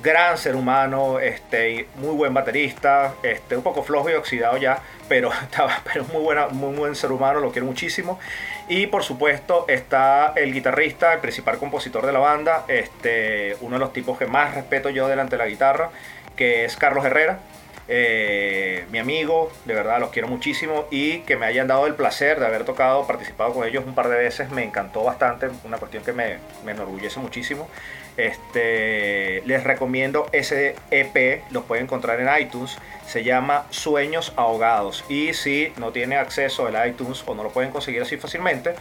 gran 0.00 0.38
ser 0.38 0.54
humano, 0.54 1.18
este, 1.18 1.88
muy 1.96 2.14
buen 2.14 2.32
baterista, 2.32 3.14
este, 3.24 3.56
un 3.56 3.64
poco 3.64 3.82
flojo 3.82 4.10
y 4.10 4.12
oxidado 4.12 4.58
ya, 4.58 4.78
pero, 5.08 5.32
estaba, 5.42 5.80
pero 5.92 6.04
muy, 6.04 6.22
buena, 6.22 6.46
muy 6.46 6.76
buen 6.76 6.94
ser 6.94 7.10
humano, 7.10 7.40
lo 7.40 7.50
quiero 7.50 7.66
muchísimo. 7.66 8.20
Y 8.68 8.86
por 8.86 9.02
supuesto 9.02 9.64
está 9.66 10.34
el 10.36 10.52
guitarrista, 10.52 11.14
el 11.14 11.18
principal 11.18 11.58
compositor 11.58 12.06
de 12.06 12.12
la 12.12 12.20
banda, 12.20 12.64
este, 12.68 13.56
uno 13.60 13.74
de 13.74 13.80
los 13.80 13.92
tipos 13.92 14.16
que 14.16 14.26
más 14.26 14.54
respeto 14.54 14.88
yo 14.90 15.08
delante 15.08 15.36
de 15.36 15.42
la 15.42 15.48
guitarra, 15.48 15.90
que 16.36 16.64
es 16.64 16.76
Carlos 16.76 17.04
Herrera. 17.04 17.40
Eh, 17.88 18.84
mi 18.90 18.98
amigo, 18.98 19.52
de 19.64 19.74
verdad 19.74 20.00
los 20.00 20.10
quiero 20.10 20.28
muchísimo 20.28 20.86
y 20.90 21.18
que 21.20 21.36
me 21.36 21.46
hayan 21.46 21.68
dado 21.68 21.86
el 21.86 21.94
placer 21.94 22.40
de 22.40 22.46
haber 22.46 22.64
tocado, 22.64 23.06
participado 23.06 23.52
con 23.52 23.66
ellos 23.66 23.84
un 23.86 23.94
par 23.94 24.08
de 24.08 24.16
veces, 24.16 24.50
me 24.50 24.64
encantó 24.64 25.04
bastante, 25.04 25.48
una 25.64 25.78
cuestión 25.78 26.02
que 26.02 26.12
me, 26.12 26.38
me 26.64 26.72
enorgullece 26.72 27.20
muchísimo. 27.20 27.68
Este, 28.16 29.42
les 29.44 29.64
recomiendo 29.64 30.28
ese 30.30 30.76
EP, 30.92 31.42
los 31.50 31.64
pueden 31.64 31.84
encontrar 31.84 32.20
en 32.20 32.28
iTunes, 32.40 32.78
se 33.06 33.24
llama 33.24 33.66
Sueños 33.70 34.32
Ahogados. 34.36 35.04
Y 35.08 35.34
si 35.34 35.72
no 35.78 35.90
tienen 35.90 36.18
acceso 36.18 36.66
al 36.66 36.88
iTunes 36.88 37.24
o 37.26 37.34
no 37.34 37.42
lo 37.42 37.50
pueden 37.50 37.70
conseguir 37.70 38.02
así 38.02 38.16
fácilmente, 38.16 38.74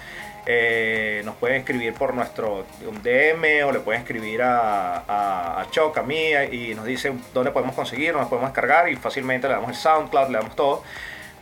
eh, 0.45 1.21
nos 1.25 1.35
pueden 1.35 1.57
escribir 1.57 1.93
por 1.93 2.13
nuestro 2.13 2.65
DM 3.01 3.63
o 3.65 3.71
le 3.71 3.79
pueden 3.79 4.01
escribir 4.01 4.41
a 4.43 5.65
Choc, 5.71 5.97
a 5.97 6.03
mí, 6.03 6.31
y 6.51 6.73
nos 6.75 6.85
dicen 6.85 7.21
dónde 7.33 7.51
podemos 7.51 7.75
conseguir, 7.75 8.13
nos 8.13 8.27
podemos 8.27 8.49
descargar 8.49 8.89
y 8.89 8.95
fácilmente 8.95 9.47
le 9.47 9.53
damos 9.53 9.69
el 9.69 9.75
SoundCloud, 9.75 10.29
le 10.29 10.37
damos 10.37 10.55
todo. 10.55 10.83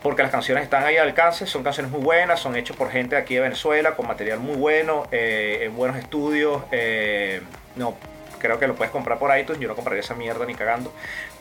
Porque 0.01 0.23
las 0.23 0.31
canciones 0.31 0.63
están 0.63 0.83
ahí 0.83 0.97
al 0.97 1.09
alcance, 1.09 1.45
son 1.45 1.63
canciones 1.63 1.91
muy 1.91 2.01
buenas, 2.01 2.39
son 2.39 2.55
hechas 2.55 2.75
por 2.75 2.89
gente 2.89 3.15
de 3.15 3.21
aquí 3.21 3.35
de 3.35 3.41
Venezuela, 3.41 3.95
con 3.95 4.07
material 4.07 4.39
muy 4.39 4.55
bueno, 4.55 5.03
eh, 5.11 5.59
en 5.61 5.75
buenos 5.75 5.97
estudios. 5.97 6.63
eh, 6.71 7.41
no, 7.75 7.95
creo 8.41 8.59
que 8.59 8.67
lo 8.67 8.75
puedes 8.75 8.91
comprar 8.91 9.19
por 9.19 9.37
iTunes. 9.37 9.61
Yo 9.61 9.67
no 9.67 9.75
compraría 9.75 10.01
esa 10.01 10.15
mierda 10.15 10.45
ni 10.45 10.55
cagando. 10.55 10.91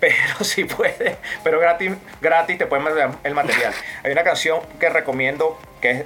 Pero 0.01 0.35
si 0.43 0.65
puedes, 0.65 1.17
pero 1.45 1.61
gratis, 1.61 1.93
gratis 2.21 2.59
te 2.59 2.67
pueden 2.67 2.85
mandar 2.85 3.11
el 3.23 3.35
material. 3.35 3.73
Hay 4.03 4.13
una 4.13 4.25
canción 4.25 4.61
que 4.79 4.89
recomiendo, 4.89 5.59
que 5.81 5.91
es 5.91 6.05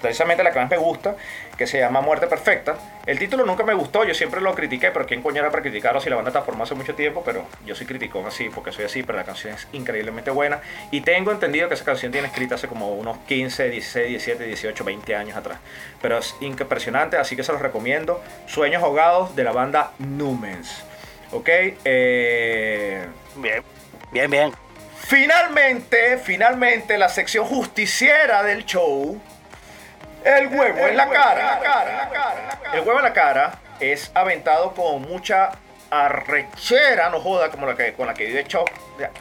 precisamente 0.00 0.44
la 0.44 0.52
que 0.52 0.60
más 0.60 0.70
me 0.70 0.76
gusta, 0.76 1.16
que 1.56 1.66
se 1.66 1.78
llama 1.78 2.02
Muerte 2.02 2.26
Perfecta. 2.26 2.76
El 3.06 3.18
título 3.18 3.44
nunca 3.44 3.64
me 3.64 3.74
gustó, 3.74 4.04
yo 4.04 4.14
siempre 4.14 4.40
lo 4.40 4.54
critiqué, 4.54 4.90
pero 4.90 5.06
quién 5.06 5.22
coño 5.22 5.40
era 5.40 5.50
para 5.50 5.62
criticarlo 5.62 6.00
si 6.00 6.10
la 6.10 6.16
banda 6.16 6.28
está 6.30 6.42
formada 6.42 6.64
hace 6.64 6.74
mucho 6.74 6.94
tiempo, 6.94 7.22
pero 7.24 7.46
yo 7.64 7.74
soy 7.74 7.86
criticón 7.86 8.26
así, 8.26 8.50
porque 8.50 8.72
soy 8.72 8.84
así, 8.84 9.02
pero 9.02 9.18
la 9.18 9.24
canción 9.24 9.54
es 9.54 9.66
increíblemente 9.72 10.30
buena. 10.30 10.60
Y 10.90 11.00
tengo 11.00 11.32
entendido 11.32 11.68
que 11.68 11.74
esa 11.74 11.84
canción 11.84 12.12
tiene 12.12 12.28
escrita 12.28 12.56
hace 12.56 12.68
como 12.68 12.92
unos 12.92 13.18
15, 13.26 13.70
16, 13.70 14.08
17, 14.08 14.44
18, 14.44 14.84
20 14.84 15.16
años 15.16 15.36
atrás. 15.36 15.58
Pero 16.02 16.18
es 16.18 16.34
impresionante, 16.40 17.16
así 17.16 17.36
que 17.36 17.42
se 17.42 17.52
los 17.52 17.62
recomiendo. 17.62 18.22
Sueños 18.46 18.82
ahogados 18.82 19.34
de 19.34 19.44
la 19.44 19.52
banda 19.52 19.92
Numens. 19.98 20.84
Ok, 21.32 21.48
eh, 21.84 23.06
Bien, 23.36 23.62
bien, 24.12 24.30
bien. 24.30 24.52
Finalmente, 25.06 26.18
finalmente 26.18 26.96
la 26.98 27.08
sección 27.08 27.46
justiciera 27.46 28.42
del 28.42 28.64
show. 28.64 29.20
El 30.24 30.48
huevo 30.48 30.78
en 30.78 30.96
la 30.96 31.08
cara. 31.08 31.60
El 32.72 32.80
huevo 32.80 32.98
en 32.98 33.04
la 33.04 33.12
cara 33.12 33.58
es 33.80 34.10
aventado 34.14 34.74
con 34.74 35.02
mucha 35.02 35.50
arrechera, 35.90 37.10
no 37.10 37.20
joda, 37.20 37.50
como 37.50 37.66
la 37.66 37.74
que, 37.74 37.92
con 37.94 38.06
la 38.06 38.14
que 38.14 38.26
vive 38.26 38.44
Chop. 38.44 38.68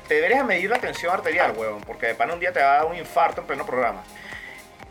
Te 0.08 0.16
deberías 0.16 0.46
medir 0.46 0.70
la 0.70 0.78
tensión 0.78 1.14
arterial, 1.14 1.54
huevón, 1.56 1.82
porque 1.82 2.08
de 2.08 2.16
pan 2.16 2.32
un 2.32 2.40
día 2.40 2.54
te 2.54 2.62
va 2.62 2.74
a 2.74 2.76
dar 2.78 2.86
un 2.86 2.96
infarto 2.96 3.42
en 3.42 3.48
pleno 3.48 3.66
programa. 3.66 4.04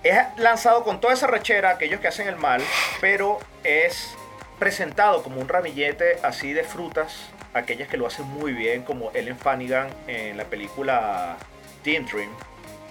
Es 0.02 0.18
lanzado 0.36 0.84
con 0.84 1.00
toda 1.00 1.14
esa 1.14 1.26
rechera 1.26 1.70
a 1.70 1.72
aquellos 1.72 2.00
que 2.00 2.08
hacen 2.08 2.28
el 2.28 2.36
mal, 2.36 2.62
pero 3.00 3.38
es 3.62 4.16
presentado 4.58 5.22
como 5.22 5.40
un 5.40 5.48
ramillete 5.48 6.18
así 6.22 6.52
de 6.52 6.64
frutas, 6.64 7.30
aquellas 7.54 7.88
que 7.88 7.96
lo 7.96 8.06
hacen 8.06 8.26
muy 8.26 8.52
bien, 8.52 8.82
como 8.82 9.10
Ellen 9.14 9.38
Fannigan 9.38 9.88
en 10.06 10.36
la 10.36 10.44
película 10.44 11.36
Teen 11.82 12.06
Dream, 12.06 12.30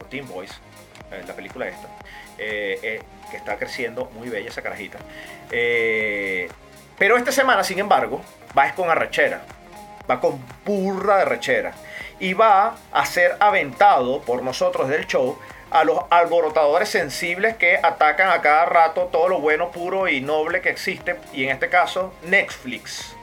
o 0.02 0.06
Teen 0.06 0.28
Boys, 0.28 0.52
eh, 1.12 1.24
la 1.28 1.34
película 1.34 1.68
esta, 1.68 1.88
eh, 2.38 2.80
eh, 2.82 3.02
que 3.32 3.38
está 3.38 3.58
creciendo 3.58 4.10
muy 4.14 4.30
bella 4.30 4.50
esa 4.50 4.62
carajita. 4.62 5.00
Pero 6.98 7.18
esta 7.18 7.32
semana, 7.32 7.64
sin 7.64 7.80
embargo, 7.80 8.22
va 8.58 8.68
es 8.68 8.74
con 8.74 8.90
arrechera, 8.90 9.42
va 10.10 10.20
con 10.20 10.40
burra 10.66 11.18
de 11.18 11.26
rechera, 11.26 11.74
y 12.20 12.34
va 12.34 12.76
a 12.92 13.06
ser 13.06 13.38
aventado 13.40 14.22
por 14.22 14.42
nosotros 14.44 14.90
del 14.90 15.06
show 15.08 15.38
a 15.70 15.84
los 15.84 16.00
alborotadores 16.10 16.88
sensibles 16.90 17.58
que 17.58 17.78
atacan 17.82 18.30
a 18.30 18.42
cada 18.42 18.66
rato 18.66 19.10
todo 19.12 19.28
lo 19.28 19.40
bueno, 19.40 19.70
puro 19.72 20.08
y 20.08 20.22
noble 20.22 20.62
que 20.62 20.70
existe, 20.70 21.18
y 21.34 21.44
en 21.44 21.50
este 21.50 21.70
caso 21.70 22.14
Netflix. 22.24 23.14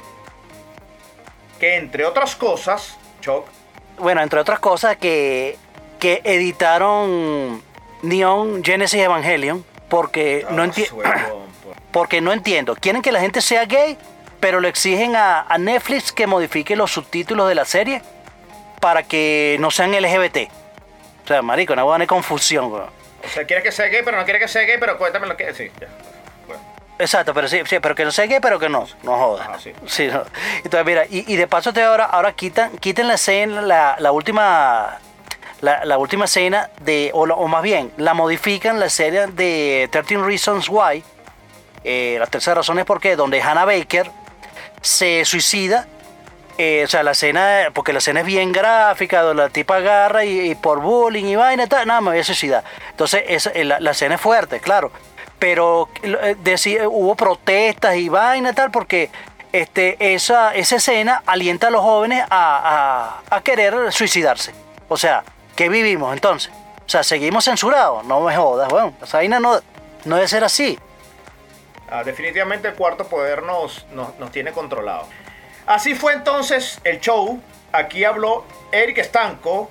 Que 1.59 1.77
entre 1.77 2.05
otras 2.05 2.37
cosas, 2.37 2.97
Choc, 3.21 3.47
Bueno, 3.99 4.21
entre 4.23 4.41
otras 4.41 4.59
cosas 4.59 4.97
que, 4.97 5.57
que 5.99 6.21
editaron 6.25 7.63
Neon 8.03 8.63
Genesis 8.63 9.01
Evangelion 9.01 9.65
porque 9.89 10.47
no, 10.51 10.65
enti- 10.65 10.91
huevón, 10.93 11.47
por- 11.63 11.77
porque 11.93 12.21
no 12.21 12.33
entiendo. 12.33 12.75
Quieren 12.77 13.01
que 13.03 13.13
la 13.13 13.21
gente 13.21 13.41
sea 13.41 13.65
gay, 13.65 13.97
pero 14.41 14.61
le 14.61 14.69
exigen 14.69 15.17
a, 15.17 15.43
a 15.43 15.57
Netflix 15.59 16.13
que 16.13 16.27
modifique 16.27 16.77
los 16.77 16.93
subtítulos 16.93 17.49
de 17.49 17.55
la 17.55 17.65
serie 17.65 18.03
para 18.85 19.03
que 19.03 19.57
no 19.61 19.71
sean 19.71 19.93
LGBT. 19.93 20.51
O 21.25 21.27
sea, 21.27 21.41
marico, 21.41 21.73
una 21.73 21.85
buena 21.85 22.07
confusión, 22.07 22.71
weón. 22.71 22.91
O 23.25 23.29
sea, 23.31 23.47
quiere 23.47 23.63
que 23.63 23.73
sea 23.73 23.87
gay, 23.87 24.03
pero 24.05 24.19
no 24.19 24.25
quiere 24.25 24.39
que 24.39 24.47
sea 24.47 24.61
gay, 24.61 24.77
pero 24.79 24.99
cuéntame 24.99 25.27
lo 25.27 25.39
que... 25.39 25.55
Sí, 25.55 25.71
ya. 25.81 25.89
Bueno. 26.47 26.63
Exacto, 26.99 27.33
pero 27.33 27.49
sí, 27.49 27.63
sí, 27.65 27.79
pero 27.81 27.95
que 27.95 28.05
no 28.05 28.11
sea 28.11 28.27
gay, 28.27 28.41
pero 28.43 28.59
que 28.59 28.69
no, 28.69 28.87
no 29.03 29.17
jodas. 29.17 29.49
Ajá, 29.49 29.59
sí. 29.59 29.73
Sí, 29.87 30.09
no. 30.09 30.25
Entonces, 30.63 30.85
mira, 30.85 31.07
y, 31.09 31.33
y 31.33 31.37
de 31.37 31.47
paso 31.47 31.73
te 31.73 31.83
ahora, 31.83 32.05
ahora 32.05 32.33
quitan, 32.33 32.77
quiten 32.77 33.09
la 33.09 33.15
escena, 33.15 33.63
la, 33.63 33.97
la 33.99 34.13
última, 34.13 34.99
la, 35.63 35.87
la 35.87 35.97
última 35.97 36.27
escena 36.27 36.69
de, 36.83 37.11
o, 37.15 37.49
más 37.49 37.63
bien, 37.63 37.91
la 37.97 38.13
modifican 38.13 38.79
la 38.79 38.91
serie 38.91 39.29
de 39.29 39.89
13 39.93 40.19
Reasons 40.19 40.69
Why, 40.69 41.03
eh, 41.85 42.19
la 42.21 42.27
tercera 42.27 42.57
razón 42.57 42.79
es 42.79 42.85
porque, 42.85 43.17
donde 43.17 43.41
Hannah 43.41 43.65
Baker 43.65 44.11
se 44.83 45.25
suicida, 45.25 45.87
eh, 46.59 46.83
o 46.85 46.89
sea, 46.89 47.03
la 47.03 47.13
escena, 47.13 47.71
porque 47.73 47.93
la 47.93 47.99
escena 47.99 48.21
es 48.21 48.27
bien 48.27 48.53
gráfica, 48.53 49.23
donde 49.23 49.43
la 49.43 49.49
tipa 49.51 49.77
agarra 49.77 50.25
y, 50.25 50.55
por 50.55 50.81
bullying 50.81 51.25
y 51.25 51.37
vaina 51.37 51.65
y 51.65 51.67
tal, 51.69 51.87
nada, 51.87 52.01
me 52.01 52.11
voy 52.11 52.19
a 52.21 52.25
suicidar. 52.25 52.63
Entonces, 52.91 53.25
esa- 53.29 53.51
eh, 53.51 53.65
la, 53.65 53.81
la 53.81 53.91
escena 53.93 54.15
es 54.17 54.21
fuerte, 54.21 54.61
claro. 54.61 54.91
Pero 55.39 55.89
eh, 56.03 56.37
deci- 56.43 56.81
hubo 56.89 57.15
protestas 57.17 57.97
y 57.97 58.09
vaina 58.09 58.51
y 58.51 58.55
tal, 58.55 58.71
porque 58.71 59.11
este, 59.53 60.15
esa, 60.15 60.55
esa 60.55 60.77
escena 60.77 61.23
alienta 61.27 61.67
a 61.67 61.71
los 61.71 61.83
jóvenes 61.83 62.25
a, 62.31 63.21
a- 63.31 63.41
querer 63.43 63.93
suicidarse. 63.93 64.53
O 64.89 64.97
sea, 64.97 65.25
¿qué 65.57 65.69
vivimos 65.69 66.13
entonces? 66.15 66.53
O 66.87 66.89
sea, 66.89 67.03
seguimos 67.03 67.45
censurados, 67.45 68.05
no 68.05 68.21
me 68.21 68.37
jodas, 68.37 68.69
bueno, 68.69 68.93
esa 69.03 69.19
vaina 69.19 69.41
no, 69.41 69.59
no 70.05 70.17
debe 70.17 70.29
ser 70.29 70.45
así. 70.45 70.79
Ah, 71.91 72.03
definitivamente 72.05 72.69
el 72.69 72.75
cuarto 72.75 73.07
poder 73.07 73.43
nos, 73.43 73.87
nos, 73.93 74.19
nos 74.19 74.31
tiene 74.31 74.53
controlado. 74.53 75.07
Así 75.67 75.95
fue 75.95 76.13
entonces 76.13 76.81
el 76.85 77.01
show. 77.01 77.41
Aquí 77.73 78.05
habló 78.05 78.45
Eric 78.71 78.99
Estanco, 78.99 79.71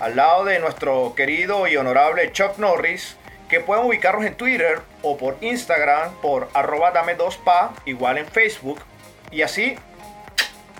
al 0.00 0.16
lado 0.16 0.44
de 0.44 0.58
nuestro 0.58 1.14
querido 1.14 1.66
y 1.68 1.76
honorable 1.76 2.32
Chuck 2.32 2.58
Norris, 2.58 3.16
que 3.48 3.60
pueden 3.60 3.86
ubicarnos 3.86 4.26
en 4.26 4.34
Twitter 4.34 4.82
o 5.02 5.16
por 5.16 5.36
Instagram 5.40 6.12
por 6.20 6.48
arroba 6.52 6.90
dame 6.90 7.16
2pa, 7.16 7.70
igual 7.84 8.18
en 8.18 8.26
Facebook. 8.26 8.80
Y 9.30 9.42
así 9.42 9.76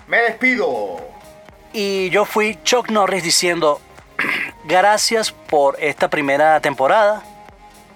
me 0.07 0.17
despido. 0.21 0.97
Y 1.73 2.09
yo 2.09 2.25
fui 2.25 2.59
Chuck 2.63 2.89
Norris 2.89 3.23
diciendo, 3.23 3.79
gracias 4.65 5.31
por 5.31 5.77
esta 5.79 6.09
primera 6.09 6.59
temporada. 6.59 7.23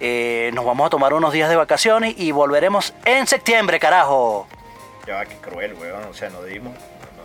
Eh, 0.00 0.50
nos 0.54 0.64
vamos 0.64 0.86
a 0.86 0.90
tomar 0.90 1.12
unos 1.12 1.32
días 1.32 1.50
de 1.50 1.56
vacaciones 1.56 2.14
y 2.16 2.32
volveremos 2.32 2.94
en 3.04 3.26
septiembre, 3.26 3.78
carajo. 3.78 4.46
Ya 5.06 5.14
va, 5.16 5.24
qué 5.26 5.36
cruel, 5.36 5.74
weón. 5.74 6.04
O 6.04 6.14
sea, 6.14 6.30
no 6.30 6.42
debimos, 6.42 6.74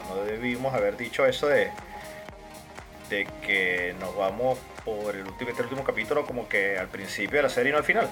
no, 0.09 0.15
no 0.15 0.23
debimos 0.23 0.73
haber 0.73 0.97
dicho 0.97 1.25
eso 1.25 1.47
de, 1.47 1.69
de 3.09 3.27
que 3.45 3.95
nos 3.99 4.15
vamos 4.15 4.57
por 4.83 5.15
el 5.15 5.27
último, 5.27 5.49
este 5.51 5.63
último 5.63 5.83
capítulo 5.83 6.25
como 6.25 6.47
que 6.47 6.77
al 6.79 6.87
principio 6.87 7.37
de 7.37 7.43
la 7.43 7.49
serie 7.49 7.69
y 7.69 7.73
no 7.73 7.77
al 7.79 7.83
final. 7.83 8.09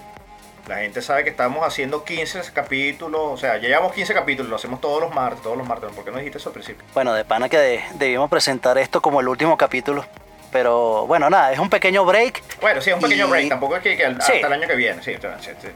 La 0.67 0.77
gente 0.77 1.01
sabe 1.01 1.25
que 1.25 1.29
estamos 1.29 1.65
haciendo 1.67 2.05
15 2.05 2.41
capítulos, 2.53 3.21
o 3.25 3.37
sea, 3.37 3.57
ya 3.57 3.67
llevamos 3.67 3.91
15 3.91 4.13
capítulos, 4.13 4.49
lo 4.49 4.55
hacemos 4.55 4.79
todos 4.79 5.01
los 5.01 5.13
martes, 5.13 5.41
todos 5.43 5.57
los 5.57 5.67
martes. 5.67 5.91
¿Por 5.91 6.05
qué 6.05 6.11
no 6.11 6.17
dijiste 6.17 6.37
eso 6.37 6.49
al 6.49 6.53
principio? 6.53 6.85
Bueno, 6.93 7.13
de 7.13 7.25
pana 7.25 7.49
que 7.49 7.57
de- 7.57 7.83
debimos 7.95 8.29
presentar 8.29 8.77
esto 8.77 9.01
como 9.01 9.19
el 9.19 9.27
último 9.27 9.57
capítulo. 9.57 10.05
Pero 10.53 11.05
bueno, 11.05 11.29
nada, 11.29 11.51
es 11.51 11.59
un 11.59 11.69
pequeño 11.69 12.05
break. 12.05 12.41
Bueno, 12.61 12.79
sí, 12.79 12.91
es 12.91 12.95
un 12.95 13.01
pequeño 13.01 13.27
Y- 13.27 13.29
break, 13.31 13.49
tampoco 13.49 13.75
es 13.75 13.83
que, 13.83 13.97
que 13.97 14.03
Sí. 14.05 14.15
hasta 14.19 14.47
el 14.47 14.53
año 14.53 14.67
que 14.67 14.75
viene, 14.75 15.03
sí. 15.03 15.15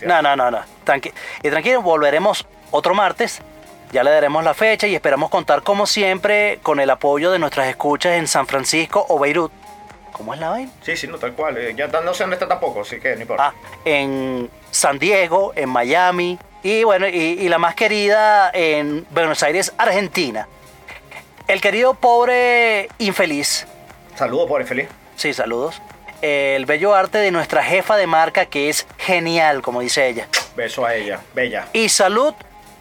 No, 0.06 0.22
no, 0.22 0.36
no, 0.38 0.52
no. 0.52 0.62
Tranqui 0.86 1.12
y 1.44 1.50
tranquilo, 1.50 1.82
volveremos 1.82 2.46
otro 2.72 2.94
martes. 2.94 3.42
Ya 3.92 4.04
le 4.04 4.12
daremos 4.12 4.44
la 4.44 4.54
fecha 4.54 4.86
y 4.88 4.96
esperamos 4.96 5.30
contar 5.30 5.64
como 5.64 5.88
siempre 5.88 6.60
con 6.62 6.80
el 6.80 6.90
apoyo 6.90 7.32
de 7.32 7.40
nuestras 7.40 7.68
escuchas 7.68 8.14
en 8.14 8.28
San 8.28 8.46
Francisco 8.48 9.06
o 9.10 9.18
Beirut. 9.20 9.52
¿Cómo 10.12 10.34
es 10.34 10.40
la 10.40 10.50
vaina? 10.50 10.72
Sí, 10.82 10.98
sí, 10.98 11.08
no, 11.08 11.18
tal 11.18 11.34
cual. 11.34 11.58
eh, 11.58 11.74
Ya 11.76 11.88
no 11.88 12.14
sé 12.14 12.24
dónde 12.24 12.36
está 12.36 12.48
tampoco, 12.48 12.82
así 12.82 13.00
que 13.00 13.16
no 13.16 13.22
importa. 13.22 13.48
Ah, 13.48 13.54
en 13.86 14.50
San 14.72 15.00
Diego, 15.00 15.54
en 15.56 15.70
Miami 15.70 16.38
y 16.64 16.84
bueno, 16.84 17.08
y, 17.08 17.14
y 17.14 17.48
la 17.50 17.60
más 17.60 17.76
querida 17.76 18.50
en 18.54 19.06
Buenos 19.12 19.42
Aires, 19.44 19.72
Argentina. 19.78 20.48
El 21.48 21.62
querido 21.62 21.94
pobre 21.94 22.90
infeliz, 22.98 23.66
Saludos, 24.16 24.48
pobre 24.50 24.66
feliz. 24.66 24.88
sí, 25.16 25.34
saludos. 25.34 25.82
El 26.22 26.66
bello 26.66 26.96
arte 26.96 27.20
de 27.20 27.30
nuestra 27.32 27.64
jefa 27.64 27.96
de 27.96 28.08
marca 28.08 28.48
que 28.48 28.70
es 28.70 28.88
genial, 28.98 29.62
como 29.62 29.82
dice 29.82 30.08
ella. 30.08 30.28
Beso 30.56 30.84
a 30.84 30.96
ella, 30.96 31.20
bella. 31.36 31.68
Y 31.74 31.90
salud 31.90 32.34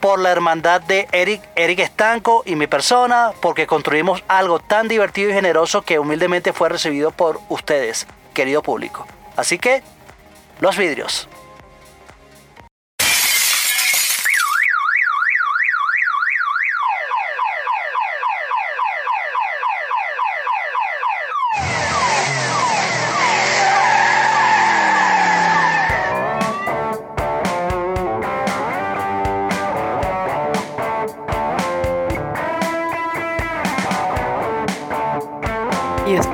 por 0.06 0.20
la 0.20 0.30
hermandad 0.30 0.82
de 0.82 1.08
Eric, 1.10 1.42
Eric 1.56 1.80
Estanco 1.80 2.44
y 2.46 2.54
mi 2.54 2.68
persona, 2.68 3.32
porque 3.40 3.66
construimos 3.66 4.22
algo 4.28 4.60
tan 4.60 4.86
divertido 4.86 5.30
y 5.30 5.32
generoso 5.32 5.82
que 5.82 5.98
humildemente 5.98 6.52
fue 6.52 6.68
recibido 6.68 7.10
por 7.10 7.40
ustedes, 7.48 8.06
querido 8.32 8.62
público. 8.62 9.04
Así 9.34 9.58
que, 9.58 9.82
los 10.60 10.76
vidrios. 10.76 11.28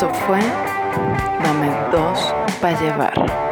Esto 0.02 0.14
fue 0.26 0.40
Dame 1.44 1.70
dos 1.92 2.34
para 2.60 2.80
llevar. 2.80 3.51